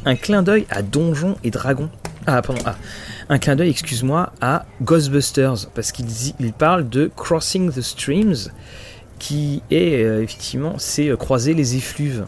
un 0.06 0.16
clin 0.16 0.44
d'œil 0.44 0.68
à 0.70 0.82
Donjons 0.82 1.36
et 1.44 1.52
Dragons. 1.52 1.90
Ah 2.28 2.42
pardon. 2.42 2.62
Ah, 2.66 2.76
un 3.30 3.40
clin 3.40 3.56
d'œil, 3.56 3.70
excuse-moi, 3.70 4.34
à 4.42 4.66
Ghostbusters 4.84 5.70
parce 5.74 5.92
qu'il 5.92 6.06
il 6.40 6.54
parle 6.54 6.90
de 6.90 7.10
Crossing 7.16 7.72
the 7.72 7.82
Streams 7.82 8.52
qui 9.18 9.64
est 9.72 10.02
effectivement 10.22 10.76
c'est 10.78 11.16
croiser 11.18 11.54
les 11.54 11.78
effluves 11.78 12.26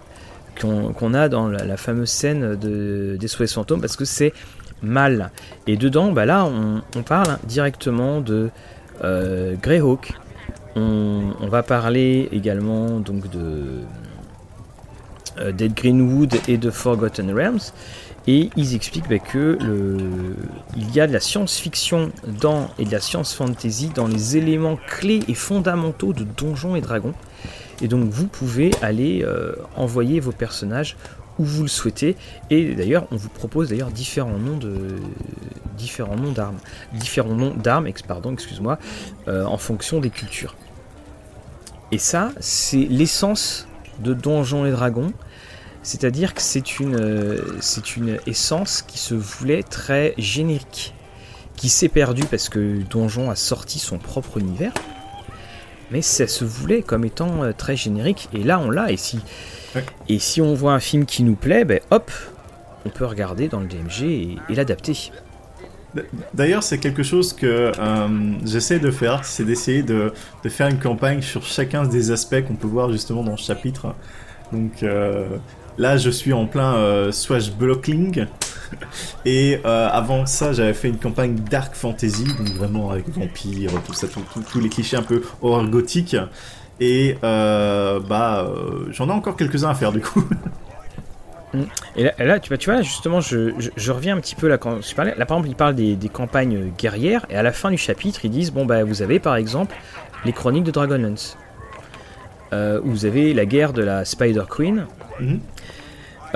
qu'on 0.59 1.13
a 1.13 1.29
dans 1.29 1.47
la, 1.47 1.77
fameuse 1.77 2.09
scène 2.09 2.55
de, 2.55 3.17
des 3.19 3.27
Souhaits 3.27 3.51
fantômes 3.51 3.81
parce 3.81 3.95
que 3.95 4.05
c'est 4.05 4.33
mal. 4.81 5.31
Et 5.65 5.77
dedans, 5.77 6.11
bah 6.11 6.25
là, 6.25 6.45
on, 6.45 7.03
parle 7.03 7.37
directement 7.45 8.21
de 8.21 8.49
euh, 9.03 9.55
Greyhawk. 9.61 10.13
On, 10.75 11.47
va 11.49 11.63
parler 11.63 12.29
également 12.31 12.99
donc 12.99 13.29
de 13.31 13.81
euh, 15.39 15.51
Dead 15.51 15.73
Greenwood 15.73 16.35
et 16.47 16.57
de 16.57 16.69
Forgotten 16.69 17.31
Realms. 17.33 17.71
Et 18.29 18.49
ils 18.57 18.75
expliquent 18.75 19.09
bah, 19.09 19.19
que 19.19 19.57
il 20.75 20.93
y 20.93 20.99
a 20.99 21.07
de 21.07 21.13
la 21.13 21.21
science-fiction 21.21 22.11
dans 22.41 22.69
et 22.77 22.83
de 22.83 22.91
la 22.91 22.99
science-fantasy 22.99 23.91
dans 23.95 24.07
les 24.07 24.35
éléments 24.35 24.77
clés 24.85 25.21
et 25.29 25.33
fondamentaux 25.33 26.11
de 26.11 26.25
Donjons 26.25 26.75
et 26.75 26.81
Dragons. 26.81 27.13
Et 27.81 27.87
donc 27.87 28.09
vous 28.09 28.27
pouvez 28.27 28.71
aller 28.81 29.23
euh, 29.23 29.53
envoyer 29.75 30.19
vos 30.19 30.31
personnages 30.31 30.97
où 31.39 31.43
vous 31.43 31.61
le 31.61 31.67
souhaitez. 31.67 32.15
Et 32.49 32.73
d'ailleurs, 32.73 33.07
on 33.11 33.15
vous 33.15 33.29
propose 33.29 33.69
d'ailleurs 33.69 33.91
différents 33.91 34.39
noms 34.39 34.57
de 34.57 34.95
différents 35.77 36.15
noms 36.15 36.31
d'armes, 36.31 36.57
différents 36.93 37.35
noms 37.35 37.53
d'armes, 37.53 37.87
pardon, 38.07 38.33
excuse-moi, 38.33 38.79
euh, 39.27 39.45
en 39.45 39.57
fonction 39.57 39.99
des 39.99 40.09
cultures. 40.09 40.55
Et 41.91 41.99
ça, 41.99 42.31
c'est 42.39 42.87
l'essence 42.89 43.67
de 43.99 44.13
Donjons 44.13 44.65
et 44.65 44.71
Dragons. 44.71 45.13
C'est-à-dire 45.83 46.33
que 46.33 46.41
c'est 46.41 46.79
une, 46.79 46.95
euh, 46.95 47.37
c'est 47.61 47.95
une 47.95 48.17
essence 48.25 48.81
qui 48.81 48.97
se 48.97 49.13
voulait 49.13 49.63
très 49.63 50.15
générique, 50.17 50.93
qui 51.55 51.69
s'est 51.69 51.87
perdue 51.87 52.25
parce 52.25 52.49
que 52.49 52.81
Donjon 52.89 53.29
a 53.29 53.35
sorti 53.35 53.79
son 53.79 53.97
propre 53.97 54.37
univers 54.37 54.73
mais 55.91 56.01
ça 56.01 56.27
se 56.27 56.45
voulait 56.45 56.81
comme 56.81 57.05
étant 57.05 57.43
euh, 57.43 57.51
très 57.53 57.75
générique. 57.75 58.29
Et 58.33 58.43
là, 58.43 58.59
on 58.59 58.69
l'a. 58.69 58.91
Et 58.91 58.97
si, 58.97 59.19
et 60.09 60.19
si 60.19 60.41
on 60.41 60.53
voit 60.53 60.73
un 60.73 60.79
film 60.79 61.05
qui 61.05 61.23
nous 61.23 61.35
plaît, 61.35 61.65
ben 61.65 61.79
hop, 61.91 62.11
on 62.85 62.89
peut 62.89 63.05
regarder 63.05 63.47
dans 63.47 63.59
le 63.59 63.67
DMG 63.67 64.03
et, 64.49 64.55
l'adapter. 64.55 65.11
D'ailleurs, 66.33 66.63
c'est 66.63 66.77
quelque 66.77 67.01
chose 67.01 67.33
que 67.33 67.71
euh, 67.77 68.07
j'essaie 68.45 68.79
de 68.79 68.91
faire, 68.91 69.25
c'est 69.25 69.45
d'essayer 69.45 69.81
de, 69.81 70.13
de, 70.43 70.49
faire 70.49 70.67
une 70.67 70.79
campagne 70.79 71.21
sur 71.21 71.43
chacun 71.43 71.85
des 71.85 72.11
aspects 72.11 72.41
qu'on 72.45 72.55
peut 72.55 72.67
voir 72.67 72.91
justement 72.91 73.23
dans 73.23 73.37
ce 73.37 73.45
chapitre. 73.45 73.95
Donc 74.51 74.83
euh, 74.83 75.27
là, 75.77 75.97
je 75.97 76.09
suis 76.09 76.33
en 76.33 76.45
plein 76.45 77.11
swashbuckling. 77.11 78.27
Et 79.25 79.59
euh, 79.65 79.89
avant 79.91 80.25
ça, 80.25 80.53
j'avais 80.53 80.73
fait 80.73 80.89
une 80.89 80.97
campagne 80.97 81.35
dark 81.35 81.75
fantasy, 81.75 82.25
donc 82.25 82.49
vraiment 82.49 82.91
avec 82.91 83.09
vampires, 83.09 83.71
tout 83.85 83.93
ça, 83.93 84.07
tous 84.07 84.59
les 84.59 84.69
clichés 84.69 84.97
un 84.97 85.03
peu 85.03 85.21
horreur 85.41 85.67
gothique. 85.67 86.15
Et 86.79 87.17
euh, 87.23 87.99
bah, 87.99 88.47
euh, 88.47 88.87
j'en 88.91 89.09
ai 89.09 89.11
encore 89.11 89.35
quelques-uns 89.35 89.69
à 89.69 89.75
faire 89.75 89.91
du 89.91 90.01
coup. 90.01 90.23
Et 91.95 92.03
là, 92.03 92.39
tu, 92.39 92.49
vois, 92.49 92.57
tu 92.57 92.69
vois, 92.69 92.81
justement, 92.81 93.19
je, 93.19 93.91
reviens 93.91 94.15
un 94.15 94.19
petit 94.19 94.35
peu 94.35 94.47
là 94.47 94.57
quand 94.57 94.81
je 94.81 94.93
parlais. 94.93 95.15
Là, 95.15 95.25
par 95.25 95.37
exemple, 95.37 95.49
ils 95.49 95.55
parlent 95.55 95.75
des, 95.75 96.09
campagnes 96.11 96.71
guerrières, 96.77 97.25
et 97.29 97.35
à 97.35 97.41
la 97.41 97.51
fin 97.51 97.71
du 97.71 97.77
chapitre, 97.77 98.25
ils 98.25 98.31
disent 98.31 98.51
bon, 98.51 98.65
bah, 98.65 98.83
vous 98.83 99.01
avez 99.01 99.19
par 99.19 99.35
exemple 99.35 99.75
les 100.25 100.33
chroniques 100.33 100.65
de 100.65 100.71
Dragonlance, 100.71 101.37
où 102.51 102.89
vous 102.91 103.05
avez 103.05 103.33
la 103.33 103.45
guerre 103.45 103.73
de 103.73 103.81
la 103.81 104.05
Spider 104.05 104.43
Queen. 104.49 104.85
Mhm. 105.19 105.39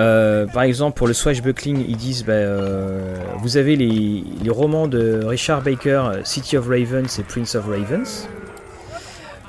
Euh, 0.00 0.46
par 0.46 0.62
exemple, 0.62 0.96
pour 0.96 1.06
le 1.06 1.12
swashbuckling, 1.12 1.84
ils 1.86 1.96
disent 1.96 2.24
bah, 2.24 2.32
euh, 2.32 3.16
vous 3.38 3.56
avez 3.56 3.76
les, 3.76 4.24
romans 4.48 4.88
de 4.88 5.22
Richard 5.24 5.62
Baker, 5.62 6.20
City 6.24 6.56
of 6.56 6.66
Ravens 6.68 7.18
et 7.18 7.22
Prince 7.22 7.54
of 7.54 7.66
Ravens. 7.66 8.28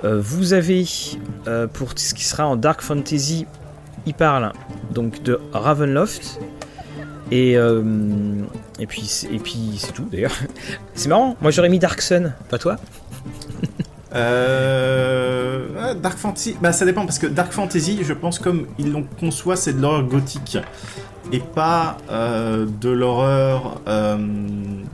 Euh, 0.03 0.19
vous 0.19 0.53
avez, 0.53 0.85
pour 1.73 1.91
ce 1.95 2.13
qui 2.13 2.25
sera 2.25 2.45
en 2.45 2.55
Dark 2.55 2.81
Fantasy, 2.81 3.45
il 4.05 4.13
parle 4.13 4.51
donc 4.91 5.23
de 5.23 5.39
Ravenloft. 5.53 6.39
Et, 7.31 7.53
et 7.53 8.85
puis, 8.87 9.25
et 9.31 9.39
puis 9.39 9.77
c'est 9.77 9.93
tout 9.93 10.07
d'ailleurs. 10.11 10.35
C'est 10.93 11.09
marrant, 11.09 11.35
moi 11.41 11.51
j'aurais 11.51 11.69
mis 11.69 11.79
Dark 11.79 12.01
Sun, 12.01 12.33
pas 12.49 12.59
toi? 12.59 12.75
Euh, 14.15 15.93
Dark 15.95 16.17
Fantasy, 16.17 16.55
bah 16.61 16.71
ça 16.71 16.85
dépend 16.85 17.05
parce 17.05 17.19
que 17.19 17.27
Dark 17.27 17.51
Fantasy, 17.51 17.99
je 18.03 18.13
pense 18.13 18.39
comme 18.39 18.67
ils 18.77 18.91
l'ont 18.91 19.05
conçoit, 19.19 19.55
c'est 19.55 19.73
de 19.73 19.81
l'horreur 19.81 20.03
gothique. 20.03 20.57
et 21.31 21.39
pas 21.39 21.97
euh, 22.11 22.65
de 22.81 22.89
l'horreur, 22.89 23.79
euh, 23.87 24.17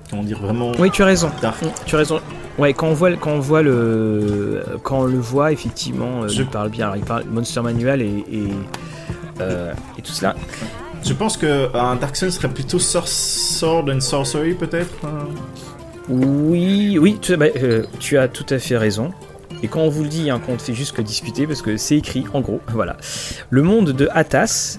comment 0.09 0.24
dire, 0.24 0.39
vraiment. 0.39 0.72
Oui, 0.80 0.89
tu 0.91 1.01
as 1.01 1.05
raison. 1.05 1.30
dark. 1.41 1.57
Tu 1.86 1.95
as 1.95 1.97
raison. 1.97 2.20
Ouais, 2.57 2.74
quand 2.74 2.88
on 2.88 2.93
voit, 2.93 3.11
quand 3.15 3.32
on 3.32 3.39
voit 3.39 3.61
le, 3.61 4.63
quand 4.84 4.99
on 4.99 5.05
le 5.05 5.17
voit 5.17 5.51
effectivement, 5.51 6.24
euh, 6.24 6.28
Je- 6.28 6.41
il 6.43 6.47
parle 6.47 6.70
bien. 6.70 6.86
Alors, 6.86 6.97
il 6.97 7.03
parle 7.03 7.24
Monster 7.26 7.61
Manual 7.61 8.01
et 8.01 8.24
et, 8.32 8.47
euh, 9.41 9.74
et 9.97 10.01
tout 10.01 10.11
cela. 10.11 10.36
Je 11.03 11.13
pense 11.13 11.38
que 11.38 11.76
un 11.76 11.95
Dark 11.95 12.15
Sun 12.17 12.30
serait 12.30 12.49
plutôt 12.49 12.78
Sword 12.80 13.89
and 13.89 14.01
Sorcery 14.01 14.53
peut-être. 14.53 14.93
hein. 15.05 15.28
Oui, 16.10 16.97
oui, 16.97 17.20
tu, 17.22 17.38
bah, 17.38 17.45
euh, 17.55 17.86
tu 17.99 18.18
as 18.18 18.28
tout 18.28 18.45
à 18.49 18.57
fait 18.57 18.78
raison. 18.78 19.12
Et 19.62 19.68
quand 19.68 19.82
on 19.82 19.89
vous 19.89 20.03
le 20.03 20.10
dit, 20.10 20.30
hein, 20.30 20.41
on 20.47 20.53
ne 20.53 20.57
fait 20.57 20.74
juste 20.74 20.95
que 20.95 21.01
discuter, 21.01 21.45
parce 21.45 21.62
que 21.62 21.78
c'est 21.78 21.97
écrit 21.97 22.26
en 22.34 22.41
gros, 22.41 22.62
voilà. 22.70 22.97
Le 23.49 23.62
monde 23.62 23.91
de 23.91 24.10
Atas, 24.12 24.78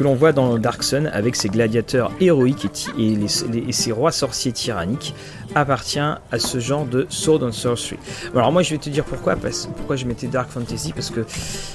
que 0.00 0.04
l'on 0.04 0.14
voit 0.14 0.32
dans 0.32 0.56
Dark 0.56 0.82
Sun, 0.82 1.08
avec 1.12 1.36
ses 1.36 1.50
gladiateurs 1.50 2.10
héroïques 2.22 2.64
et, 2.64 2.68
ti- 2.70 2.88
et 2.98 3.10
les- 3.16 3.26
les- 3.52 3.68
et 3.68 3.72
ses 3.72 3.92
rois 3.92 4.12
sorciers 4.12 4.50
tyranniques, 4.50 5.14
appartient 5.54 5.98
à 5.98 6.38
ce 6.38 6.58
genre 6.58 6.86
de 6.86 7.04
Sword 7.10 7.42
and 7.42 7.52
Sorcery. 7.52 7.98
Alors 8.34 8.50
moi 8.50 8.62
je 8.62 8.70
vais 8.70 8.78
te 8.78 8.88
dire 8.88 9.04
pourquoi, 9.04 9.36
parce, 9.36 9.68
pourquoi 9.76 9.96
je 9.96 10.06
mettais 10.06 10.26
Dark 10.26 10.48
Fantasy, 10.48 10.94
parce 10.94 11.10
que 11.10 11.26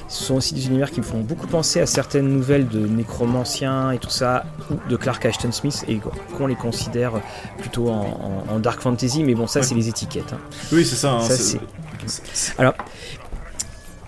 ce 0.07 0.23
sont 0.23 0.33
aussi 0.37 0.55
des 0.55 0.65
univers 0.65 0.89
qui 0.89 1.01
me 1.01 1.05
font 1.05 1.19
beaucoup 1.19 1.45
penser 1.45 1.79
à 1.81 1.85
certaines 1.85 2.27
nouvelles 2.27 2.67
de 2.67 2.79
nécromanciens 2.87 3.91
et 3.91 3.99
tout 3.99 4.09
ça, 4.09 4.43
ou 4.71 4.89
de 4.89 4.95
Clark 4.95 5.23
Ashton 5.23 5.51
Smith, 5.51 5.85
et 5.87 5.99
qu'on 6.35 6.47
les 6.47 6.55
considère 6.55 7.11
plutôt 7.59 7.89
en, 7.89 8.43
en- 8.49 8.53
en 8.55 8.59
Dark 8.59 8.81
Fantasy, 8.81 9.23
mais 9.23 9.35
bon 9.35 9.45
ça 9.45 9.59
Ouais. 9.59 9.65
c'est 9.67 9.75
les 9.75 9.87
étiquettes. 9.87 10.33
hein. 10.33 10.39
Oui, 10.71 10.83
c'est 10.83 10.95
ça. 10.95 11.11
hein, 11.11 11.21
Ça, 11.21 11.35
c'est- 11.37 11.59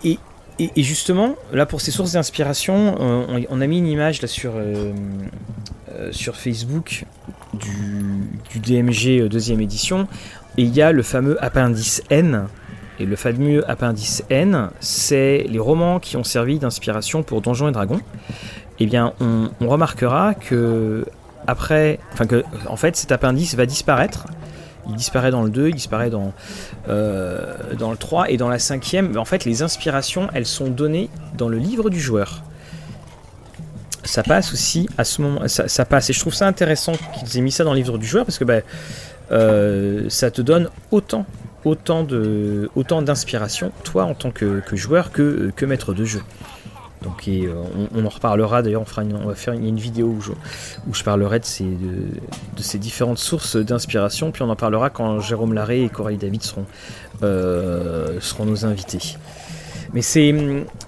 Et, 0.03 0.17
et- 0.59 0.83
justement, 0.83 1.35
là 1.53 1.65
pour 1.65 1.81
ces 1.81 1.91
sources 1.91 2.13
d'inspiration, 2.13 2.95
euh, 2.99 3.41
on, 3.49 3.61
a 3.61 3.67
mis 3.67 3.79
une 3.79 3.87
image 3.87 4.19
euh, 4.23 4.93
euh, 5.91 6.11
sur 6.11 6.35
Facebook 6.35 7.05
du, 7.53 8.27
du 8.51 8.59
DMG 8.59 9.27
deuxième 9.29 9.61
édition, 9.61 10.07
et 10.57 10.63
il 10.63 10.73
y 10.75 10.81
a 10.81 10.91
le 10.91 11.03
fameux 11.03 11.43
appendice 11.43 12.03
N. 12.09 12.47
Et 12.99 13.05
le 13.05 13.15
fameux 13.15 13.69
appendice 13.69 14.23
N, 14.31 14.69
c'est 14.79 15.45
les 15.47 15.59
romans 15.59 15.99
qui 15.99 16.17
ont 16.17 16.23
servi 16.23 16.57
d'inspiration 16.57 17.21
pour 17.21 17.41
Donjons 17.41 17.67
et 17.67 17.71
Dragons. 17.71 18.01
Eh 18.79 18.87
bien, 18.87 19.13
on, 19.19 19.49
remarquera 19.67 20.33
que 20.33 21.05
après, 21.45 21.99
que, 22.27 22.43
en 22.67 22.75
fait, 22.75 22.95
cet 22.95 23.11
appendice 23.11 23.55
va 23.55 23.67
disparaître. 23.67 24.27
Il 24.89 24.95
disparaît 24.95 25.31
dans 25.31 25.43
le 25.43 25.49
2, 25.49 25.69
il 25.69 25.75
disparaît 25.75 26.09
dans, 26.09 26.33
euh, 26.89 27.53
le 27.71 27.97
3 27.97 28.29
et 28.31 28.37
dans 28.37 28.49
la 28.49 28.59
cinquième. 28.59 29.17
En 29.17 29.25
fait, 29.25 29.45
les 29.45 29.61
inspirations, 29.61 30.29
elles 30.33 30.45
sont 30.45 30.69
données 30.69 31.09
dans 31.37 31.49
le 31.49 31.57
livre 31.57 31.89
du 31.89 31.99
joueur. 31.99 32.43
Ça 34.03 34.23
passe 34.23 34.53
aussi 34.53 34.87
à 34.97 35.03
ce 35.03 35.21
moment, 35.21 35.47
ça, 35.47 35.67
ça 35.67 35.83
passe. 35.83 36.09
Et 36.09 36.13
je 36.13 36.19
trouve 36.19 36.33
ça 36.33 36.47
intéressant 36.47 36.93
qu'ils 36.93 37.37
aient 37.37 37.41
mis 37.41 37.51
ça 37.51 37.63
dans 37.63 37.73
le 37.73 37.77
livre 37.77 37.97
du 37.97 38.07
joueur 38.07 38.25
parce 38.25 38.37
que 38.37 38.45
bah, 38.45 38.61
euh, 39.31 40.05
ça 40.09 40.31
te 40.31 40.41
donne 40.41 40.69
autant, 40.91 41.25
autant 41.65 43.01
d'inspiration, 43.01 43.71
toi 43.83 44.05
en 44.05 44.13
tant 44.13 44.31
que, 44.31 44.61
joueur, 44.73 45.11
que 45.11 45.65
maître 45.65 45.93
de 45.93 46.05
jeu. 46.05 46.21
Donc, 47.03 47.27
et, 47.27 47.45
euh, 47.45 47.53
on, 47.93 48.01
on 48.01 48.05
en 48.05 48.09
reparlera. 48.09 48.61
D'ailleurs, 48.61 48.81
on 48.81 48.85
fera, 48.85 49.03
une, 49.03 49.15
on 49.15 49.27
va 49.27 49.35
faire 49.35 49.53
une, 49.53 49.65
une 49.65 49.77
vidéo 49.77 50.07
où 50.07 50.21
je, 50.21 50.31
où 50.31 50.93
je 50.93 51.03
parlerai 51.03 51.39
de 51.39 51.45
ces, 51.45 51.63
de, 51.63 52.07
de 52.55 52.61
ces 52.61 52.79
différentes 52.79 53.19
sources 53.19 53.55
d'inspiration. 53.55 54.31
Puis 54.31 54.41
on 54.43 54.49
en 54.49 54.55
parlera 54.55 54.89
quand 54.89 55.19
Jérôme 55.19 55.53
Larré 55.53 55.83
et 55.83 55.89
Coralie 55.89 56.17
David 56.17 56.41
seront, 56.41 56.65
euh, 57.23 58.19
seront 58.19 58.45
nos 58.45 58.65
invités. 58.65 59.17
Mais 59.93 60.01
c'est, 60.01 60.33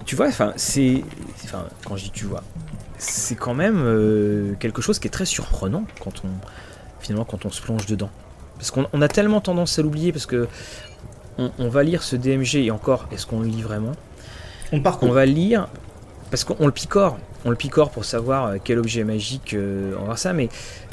tu 0.04 0.16
vois, 0.16 0.26
enfin, 0.28 0.52
c'est, 0.56 1.02
enfin, 1.44 1.64
quand 1.86 1.96
je 1.96 2.04
dis 2.04 2.10
tu 2.10 2.26
vois, 2.26 2.42
c'est 2.98 3.34
quand 3.36 3.54
même 3.54 3.78
euh, 3.78 4.54
quelque 4.58 4.82
chose 4.82 4.98
qui 4.98 5.06
est 5.08 5.10
très 5.10 5.24
surprenant 5.24 5.84
quand 6.02 6.22
on, 6.24 6.28
finalement, 7.00 7.24
quand 7.24 7.46
on 7.46 7.50
se 7.50 7.62
plonge 7.62 7.86
dedans. 7.86 8.10
Parce 8.58 8.70
qu'on 8.70 8.86
on 8.92 9.00
a 9.00 9.08
tellement 9.08 9.40
tendance 9.40 9.78
à 9.78 9.82
l'oublier 9.82 10.12
parce 10.12 10.26
que 10.26 10.48
on, 11.38 11.50
on 11.58 11.68
va 11.68 11.82
lire 11.82 12.02
ce 12.02 12.14
DMG 12.16 12.56
et 12.56 12.70
encore, 12.70 13.06
est-ce 13.10 13.26
qu'on 13.26 13.40
le 13.40 13.46
lit 13.46 13.62
vraiment? 13.62 13.92
On 14.72 14.82
On 14.82 14.82
parcourt. 14.82 15.12
va 15.12 15.24
lire 15.24 15.68
parce 16.30 16.44
qu'on 16.44 16.66
le 16.66 16.72
picore. 16.72 17.18
On 17.44 17.50
le 17.50 17.56
picore 17.56 17.90
pour 17.90 18.04
savoir 18.04 18.46
euh, 18.46 18.56
quel 18.62 18.78
objet 18.78 19.02
magique 19.04 19.54
euh, 19.54 19.92
on 19.96 20.00
va 20.00 20.04
voir 20.06 20.18
ça, 20.18 20.32
mais 20.32 20.48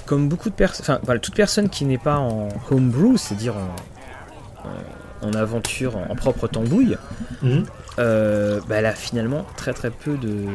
comme 0.06 0.30
beaucoup 0.30 0.50
de 0.50 0.56
personnes, 0.56 0.84
enfin, 0.84 1.00
voilà, 1.04 1.20
toute 1.20 1.36
personne 1.36 1.70
qui 1.70 1.84
n'est 1.86 1.98
pas 1.98 2.18
en 2.18 2.50
homebrew, 2.72 3.18
c'est-à-dire 3.18 3.56
en, 3.58 4.68
en- 4.68 5.30
en 5.30 5.34
aventure, 5.34 5.98
en 5.98 6.16
propre 6.16 6.48
tambouille, 6.48 6.96
Mhm. 7.42 7.66
euh, 8.00 8.60
bah, 8.70 8.76
elle 8.76 8.86
a 8.86 8.94
finalement 8.94 9.46
très 9.58 9.74
très 9.74 9.90
peu 9.90 10.16
de, 10.16 10.46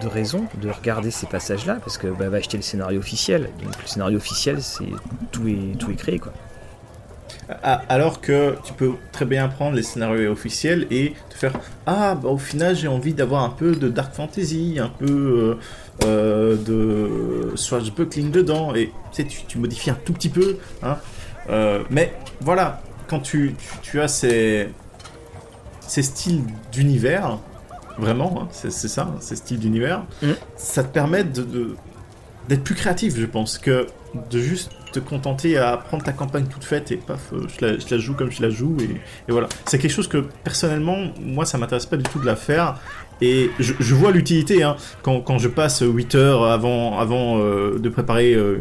de 0.00 0.06
raisons 0.06 0.44
de 0.62 0.70
regarder 0.70 1.10
ces 1.10 1.26
passages-là, 1.26 1.78
parce 1.84 1.98
que 1.98 2.06
bah, 2.06 2.18
elle 2.20 2.28
va 2.28 2.36
acheter 2.38 2.56
le 2.56 2.62
scénario 2.62 2.98
officiel. 3.00 3.50
Donc 3.62 3.74
le 3.82 3.86
scénario 3.88 4.16
officiel, 4.16 4.62
c'est 4.62 4.86
tout 5.32 5.46
est 5.48 5.76
tout 5.78 5.90
est 5.90 5.96
créé 5.96 6.18
quoi. 6.18 6.32
Alors 7.88 8.20
que 8.20 8.56
tu 8.64 8.72
peux 8.72 8.92
très 9.12 9.24
bien 9.24 9.48
prendre 9.48 9.76
les 9.76 9.82
scénarios 9.82 10.32
officiels 10.32 10.86
et 10.90 11.14
te 11.30 11.34
faire 11.36 11.52
Ah, 11.86 12.14
bah 12.14 12.28
au 12.28 12.38
final 12.38 12.74
j'ai 12.74 12.88
envie 12.88 13.14
d'avoir 13.14 13.44
un 13.44 13.50
peu 13.50 13.72
de 13.76 13.88
dark 13.88 14.14
fantasy, 14.14 14.78
un 14.80 14.88
peu 14.88 15.56
euh, 16.04 16.04
euh, 16.04 16.56
de 16.56 17.56
swashbuckling 17.56 18.30
dedans, 18.30 18.74
et 18.74 18.86
tu, 19.12 19.22
sais, 19.22 19.24
tu, 19.24 19.44
tu 19.46 19.58
modifies 19.58 19.90
un 19.90 19.98
tout 20.04 20.12
petit 20.12 20.28
peu. 20.28 20.58
Hein, 20.82 20.98
Euh, 21.48 21.84
mais 21.90 22.12
voilà, 22.40 22.82
quand 23.06 23.20
tu, 23.20 23.54
tu, 23.56 23.90
tu 23.90 24.00
as 24.00 24.08
ces, 24.08 24.68
ces 25.80 26.02
styles 26.02 26.42
d'univers, 26.72 27.38
vraiment, 27.98 28.42
hein, 28.42 28.48
c'est 28.50 28.70
ça, 28.72 29.02
hein, 29.02 29.16
ces 29.20 29.36
styles 29.36 29.60
d'univers, 29.60 30.02
Mm. 30.22 30.32
ça 30.56 30.82
te 30.82 30.92
permet 30.92 31.22
de- 31.22 31.42
de- 31.44 31.76
d'être 32.48 32.64
plus 32.64 32.74
créatif, 32.74 33.16
je 33.16 33.26
pense, 33.26 33.58
que 33.58 33.86
de 34.30 34.38
juste 34.38 34.70
te 34.92 34.98
contenter 34.98 35.58
à 35.58 35.76
prendre 35.76 36.02
ta 36.02 36.12
campagne 36.12 36.46
toute 36.46 36.64
faite 36.64 36.90
et 36.90 36.96
paf, 36.96 37.32
euh, 37.32 37.46
je 37.60 37.94
la, 37.94 37.98
joue 37.98 38.14
comme 38.14 38.30
je 38.30 38.42
la 38.42 38.50
joue 38.50 38.76
et, 38.80 39.32
voilà. 39.32 39.48
C'est 39.66 39.78
quelque 39.78 39.92
chose 39.92 40.08
que 40.08 40.24
personnellement, 40.44 40.96
moi, 41.20 41.44
ça 41.44 41.58
m'intéresse 41.58 41.86
pas 41.86 41.96
du 41.96 42.04
tout 42.04 42.18
de 42.18 42.26
la 42.26 42.36
faire. 42.36 42.78
Et 43.22 43.50
je, 43.58 43.94
vois 43.94 44.10
l'utilité 44.12 44.62
hein, 44.62 44.76
quand, 45.02 45.20
quand 45.20 45.38
je 45.38 45.48
passe 45.48 45.82
8 45.82 46.14
heures 46.16 46.44
avant, 46.44 46.98
avant 46.98 47.38
euh, 47.38 47.78
de 47.78 47.88
préparer 47.88 48.34
euh, 48.34 48.58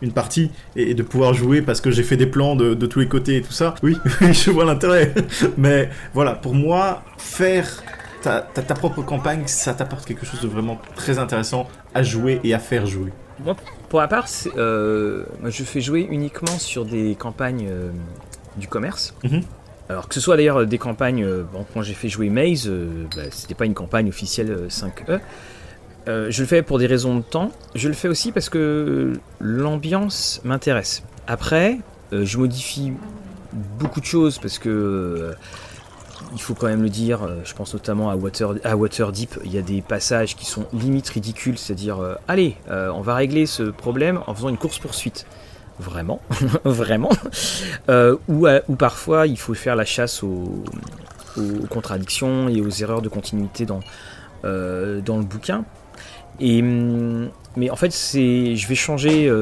une 0.00 0.12
partie 0.12 0.50
et, 0.76 0.90
et 0.90 0.94
de 0.94 1.02
pouvoir 1.02 1.34
jouer 1.34 1.60
parce 1.60 1.82
que 1.82 1.90
j'ai 1.90 2.02
fait 2.02 2.16
des 2.16 2.26
plans 2.26 2.56
de, 2.56 2.72
de 2.72 2.86
tous 2.86 3.00
les 3.00 3.08
côtés 3.08 3.36
et 3.36 3.42
tout 3.42 3.52
ça. 3.52 3.74
Oui, 3.82 3.98
je 4.20 4.50
vois 4.50 4.64
l'intérêt. 4.64 5.14
Mais 5.58 5.90
voilà, 6.14 6.32
pour 6.32 6.54
moi, 6.54 7.02
faire 7.18 7.82
ta, 8.22 8.40
ta, 8.40 8.62
ta 8.62 8.74
propre 8.74 9.02
campagne, 9.02 9.42
ça 9.46 9.74
t'apporte 9.74 10.04
quelque 10.04 10.24
chose 10.24 10.40
de 10.40 10.48
vraiment 10.48 10.78
très 10.94 11.18
intéressant 11.18 11.68
à 11.94 12.02
jouer 12.02 12.40
et 12.44 12.54
à 12.54 12.58
faire 12.58 12.86
jouer. 12.86 13.12
Pour 13.88 14.00
ma 14.00 14.08
part, 14.08 14.26
euh, 14.56 15.24
moi, 15.40 15.50
je 15.50 15.64
fais 15.64 15.80
jouer 15.80 16.06
uniquement 16.10 16.58
sur 16.58 16.84
des 16.84 17.14
campagnes 17.16 17.66
euh, 17.68 17.90
du 18.56 18.68
commerce. 18.68 19.14
Mhm. 19.24 19.42
Alors 19.88 20.08
que 20.08 20.14
ce 20.14 20.20
soit 20.20 20.36
d'ailleurs 20.36 20.66
des 20.66 20.78
campagnes, 20.78 21.24
euh, 21.24 21.42
bon, 21.52 21.66
quand 21.74 21.82
j'ai 21.82 21.94
fait 21.94 22.08
jouer 22.08 22.30
Maze, 22.30 22.70
bah, 23.14 23.22
c'était 23.30 23.54
pas 23.54 23.66
une 23.66 23.74
campagne 23.74 24.08
officielle 24.08 24.50
euh, 24.50 24.68
5E. 24.68 25.20
Euh, 26.08 26.30
je 26.30 26.40
le 26.40 26.48
fais 26.48 26.62
pour 26.62 26.78
des 26.78 26.86
raisons 26.86 27.16
de 27.16 27.22
temps. 27.22 27.52
Je 27.74 27.88
le 27.88 27.94
fais 27.94 28.08
aussi 28.08 28.32
parce 28.32 28.48
que 28.48 29.12
l'ambiance 29.40 30.40
m'intéresse. 30.44 31.02
Après, 31.26 31.78
je 32.10 32.38
modifie 32.38 32.92
beaucoup 33.52 34.00
de 34.00 34.06
choses 34.06 34.38
parce 34.38 34.58
que 34.58 35.34
il 36.34 36.40
faut 36.40 36.54
quand 36.54 36.66
même 36.66 36.82
le 36.82 36.88
dire. 36.88 37.22
euh, 37.22 37.40
je 37.44 37.54
pense 37.54 37.74
notamment 37.74 38.10
à 38.10 38.16
Water, 38.16 38.54
à 38.64 38.76
Waterdeep. 38.76 39.38
Il 39.44 39.52
y 39.52 39.58
a 39.58 39.62
des 39.62 39.82
passages 39.82 40.36
qui 40.36 40.46
sont 40.46 40.66
limite 40.72 41.08
ridicules, 41.08 41.58
c'est-à-dire, 41.58 42.00
euh, 42.00 42.14
allez, 42.28 42.56
euh, 42.70 42.90
on 42.94 43.00
va 43.00 43.14
régler 43.14 43.46
ce 43.46 43.64
problème 43.64 44.20
en 44.26 44.34
faisant 44.34 44.48
une 44.48 44.58
course 44.58 44.78
poursuite. 44.78 45.26
Vraiment, 45.78 46.20
vraiment. 46.64 47.10
Ou, 47.88 48.46
ou 48.68 48.76
parfois, 48.76 49.26
il 49.26 49.38
faut 49.38 49.54
faire 49.54 49.74
la 49.74 49.84
chasse 49.84 50.22
aux, 50.22 50.62
contradictions 51.70 52.48
et 52.48 52.60
aux 52.60 52.68
erreurs 52.68 53.00
de 53.00 53.08
continuité 53.08 53.64
dans, 53.64 53.80
dans 54.44 55.16
le 55.16 55.24
bouquin. 55.24 55.64
Et, 56.40 56.60
hum, 56.62 57.30
mais 57.56 57.70
en 57.70 57.76
fait, 57.76 57.90
c'est, 57.90 58.54
je 58.54 58.68
vais 58.68 58.74
changer 58.74 59.32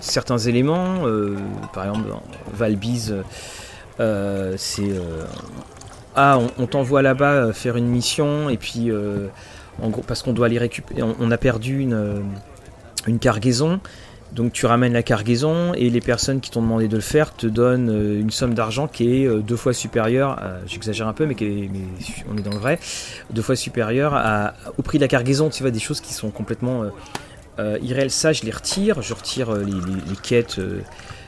certains 0.00 0.38
éléments. 0.38 1.04
par 1.72 1.86
exemple, 1.86 2.10
Valbise, 2.52 3.14
c'est 3.98 4.92
ah, 6.16 6.38
on, 6.58 6.66
t'envoie 6.66 7.02
là-bas 7.02 7.32
euh, 7.32 7.52
faire 7.52 7.76
une 7.76 7.86
mission 7.86 8.48
et 8.50 8.56
puis 8.56 8.90
euh, 8.90 9.26
en 9.82 9.88
gros 9.90 10.02
parce 10.02 10.22
qu'on 10.22 10.32
doit 10.32 10.46
aller 10.46 10.58
récupérer, 10.58 11.02
on, 11.02 11.30
a 11.30 11.38
perdu 11.38 11.80
une 11.80 11.94
euh, 11.94 12.20
une 13.06 13.18
cargaison. 13.18 13.80
Donc 14.32 14.52
tu 14.52 14.66
ramènes 14.66 14.92
la 14.92 15.02
cargaison 15.02 15.74
et 15.74 15.90
les 15.90 16.00
personnes 16.00 16.40
qui 16.40 16.50
t'ont 16.52 16.62
demandé 16.62 16.86
de 16.86 16.94
le 16.94 17.02
faire 17.02 17.34
te 17.34 17.48
donnent 17.48 17.90
une 17.90 18.30
somme 18.30 18.54
d'argent 18.54 18.86
qui 18.86 19.24
est 19.24 19.28
deux 19.42 19.56
fois 19.56 19.72
supérieure, 19.72 20.38
j'exagère 20.66 21.08
un 21.08 21.12
peu 21.12 21.26
mais, 21.26 21.34
est- 21.40 21.68
on 22.30 22.36
est 22.38 22.42
dans 22.42 22.52
le 22.52 22.58
vrai, 22.58 22.78
deux 23.30 23.42
fois 23.42 23.56
supérieure 23.56 24.14
à- 24.14 24.54
au 24.78 24.82
prix 24.82 24.98
de 24.98 25.02
la 25.02 25.08
cargaison. 25.08 25.48
Tu 25.50 25.64
vois 25.64 25.72
des 25.72 25.80
choses 25.80 26.00
qui 26.00 26.14
sont 26.14 26.30
complètement 26.30 26.84
irréelles. 27.58 28.12
Ça 28.12 28.32
je 28.32 28.44
les 28.44 28.52
retire, 28.52 29.02
je 29.02 29.14
retire 29.14 29.52
les, 29.52 29.64
les- 29.72 30.16
quêtes, 30.22 30.60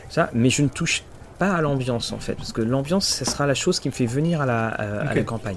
ça, 0.08 0.30
mais 0.32 0.48
je 0.50 0.62
ne 0.62 0.68
touche 0.68 1.02
pas 1.42 1.54
à 1.54 1.60
l'ambiance 1.60 2.12
en 2.12 2.18
fait, 2.20 2.34
parce 2.34 2.52
que 2.52 2.62
l'ambiance 2.62 3.06
ça 3.08 3.24
sera 3.24 3.46
la 3.46 3.54
chose 3.54 3.80
qui 3.80 3.88
me 3.88 3.92
fait 3.94 4.06
venir 4.06 4.40
à 4.40 4.46
la, 4.46 4.68
à- 4.68 5.00
à 5.00 5.04
Ok. 5.10 5.14
la 5.16 5.22
campagne. 5.24 5.56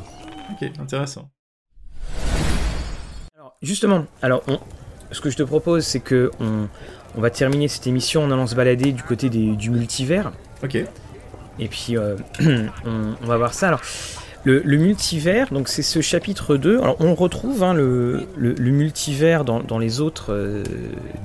Ok, 0.51 0.71
intéressant. 0.79 1.29
Alors, 3.35 3.55
justement, 3.61 4.05
alors 4.21 4.41
on, 4.47 4.59
ce 5.11 5.21
que 5.21 5.29
je 5.29 5.37
te 5.37 5.43
propose, 5.43 5.83
c'est 5.85 5.99
que 5.99 6.31
on, 6.39 6.67
on 7.15 7.21
va 7.21 7.29
terminer 7.29 7.67
cette 7.67 7.87
émission 7.87 8.23
en 8.23 8.31
allant 8.31 8.47
se 8.47 8.55
balader 8.55 8.91
du 8.93 9.03
côté 9.03 9.29
des- 9.29 9.55
du 9.55 9.69
multivers. 9.69 10.31
Ok. 10.63 10.75
Et 11.59 11.67
puis, 11.67 11.97
euh, 11.97 12.15
on, 12.85 13.13
on 13.21 13.25
va 13.25 13.37
voir 13.37 13.53
ça. 13.53 13.67
Alors, 13.69 13.81
le, 14.43 14.61
le 14.63 14.77
multivers, 14.77 15.51
donc 15.51 15.67
c'est 15.69 15.81
ce 15.83 16.01
chapitre 16.01 16.55
2. 16.57 16.79
Alors, 16.79 16.97
on 16.99 17.15
retrouve 17.15 17.63
hein, 17.63 17.73
le, 17.73 18.27
le- 18.37 18.53
le 18.53 18.71
multivers 18.71 19.45
dans, 19.45 19.59
dans 19.61 19.79
les 19.79 20.01
autres 20.01 20.33
euh, 20.33 20.63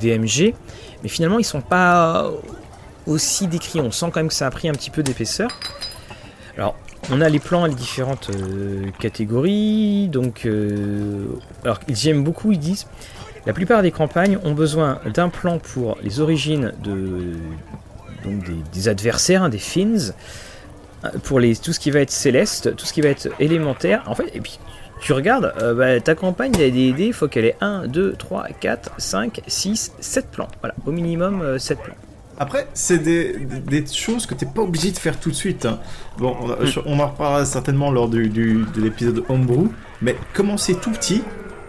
DMG, 0.00 0.54
mais 1.02 1.08
finalement, 1.08 1.38
ils 1.38 1.44
sont 1.44 1.61
pas 1.62 2.30
aussi 3.11 3.46
décrits. 3.46 3.80
On 3.80 3.90
sent 3.90 4.06
quand 4.12 4.20
même 4.20 4.28
que 4.28 4.34
ça 4.34 4.46
a 4.46 4.50
pris 4.50 4.68
un 4.68 4.72
petit 4.72 4.90
peu 4.90 5.02
d'épaisseur. 5.02 5.50
Alors, 6.56 6.76
on 7.11 7.20
a 7.20 7.28
les 7.28 7.38
plans 7.38 7.66
et 7.66 7.68
les 7.68 7.74
différentes 7.74 8.30
euh, 8.30 8.90
catégories. 8.98 10.08
Donc, 10.08 10.46
euh, 10.46 11.26
alors, 11.64 11.80
ils 11.88 12.08
aiment 12.08 12.24
beaucoup, 12.24 12.52
ils 12.52 12.58
disent. 12.58 12.86
La 13.46 13.52
plupart 13.52 13.82
des 13.82 13.90
campagnes 13.90 14.38
ont 14.44 14.52
besoin 14.52 15.00
d'un 15.12 15.30
plan 15.30 15.58
pour 15.58 15.96
les 16.02 16.20
origines 16.20 16.72
de, 16.82 17.36
donc 18.24 18.44
des, 18.72 18.88
adversaires, 18.88 19.42
hein, 19.44 19.48
des 19.48 19.58
fins, 19.58 20.12
euh, 21.04 21.08
pour 21.22 21.40
les, 21.40 21.56
tout 21.56 21.72
ce 21.72 21.80
qui 21.80 21.90
va 21.90 22.00
être 22.00 22.11
céleste, 22.11 22.76
tout 22.76 22.84
ce 22.84 22.92
qui 22.92 23.00
va 23.00 23.08
être 23.08 23.28
élémentaire. 23.38 24.02
En 24.06 24.14
fait, 24.14 24.30
et 24.34 24.40
puis 24.40 24.58
tu 25.00 25.12
regardes, 25.12 25.54
euh, 25.62 25.74
bah, 25.74 26.00
ta 26.00 26.14
campagne, 26.14 26.52
il 26.54 26.61
y 26.61 26.64
a 26.64 26.70
des 26.70 26.92
dés, 26.92 27.06
il 27.06 27.12
faut 27.12 27.28
qu'elle 27.28 27.46
ait 27.46 27.56
1, 27.61 27.86
2, 27.86 28.12
3, 28.12 28.48
4, 28.61 28.92
5, 28.98 29.40
6, 29.46 29.92
7 29.98 30.30
plans. 30.30 30.48
Voilà, 30.61 30.74
au 30.86 30.92
minimum 30.92 31.40
euh, 31.40 31.58
7 31.58 31.78
plans. 31.80 31.94
Après, 32.41 32.66
c'est 32.72 32.99
des, 32.99 33.34
des, 33.45 33.82
des 33.82 33.86
choses 33.93 34.24
que 34.24 34.32
t'es 34.34 34.47
pas 34.47 34.62
obligé 34.62 34.91
de 34.93 34.99
faire 34.99 35.20
tout 35.20 35.28
de 35.30 35.34
suite. 35.34 35.66
hein. 35.66 35.78
Bon, 36.18 36.34
on, 36.41 36.64
je- 36.64 36.80
on 36.86 36.99
en 36.99 37.07
reparlera 37.09 37.45
certainement 37.45 37.91
lors 37.93 38.09
du, 38.09 38.28
du- 38.30 38.64
de 38.74 38.80
l'épisode 38.80 39.22
Homebrew, 39.28 39.68
mais 40.01 40.16
commencer 40.32 40.74
tout 40.74 40.91
petit, 40.91 41.22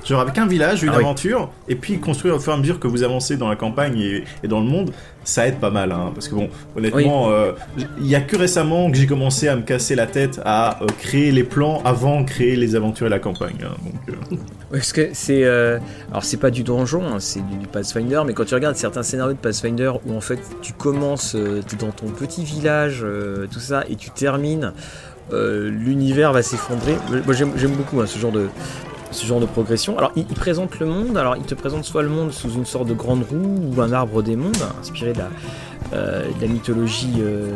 genre 0.06 0.22
avec 0.22 0.38
un 0.38 0.47
village, 0.47 0.84
une 0.84 0.89
Ah 0.89 0.97
oui. 0.97 1.04
aventure, 1.04 1.49
et 1.68 1.76
puis 1.76 1.99
construire 1.99 2.36
au 2.36 2.39
fur 2.39 2.52
et 2.54 2.56
à 2.56 2.60
mesure 2.60 2.80
que 2.80 2.88
vous 2.88 3.04
avancez 3.04 3.38
dans 3.38 3.49
la 3.49 3.56
campagne 3.56 3.99
et, 3.99 4.24
et 4.43 4.47
dans 4.47 4.60
le 4.60 4.66
monde, 4.68 4.91
ça 5.24 5.47
aide 5.47 5.60
pas 5.60 5.70
mal. 5.70 5.91
Hein, 5.91 6.12
parce 6.14 6.28
que 6.28 6.36
bon, 6.36 6.49
honnêtement, 6.76 7.30
euh, 7.30 7.52
il 7.99 8.08
y 8.08 8.16
a 8.16 8.22
que 8.22 8.36
récemment 8.36 8.89
que 8.89 8.97
j'ai 8.97 9.06
commencé 9.06 9.47
à 9.47 9.56
me 9.56 9.62
casser 9.62 9.93
la 9.95 10.08
tête 10.08 10.41
à 10.43 10.82
euh, 10.82 10.88
créer 10.99 11.32
les 11.32 11.43
plans 11.43 11.82
avant 11.86 12.22
de 12.22 12.26
créer 12.26 12.56
les 12.56 12.76
aventures 12.76 13.06
et 13.08 13.10
la 13.12 13.20
campagne. 13.20 13.58
hein. 13.64 13.76
donc, 13.84 14.16
euh, 14.34 14.36
Parce 14.72 14.91
que 14.93 15.10
c'est. 15.14 15.45
alors, 15.45 16.24
c'est 16.24 16.38
pas 16.38 16.49
du 16.49 16.64
donjon, 16.64 17.04
hein, 17.06 17.20
c'est 17.20 17.45
du, 17.47 17.58
du 17.58 17.68
Pathfinder, 17.68 18.22
mais 18.26 18.34
quand 18.34 18.45
tu 18.45 18.56
regardes 18.56 18.76
certains 18.76 19.04
scénarios 19.04 19.34
de 19.34 19.38
Pathfinder 19.38 19.91
où 20.08 20.16
en 20.16 20.22
fait 20.22 20.39
tu 20.64 20.74
commences, 20.74 21.36
t'es 21.68 21.76
dans 21.76 21.91
ton 21.91 22.08
petit 22.08 22.43
village, 22.43 23.06
tout 23.52 23.60
ça, 23.60 23.84
et 23.89 23.95
tu 23.95 24.10
termines, 24.10 24.74
l'univers 25.32 26.34
va 26.34 26.41
s'effondrer. 26.41 26.95
Moi 27.26 27.34
j'aime 27.34 27.52
j'aime 27.58 27.72
beaucoup 27.72 28.02
hein, 28.02 28.06
ce 28.08 28.18
genre 28.20 28.32
de. 28.32 28.47
Ce 29.12 29.26
genre 29.26 29.39
de 29.41 29.45
progression. 29.45 29.97
Alors, 29.97 30.12
il, 30.16 30.26
il 30.30 30.36
présente 30.36 30.80
le 30.80 30.86
monde. 30.86 31.18
Alors, 31.18 31.36
il 31.36 31.43
te 31.43 31.53
présente 31.53 31.84
soit 31.84 32.01
le 32.01 32.09
monde 32.09 32.32
sous 32.32 32.49
une 32.51 32.66
sorte 32.66 32.88
de 32.88 32.93
grande 32.93 33.24
roue 33.24 33.59
ou 33.76 33.82
un 33.82 33.91
arbre 33.91 34.22
des 34.24 34.36
mondes, 34.38 34.55
inspiré 34.80 35.12
de 35.14 35.20
la, 35.20 35.30
euh, 35.93 36.26
de 36.39 36.41
la 36.41 36.47
mythologie 36.47 37.16
euh, 37.20 37.51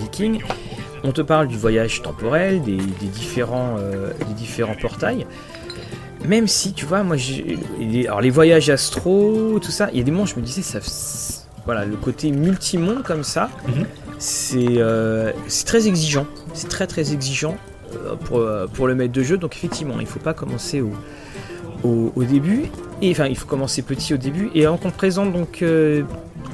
viking. 0.00 0.40
On 1.04 1.10
te 1.10 1.20
parle 1.20 1.48
du 1.48 1.56
voyage 1.58 2.02
temporel, 2.02 2.62
des, 2.62 2.76
des 2.76 3.06
différents, 3.12 3.76
euh, 3.78 4.12
des 4.28 4.34
différents 4.34 4.76
portails. 4.80 5.26
Même 6.24 6.46
si, 6.46 6.72
tu 6.72 6.86
vois, 6.86 7.02
moi, 7.02 7.16
Alors, 8.06 8.20
les 8.20 8.30
voyages 8.30 8.70
astro, 8.70 9.58
tout 9.60 9.72
ça, 9.72 9.88
il 9.92 9.98
y 9.98 10.00
a 10.00 10.04
des 10.04 10.12
moments, 10.12 10.26
je 10.26 10.36
me 10.36 10.42
disais, 10.42 10.62
ça. 10.62 10.78
Voilà, 11.64 11.84
le 11.84 11.96
côté 11.96 12.30
multimonde 12.30 13.02
comme 13.02 13.24
ça, 13.24 13.48
Mhm. 13.66 13.86
c'est 14.18 14.78
c'est 15.48 15.64
très 15.66 15.88
exigeant. 15.88 16.26
C'est 16.54 16.68
très, 16.68 16.86
très 16.86 17.12
exigeant 17.12 17.56
pour, 18.24 18.38
euh, 18.38 18.66
pour 18.66 18.86
le 18.86 18.94
maître 18.94 19.12
de 19.12 19.22
jeu. 19.22 19.36
Donc, 19.36 19.56
effectivement, 19.56 20.00
il 20.00 20.06
faut 20.06 20.20
pas 20.20 20.34
commencer 20.34 20.82
au, 20.82 22.24
début. 22.24 22.64
Et 23.00 23.10
enfin, 23.10 23.26
il 23.26 23.36
faut 23.36 23.46
commencer 23.46 23.82
petit 23.82 24.14
au 24.14 24.16
début. 24.16 24.50
Et 24.54 24.66
te 24.66 24.88
présente 24.88 25.32
donc 25.32 25.62
euh, 25.62 26.02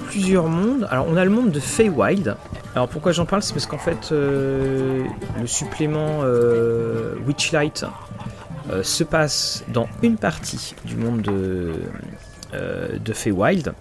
plusieurs 0.07 0.49
mondes. 0.49 0.87
Alors, 0.91 1.07
on 1.09 1.17
a 1.17 1.25
le 1.25 1.31
monde 1.31 1.51
de 1.51 1.61
Feywild. 1.61 2.37
Alors, 2.75 2.89
pourquoi 2.89 3.13
j'en 3.13 3.27
parle? 3.27 3.43
C'est 3.43 3.53
parce 3.53 3.67
qu'en 3.67 3.79
fait, 3.79 4.11
euh, 4.13 5.05
le 5.41 5.47
supplément 5.47 6.21
euh, 6.23 7.15
Witchlight 7.27 7.85
euh, 8.71 8.83
se 8.83 9.03
passe 9.03 9.65
dans 9.73 9.89
une 10.03 10.17
partie 10.17 10.75
du 10.85 10.97
monde 10.97 11.23
de, 11.23 11.73
euh, 12.55 12.99
de 12.99 13.13
Feywild, 13.13 13.73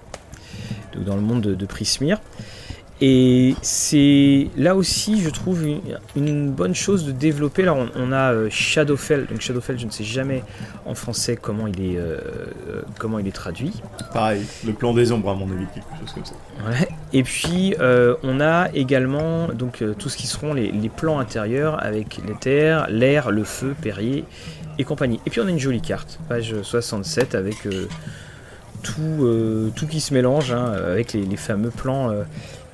donc 0.94 1.04
dans 1.04 1.16
le 1.16 1.22
monde 1.22 1.42
de, 1.42 1.56
de 1.56 1.66
Prismir. 1.66 2.20
Et 3.00 3.56
c'est 3.62 4.48
là 4.58 4.76
aussi, 4.76 5.22
je 5.22 5.30
trouve, 5.30 5.64
une, 5.66 5.82
une 6.16 6.52
bonne 6.52 6.74
chose 6.74 7.06
de 7.06 7.12
développer. 7.12 7.64
Alors, 7.64 7.78
on, 7.78 7.90
on 7.96 8.12
a 8.12 8.34
euh, 8.34 8.50
Shadowfell. 8.50 9.28
Donc, 9.28 9.42
Shadowfell, 9.42 9.78
je 9.78 9.86
ne 9.86 9.92
sais 9.92 10.04
jamais 10.04 10.44
en 10.86 10.96
français 10.96 11.36
comment 11.36 11.68
il 11.68 11.80
est, 11.80 11.98
euh, 11.98 12.18
euh, 12.70 12.82
comment 12.98 13.20
il 13.20 13.28
est 13.28 13.32
traduit. 13.32 13.74
pareil, 14.14 14.42
le 14.66 14.74
plan 14.74 14.94
des 14.94 15.12
ombres, 15.12 15.30
à 15.30 15.36
mon 15.36 15.46
avis, 15.52 15.66
quelque 15.74 15.86
chose 16.00 16.14
comme 16.14 16.26
ça. 16.26 16.34
Ouais. 16.68 16.88
Et 17.14 17.24
puis 17.24 17.76
euh, 17.80 18.16
on 18.24 18.42
a 18.42 18.70
également 18.74 19.48
donc 19.48 19.82
euh, 19.82 19.94
tout 19.98 20.10
ce 20.10 20.18
qui 20.18 20.28
seront 20.28 20.54
les, 20.54 20.72
les 20.72 20.90
plans 20.90 21.20
intérieurs 21.20 21.82
avec 21.84 22.20
les 22.28 22.34
terres, 22.34 22.88
l'air, 22.90 23.32
le 23.32 23.44
feu, 23.44 23.76
Perrier 23.82 24.26
et 24.78 24.84
compagnie. 24.84 25.20
Et 25.26 25.30
puis 25.30 25.40
on 25.40 25.48
a 25.48 25.50
une 25.50 25.60
jolie 25.60 25.82
carte, 25.82 26.20
page 26.28 26.54
67 26.62 27.36
avec 27.36 27.68
tout, 28.84 29.72
tout 29.76 29.88
qui 29.88 30.00
se 30.02 30.14
mélange 30.14 30.52
hein, 30.52 30.72
avec 30.72 31.14
les, 31.14 31.26
les 31.26 31.38
fameux 31.38 31.72
plans, 31.72 32.12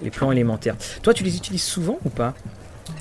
les 0.03 0.09
plans 0.11 0.31
élémentaires. 0.31 0.75
Toi 1.01 1.13
tu 1.13 1.23
les 1.23 1.35
utilises 1.37 1.63
souvent 1.63 1.97
ou 2.05 2.09
pas? 2.09 2.33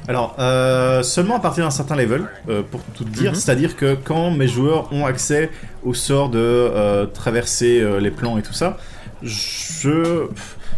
Alors, 0.08 0.34
euh, 0.38 1.02
seulement 1.02 1.36
à 1.36 1.40
partir 1.40 1.64
d'un 1.64 1.70
certain 1.70 1.96
level, 1.96 2.24
euh, 2.48 2.62
pour 2.68 2.80
tout 2.94 3.04
dire, 3.04 3.32
Mhm. 3.32 3.36
c'est-à-dire 3.36 3.76
que 3.76 3.94
quand 3.94 4.30
mes 4.30 4.48
joueurs 4.48 4.92
ont 4.92 5.06
accès 5.06 5.50
au 5.84 5.94
sort 5.94 6.28
de 6.28 6.38
euh, 6.40 7.06
traverser 7.06 7.84
les 8.00 8.10
plans 8.10 8.36
et 8.38 8.42
tout 8.42 8.52
ça, 8.52 8.78
je, 9.22 10.26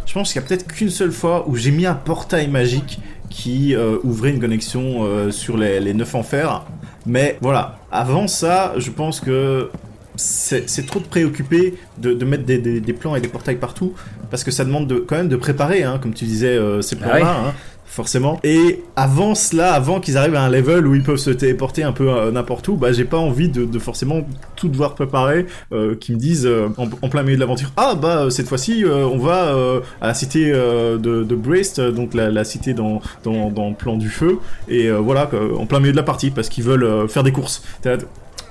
je 0.07 0.13
pense 0.13 0.33
qu'il 0.33 0.41
y 0.41 0.45
a 0.45 0.47
peut-être 0.47 0.67
qu'une 0.67 0.91
seule 0.91 1.13
fois 1.13 1.45
où 1.49 1.57
j'ai 1.57 1.71
mis 1.71 1.87
un 1.87 1.95
portail 1.95 2.49
magique 2.49 3.01
qui 3.31 3.75
ouvrait 4.05 4.31
une 4.31 4.41
connexion 4.41 5.31
sur 5.33 5.57
les, 5.57 5.81
les 5.81 5.95
neuf 5.95 6.15
enfers. 6.15 6.65
Mais 7.07 7.37
voilà, 7.41 7.79
avant 7.91 8.29
ça, 8.29 8.75
je 8.77 8.91
pense 8.91 9.21
que 9.21 9.71
c'est 10.17 10.71
c'est 10.71 10.87
trop 10.87 11.01
de 11.01 11.05
préoccupé 11.07 11.75
de, 11.99 12.13
de 12.15 12.25
mettre 12.25 12.45
des, 12.45 12.59
des- 12.59 12.81
des 12.81 12.93
plans 12.93 13.17
et 13.17 13.21
des 13.21 13.27
portails 13.29 13.57
partout, 13.57 13.93
parce 14.35 14.43
que 14.43 14.51
ça 14.51 14.65
demande 14.65 14.89
de, 14.89 14.97
quand 14.97 15.15
même 15.15 15.29
de 15.29 15.37
préparer, 15.37 15.85
hein, 15.85 16.01
comme 16.03 16.13
tu 16.13 16.25
disais, 16.25 16.57
euh, 16.57 16.83
ces 16.83 16.97
Ah 17.01 17.05
plans-là. 17.05 17.37
hein 17.47 17.53
forcément. 17.87 18.41
Et 18.43 18.83
avant 18.97 19.37
cela, 19.37 19.73
avant 19.75 20.01
qu'ils 20.01 20.19
arrivent 20.19 20.35
à 20.35 20.43
un 20.43 20.49
level 20.49 20.89
où 20.89 20.97
ils 20.97 21.05
peuvent 21.05 21.19
se 21.19 21.31
téléporter 21.31 21.85
un 21.85 21.93
peu 21.93 22.11
euh, 22.11 22.33
n'importe 22.33 22.67
où, 22.67 22.75
bah 22.75 22.91
j'ai 22.91 23.05
pas 23.05 23.19
envie 23.19 23.49
de, 23.49 23.65
de 23.65 23.79
forcément 23.79 24.27
tout 24.57 24.67
devoir 24.69 24.97
préparer, 24.97 25.47
euh, 25.71 25.95
qui 25.95 26.11
me 26.11 26.17
disent 26.17 26.47
euh, 26.47 26.67
en, 26.77 26.89
en 27.03 27.09
plein 27.09 27.23
milieu 27.23 27.37
de 27.37 27.41
l'aventure, 27.41 27.71
ah 27.77 27.95
bah 27.95 28.23
euh, 28.23 28.31
cette 28.31 28.49
fois-ci 28.49 28.85
on 28.85 29.19
va 29.19 29.55
à 30.01 30.09
la 30.09 30.15
cité 30.15 30.51
de, 30.51 30.97
de 30.99 31.35
Brest, 31.37 31.81
donc 31.81 32.15
la, 32.15 32.29
la 32.33 32.43
cité 32.43 32.75
dans, 32.75 33.01
dans, 33.23 33.51
dans 33.53 33.69
le 33.69 33.77
plan 33.77 33.97
du 33.97 34.09
feu, 34.09 34.39
et 34.69 34.91
voilà, 34.91 35.31
en 35.57 35.67
plein 35.67 35.79
milieu 35.79 35.93
de 35.93 35.97
la 35.97 36.03
partie, 36.03 36.33
parce 36.33 36.49
qu'ils 36.49 36.65
veulent 36.65 37.09
faire 37.09 37.23
des 37.23 37.31
courses. 37.31 37.63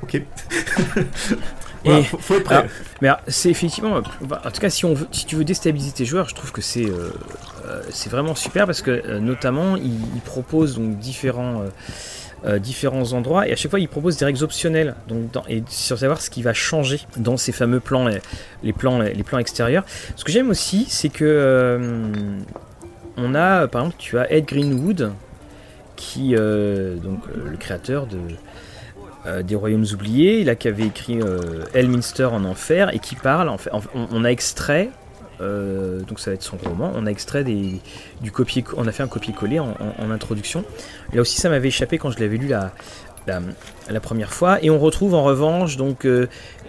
Ok. 0.04 0.22
Voilà, 1.84 2.00
Et- 2.00 2.04
faut, 2.04 2.18
faut 2.18 2.36
être 2.36 2.44
prêt. 2.44 2.56
Alors, 2.56 2.70
Mais 3.02 3.10
c'est 3.28 3.50
effectivement, 3.50 4.02
bah, 4.22 4.42
en 4.46 4.52
tout 4.52 4.62
cas, 4.62 4.70
si, 4.70 4.86
on 4.86 4.94
veut, 4.94 5.08
si 5.12 5.26
tu 5.26 5.36
veux 5.36 5.44
déstabiliser 5.44 5.92
tes 5.92 6.06
joueurs, 6.06 6.30
je 6.30 6.36
trouve 6.36 6.52
que 6.52 6.62
c'est 6.62 6.86
euh, 6.86 7.10
euh, 7.68 7.82
c'est 7.90 8.10
vraiment 8.10 8.36
super 8.36 8.66
parce 8.66 8.82
que 8.82 8.92
euh, 8.92 9.20
notamment, 9.20 9.76
ils 9.76 9.94
il 10.16 10.22
proposent 10.22 10.76
donc 10.76 10.98
différents, 11.00 11.64
euh, 12.46 12.60
différents 12.60 13.12
endroits 13.14 13.48
et 13.48 13.52
à 13.54 13.56
chaque 13.56 13.70
fois, 13.72 13.80
ils 13.80 13.88
proposent 13.90 14.18
des 14.18 14.26
règles 14.26 14.44
optionnelles 14.44 14.96
donc, 15.08 15.32
dans- 15.32 15.44
et 15.50 15.64
sur 15.70 15.98
savoir 15.98 16.22
ce 16.22 16.30
qui 16.30 16.42
va 16.42 16.54
changer 16.54 17.02
dans 17.18 17.38
ces 17.38 17.52
fameux 17.52 17.80
plans, 17.80 18.08
les, 18.08 18.20
les 18.64 18.74
plans, 18.74 19.00
les 19.00 19.24
plans 19.24 19.40
extérieurs. 19.40 19.84
Ce 20.16 20.24
que 20.24 20.32
j'aime 20.32 20.50
aussi, 20.50 20.86
c'est 20.90 21.10
que 21.10 21.26
euh, 21.26 22.14
on 23.18 23.36
a, 23.36 23.68
par 23.68 23.82
exemple, 23.82 23.98
tu 24.00 24.18
as 24.18 24.32
Ed 24.32 24.46
Greenwood 24.46 25.12
qui, 25.96 26.36
euh, 26.36 26.96
donc 26.96 27.20
le 27.34 27.56
créateur 27.58 28.08
de 28.08 28.18
euh, 29.26 29.42
des 29.42 29.56
Royaumes 29.56 29.86
oubliés, 29.94 30.44
là 30.44 30.56
qui 30.56 30.68
avait 30.68 30.86
écrit 30.86 31.22
euh, 31.22 31.64
Elminster 31.74 32.26
en 32.26 32.44
enfer 32.44 32.94
et 32.94 33.00
qui 33.00 33.16
parle. 33.16 33.48
En 33.48 33.58
fait, 33.58 33.72
on, 33.94 34.26
a 34.26 34.30
extrait, 34.30 34.90
euh, 35.40 36.02
donc 36.02 36.20
ça 36.20 36.32
va 36.32 36.36
être 36.36 36.44
son 36.44 36.58
roman. 36.58 36.92
On 36.94 37.06
a 37.06 37.10
extrait 37.10 37.46
du 37.46 38.32
copier, 38.34 38.66
on 38.76 38.86
a 38.86 38.92
fait 38.92 39.04
un 39.04 39.08
copier-coller 39.08 39.60
en, 39.60 40.12
introduction. 40.12 40.66
Là 41.14 41.22
aussi, 41.22 41.40
ça 41.40 41.50
m'avait 41.50 41.70
échappé 41.70 41.98
quand 41.98 42.12
je 42.12 42.20
l'avais 42.20 42.36
lu 42.36 42.48
la, 42.50 42.74
la, 43.26 43.40
la 43.90 44.00
première 44.02 44.34
fois. 44.34 44.62
Et 44.62 44.70
on 44.70 44.78
retrouve 44.78 45.14
en 45.14 45.24
revanche 45.24 45.78
donc 45.78 46.06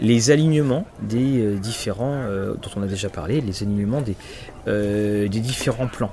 les 0.00 0.30
alignements 0.30 0.86
des 1.02 1.56
différents, 1.56 2.22
dont 2.62 2.70
on 2.76 2.82
a 2.84 2.86
déjà 2.86 3.08
parlé, 3.08 3.40
les 3.40 3.64
alignements 3.64 4.00
des, 4.00 4.14
des 5.28 5.40
différents 5.40 5.88
plans. 5.88 6.12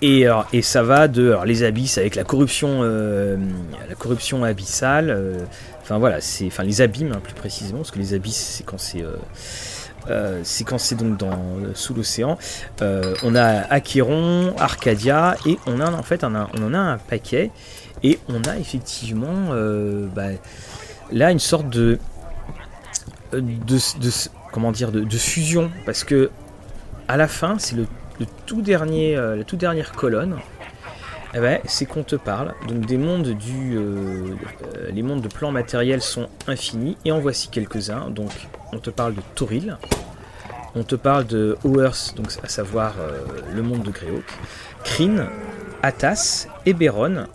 Et, 0.00 0.26
alors, 0.26 0.46
et 0.52 0.62
ça 0.62 0.82
va 0.82 1.08
de 1.08 1.28
alors, 1.30 1.44
les 1.44 1.62
abysses 1.64 1.98
avec 1.98 2.14
la 2.14 2.24
corruption, 2.24 2.80
euh, 2.82 3.36
la 3.88 3.94
corruption 3.94 4.44
abyssale. 4.44 5.10
euh, 5.10 5.38
Enfin 5.82 5.98
voilà, 5.98 6.20
c'est 6.20 6.46
enfin 6.46 6.64
les 6.64 6.82
abîmes 6.82 7.12
hein, 7.16 7.20
plus 7.24 7.32
précisément, 7.32 7.78
parce 7.78 7.90
que 7.90 7.98
les 7.98 8.12
abysses 8.12 8.36
c'est 8.58 8.64
quand 8.64 8.76
c'est 8.78 9.02
euh, 9.02 9.16
euh, 10.10 10.40
c'est 10.44 10.64
quand 10.64 10.76
c'est 10.78 10.96
donc 10.96 11.16
dans 11.16 11.38
sous 11.74 11.94
l'océan. 11.94 12.36
Euh, 12.82 13.14
on 13.24 13.34
a 13.34 13.44
Acheron, 13.72 14.54
Arcadia 14.58 15.36
et 15.46 15.58
on 15.66 15.80
a 15.80 15.90
en 15.90 16.02
fait 16.02 16.24
on, 16.24 16.34
a- 16.34 16.48
en 16.60 16.74
a 16.74 16.78
un 16.78 16.98
paquet 16.98 17.50
et 18.02 18.18
on 18.28 18.42
a 18.42 18.58
effectivement 18.58 19.48
euh, 19.52 20.06
bah, 20.14 20.28
là 21.10 21.30
une 21.32 21.38
sorte 21.40 21.70
de 21.70 21.98
de, 23.32 23.40
de- 23.76 24.10
comment 24.52 24.72
dire, 24.72 24.92
de, 24.92 25.04
fusion, 25.18 25.70
parce 25.86 26.04
que 26.04 26.30
à 27.08 27.16
la 27.16 27.28
fin, 27.28 27.56
c'est 27.58 27.76
le, 27.76 27.86
tout 28.46 28.62
dernier, 28.62 29.16
la 29.16 29.44
toute 29.44 29.58
dernière 29.58 29.92
colonne. 29.92 30.36
Eh 31.34 31.40
ben, 31.40 31.60
c'est 31.66 31.84
qu'on 31.84 32.04
te 32.04 32.16
parle. 32.16 32.54
Donc 32.66 32.86
des 32.86 32.96
mondes 32.96 33.28
du, 33.28 33.78
les 34.90 35.02
mondes 35.02 35.20
de 35.20 35.28
plans 35.28 35.52
matériels 35.52 36.00
sont 36.00 36.28
infinis 36.46 36.96
et 37.04 37.12
en 37.12 37.20
voici 37.20 37.48
quelques-uns. 37.48 38.08
Donc 38.10 38.30
on 38.72 38.78
te 38.78 38.90
parle 38.90 39.14
de 39.14 39.20
Toril, 39.34 39.76
on 40.74 40.84
te 40.84 40.94
parle 40.94 41.26
de 41.26 41.58
Oers, 41.64 42.14
donc 42.16 42.28
à 42.42 42.48
savoir 42.48 42.94
le 43.54 43.62
monde 43.62 43.82
de 43.82 43.90
Greyhawk, 43.90 44.24
Kryn, 44.84 45.28
Atas, 45.82 46.48
Eberron, 46.64 47.26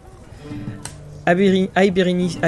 Aiberinis, 1.28 2.40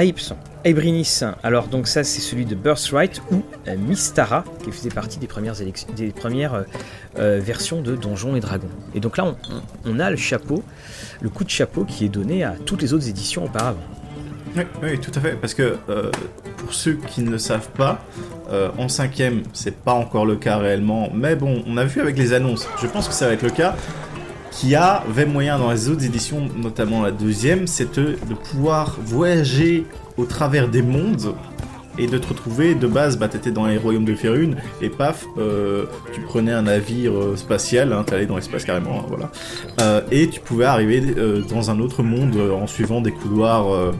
alors 1.44 1.68
donc 1.68 1.86
ça 1.86 2.02
c'est 2.02 2.20
celui 2.20 2.44
de 2.44 2.56
Birthright 2.56 3.22
ou 3.30 3.42
euh, 3.68 3.76
Mystara 3.76 4.44
qui 4.64 4.72
faisait 4.72 4.90
partie 4.90 5.18
des 5.20 5.28
premières, 5.28 5.54
des 5.94 6.08
premières 6.08 6.54
euh, 6.54 6.62
euh, 7.18 7.40
versions 7.40 7.82
de 7.82 7.94
Donjons 7.94 8.34
et 8.34 8.40
Dragons. 8.40 8.68
Et 8.94 8.98
donc 8.98 9.16
là 9.16 9.36
on, 9.84 10.00
a 10.00 10.10
le 10.10 10.16
chapeau, 10.16 10.64
le 11.20 11.28
coup 11.28 11.44
de 11.44 11.50
chapeau 11.50 11.84
qui 11.84 12.04
est 12.04 12.08
donné 12.08 12.42
à 12.42 12.56
toutes 12.64 12.82
les 12.82 12.92
autres 12.92 13.08
éditions 13.08 13.44
auparavant. 13.44 13.82
Oui, 14.82 14.98
tout 14.98 15.12
à 15.14 15.20
fait, 15.20 15.36
parce 15.38 15.52
que 15.52 15.76
pour 16.56 16.72
ceux 16.72 16.94
qui 16.94 17.20
ne 17.20 17.36
savent 17.36 17.68
pas, 17.70 18.02
en 18.78 18.88
cinquième 18.88 19.42
c'est 19.52 19.76
pas 19.76 19.92
encore 19.92 20.24
le 20.24 20.36
cas 20.36 20.56
réellement, 20.56 21.10
mais 21.14 21.36
bon 21.36 21.62
on 21.66 21.76
a 21.76 21.84
vu 21.84 22.00
avec 22.00 22.18
les 22.18 22.32
annonces, 22.32 22.66
je 22.80 22.86
pense 22.86 23.06
que 23.06 23.14
ça 23.14 23.26
va 23.26 23.34
être 23.34 23.42
le 23.42 23.50
cas 23.50 23.76
qui 24.50 24.74
avait 24.74 25.26
moyen 25.26 25.58
dans 25.58 25.70
les 25.70 25.90
autres 25.90 26.06
éditions, 26.06 26.48
notamment 26.56 27.02
la 27.02 27.10
deuxième, 27.10 27.66
c'est 27.66 27.98
de 27.98 28.16
pouvoir 28.34 28.96
voyager 29.04 29.84
au 30.16 30.24
travers 30.24 30.68
des 30.68 30.82
mondes 30.82 31.34
et 31.98 32.06
de 32.06 32.18
te 32.18 32.28
retrouver 32.28 32.74
de 32.74 32.86
base. 32.86 33.18
Bah 33.18 33.28
t'étais 33.28 33.50
dans 33.50 33.66
les 33.66 33.78
royaumes 33.78 34.04
de 34.04 34.14
Férune 34.14 34.56
et 34.80 34.90
paf 34.90 35.24
euh, 35.38 35.86
tu 36.12 36.20
prenais 36.20 36.52
un 36.52 36.62
navire 36.62 37.12
euh, 37.12 37.36
spatial 37.36 37.92
hein, 37.92 38.04
t'allais 38.04 38.26
dans 38.26 38.36
l'espace 38.36 38.64
carrément 38.64 39.00
hein, 39.00 39.04
voilà. 39.08 39.30
Euh, 39.80 40.00
et 40.10 40.28
tu 40.28 40.40
pouvais 40.40 40.66
arriver 40.66 41.02
dans 41.48 41.70
un 41.70 41.80
autre 41.80 42.02
monde 42.02 42.36
en 42.36 42.66
suivant 42.66 43.00
des 43.00 43.12
couloirs 43.12 43.92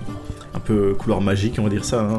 un 0.54 0.60
peu 0.60 0.94
couloirs 0.94 1.20
magiques 1.20 1.56
on 1.58 1.64
va 1.64 1.70
dire 1.70 1.84
ça 1.84 2.00
hein, 2.00 2.18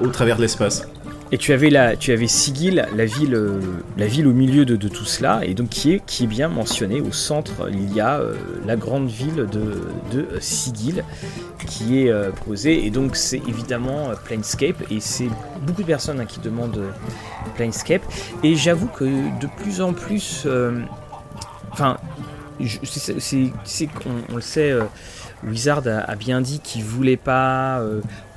au 0.00 0.08
travers 0.08 0.36
de 0.36 0.42
l'espace 0.42 0.86
et 1.30 1.36
tu 1.36 1.52
avais, 1.52 1.68
la, 1.68 1.96
tu 1.96 2.12
avais 2.12 2.26
Sigil, 2.26 2.86
la 2.94 3.04
ville, 3.04 3.34
euh, 3.34 3.60
la 3.98 4.06
ville 4.06 4.26
au 4.26 4.32
milieu 4.32 4.64
de, 4.64 4.76
tout 4.88 5.04
cela, 5.04 5.40
et 5.44 5.52
donc 5.52 5.68
qui 5.68 5.92
est, 5.92 6.04
qui 6.06 6.24
est 6.24 6.26
bien 6.26 6.48
mentionné. 6.48 7.00
Au 7.00 7.12
centre, 7.12 7.68
il 7.70 7.92
y 7.92 8.00
a 8.00 8.18
euh, 8.18 8.34
la 8.66 8.76
grande 8.76 9.08
ville 9.08 9.46
de, 9.50 9.82
de 10.10 10.26
Sigil 10.40 11.04
qui 11.66 12.02
est 12.02 12.10
euh, 12.10 12.30
posée. 12.30 12.86
Et 12.86 12.90
donc 12.90 13.14
c'est 13.14 13.42
évidemment 13.46 14.10
Planescape, 14.24 14.82
et 14.90 15.00
c'est 15.00 15.28
beaucoup 15.62 15.82
de 15.82 15.86
personnes 15.86 16.20
hein, 16.20 16.26
qui 16.26 16.40
demandent 16.40 16.82
Planescape. 17.56 18.02
Et 18.42 18.56
j'avoue 18.56 18.88
que 18.88 19.04
de 19.04 19.48
plus 19.62 19.82
en 19.82 19.92
plus... 19.92 20.46
Enfin, 21.72 21.98
c'est 22.64 23.88
on, 24.30 24.36
le 24.36 24.40
sait... 24.40 24.74
Wizard 25.44 25.86
a, 25.86 25.98
a, 26.00 26.16
bien 26.16 26.40
dit 26.40 26.58
qu'il 26.58 26.82
voulait 26.82 27.16
pas 27.16 27.80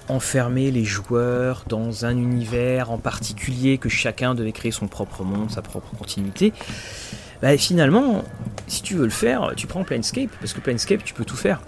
enfermer 0.09 0.71
les 0.71 0.83
joueurs 0.83 1.63
dans 1.67 2.05
un 2.05 2.17
univers 2.17 2.91
en 2.91 2.97
particulier, 2.97 3.77
que 3.77 3.89
chacun 3.89 4.35
devait 4.35 4.51
créer 4.51 4.71
son 4.71 4.87
propre 4.87 5.23
monde, 5.23 5.51
sa 5.51 5.61
propre 5.61 5.95
continuité. 5.97 6.53
Bah, 7.41 7.57
finalement, 7.57 8.23
si 8.67 8.81
tu 8.81 8.95
veux 8.95 9.05
le 9.05 9.09
faire, 9.09 9.53
tu 9.55 9.67
prends 9.67 9.83
Planescape, 9.83 10.29
parce 10.39 10.53
que 10.53 10.59
Planescape, 10.59 11.03
tu 11.03 11.13
peux 11.13 11.25
tout 11.25 11.37
faire. 11.37 11.61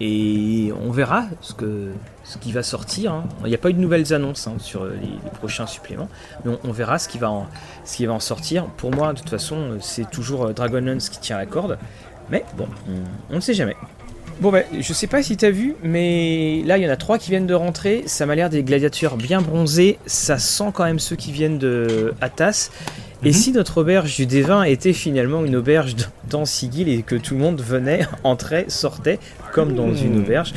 Et 0.00 0.72
on 0.82 0.90
verra 0.90 1.26
ce, 1.40 1.52
que, 1.52 1.92
ce 2.24 2.38
qui 2.38 2.52
va 2.52 2.62
sortir. 2.62 3.12
Hein. 3.12 3.24
Il 3.44 3.48
n'y 3.48 3.54
a 3.54 3.58
pas 3.58 3.70
eu 3.70 3.74
de 3.74 3.80
nouvelles 3.80 4.12
annonces 4.12 4.46
hein, 4.46 4.54
sur 4.58 4.86
les, 4.86 5.30
prochains 5.38 5.66
suppléments, 5.66 6.08
mais 6.44 6.56
on, 6.64 6.72
verra 6.72 6.98
ce 6.98 7.08
qui, 7.08 7.18
va 7.18 7.30
en, 7.30 7.46
ce 7.84 7.96
qui 7.96 8.06
va 8.06 8.12
en 8.12 8.20
sortir. 8.20 8.66
Pour 8.66 8.90
moi, 8.90 9.12
de 9.12 9.18
toute 9.18 9.30
façon, 9.30 9.78
c'est 9.80 10.10
toujours 10.10 10.52
Dragonlance 10.52 11.08
qui 11.10 11.20
tient 11.20 11.36
la 11.36 11.46
corde. 11.46 11.78
Mais 12.30 12.44
bon, 12.56 12.66
on 13.30 13.34
ne 13.36 13.40
sait 13.40 13.54
jamais. 13.54 13.76
Bon 14.40 14.50
bah, 14.50 14.60
je 14.78 14.92
sais 14.92 15.06
pas 15.06 15.22
si 15.22 15.36
t'as 15.36 15.50
vu, 15.50 15.74
mais 15.82 16.62
là 16.64 16.76
il 16.76 16.84
y 16.84 16.86
en 16.86 16.90
a 16.90 16.96
trois 16.96 17.18
qui 17.18 17.30
viennent 17.30 17.46
de 17.46 17.54
rentrer. 17.54 18.02
Ça 18.06 18.26
m'a 18.26 18.34
l'air 18.34 18.50
des 18.50 18.62
gladiateurs 18.62 19.16
bien 19.16 19.40
bronzés. 19.40 19.98
Ça 20.06 20.38
sent 20.38 20.70
quand 20.74 20.84
même 20.84 20.98
ceux 20.98 21.16
qui 21.16 21.32
viennent 21.32 21.58
de 21.58 22.14
Atas. 22.20 22.70
Et 23.22 23.28
mhm. 23.28 23.32
si 23.32 23.52
notre 23.52 23.78
auberge 23.78 24.16
du 24.16 24.26
D20 24.26 24.68
était 24.68 24.92
finalement 24.92 25.44
une 25.44 25.56
auberge 25.56 25.94
dans 26.28 26.44
Sigil 26.44 26.88
et 26.88 27.02
que 27.02 27.14
tout 27.14 27.34
le 27.34 27.40
monde 27.40 27.60
venait, 27.60 28.06
entrait, 28.24 28.66
sortait 28.68 29.18
comme 29.52 29.74
dans 29.74 29.94
une 29.94 30.18
auberge. 30.18 30.52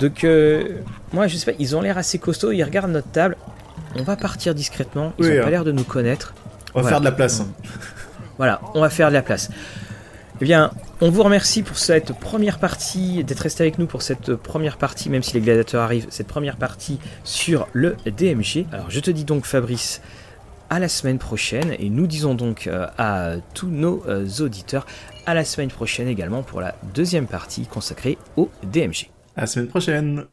Donc 0.00 0.24
euh, 0.24 0.80
moi 1.12 1.26
je 1.26 1.36
sais 1.36 1.50
pas, 1.50 1.56
ils 1.58 1.74
ont 1.74 1.80
l'air 1.80 1.98
assez 1.98 2.18
costauds, 2.18 2.52
ils 2.52 2.64
regardent 2.64 2.92
notre 2.92 3.10
table. 3.10 3.36
On 3.96 4.02
va 4.02 4.16
partir 4.16 4.54
discrètement, 4.54 5.12
ils 5.18 5.26
ont 5.26 5.28
pas 5.40 5.46
hein. 5.46 5.50
l'air 5.50 5.64
de 5.64 5.72
nous 5.72 5.84
connaître. 5.84 6.34
On 6.74 6.82
va 6.82 6.88
faire 6.88 7.00
de 7.00 7.04
la 7.04 7.12
place. 7.12 7.42
Voilà, 8.36 8.60
on 8.74 8.80
va 8.80 8.90
faire 8.90 9.08
de 9.08 9.14
la 9.14 9.22
place. 9.22 9.50
Eh 10.40 10.44
bien, 10.44 10.72
on 11.00 11.10
vous 11.10 11.22
remercie 11.22 11.62
pour 11.62 11.78
cette 11.78 12.12
première 12.18 12.58
partie, 12.58 13.22
d'être 13.22 13.38
resté 13.38 13.62
avec 13.62 13.78
nous 13.78 13.86
pour 13.86 14.02
cette 14.02 14.34
première 14.34 14.78
partie, 14.78 15.08
même 15.08 15.22
si 15.22 15.34
les 15.34 15.40
gladiateurs 15.40 15.82
arrivent, 15.82 16.06
cette 16.10 16.26
première 16.26 16.56
partie 16.56 16.98
sur 17.22 17.68
le 17.72 17.96
DMG. 18.04 18.66
Alors 18.72 18.90
je 18.90 18.98
te 18.98 19.12
dis 19.12 19.24
donc 19.24 19.46
Fabrice, 19.46 20.02
à 20.70 20.80
la 20.80 20.88
semaine 20.88 21.18
prochaine, 21.18 21.76
et 21.78 21.88
nous 21.88 22.08
disons 22.08 22.34
donc 22.34 22.66
euh, 22.66 22.88
à 22.98 23.34
tous 23.54 23.68
nos 23.68 24.02
euh, 24.08 24.26
auditeurs 24.40 24.86
à 25.24 25.34
la 25.34 25.44
semaine 25.44 25.70
prochaine 25.70 26.08
également 26.08 26.42
pour 26.42 26.60
la 26.60 26.74
deuxième 26.94 27.28
partie 27.28 27.66
consacrée 27.66 28.18
au 28.36 28.50
DMG. 28.64 29.10
À 29.36 29.42
la 29.42 29.46
semaine 29.46 29.68
prochaine 29.68 30.24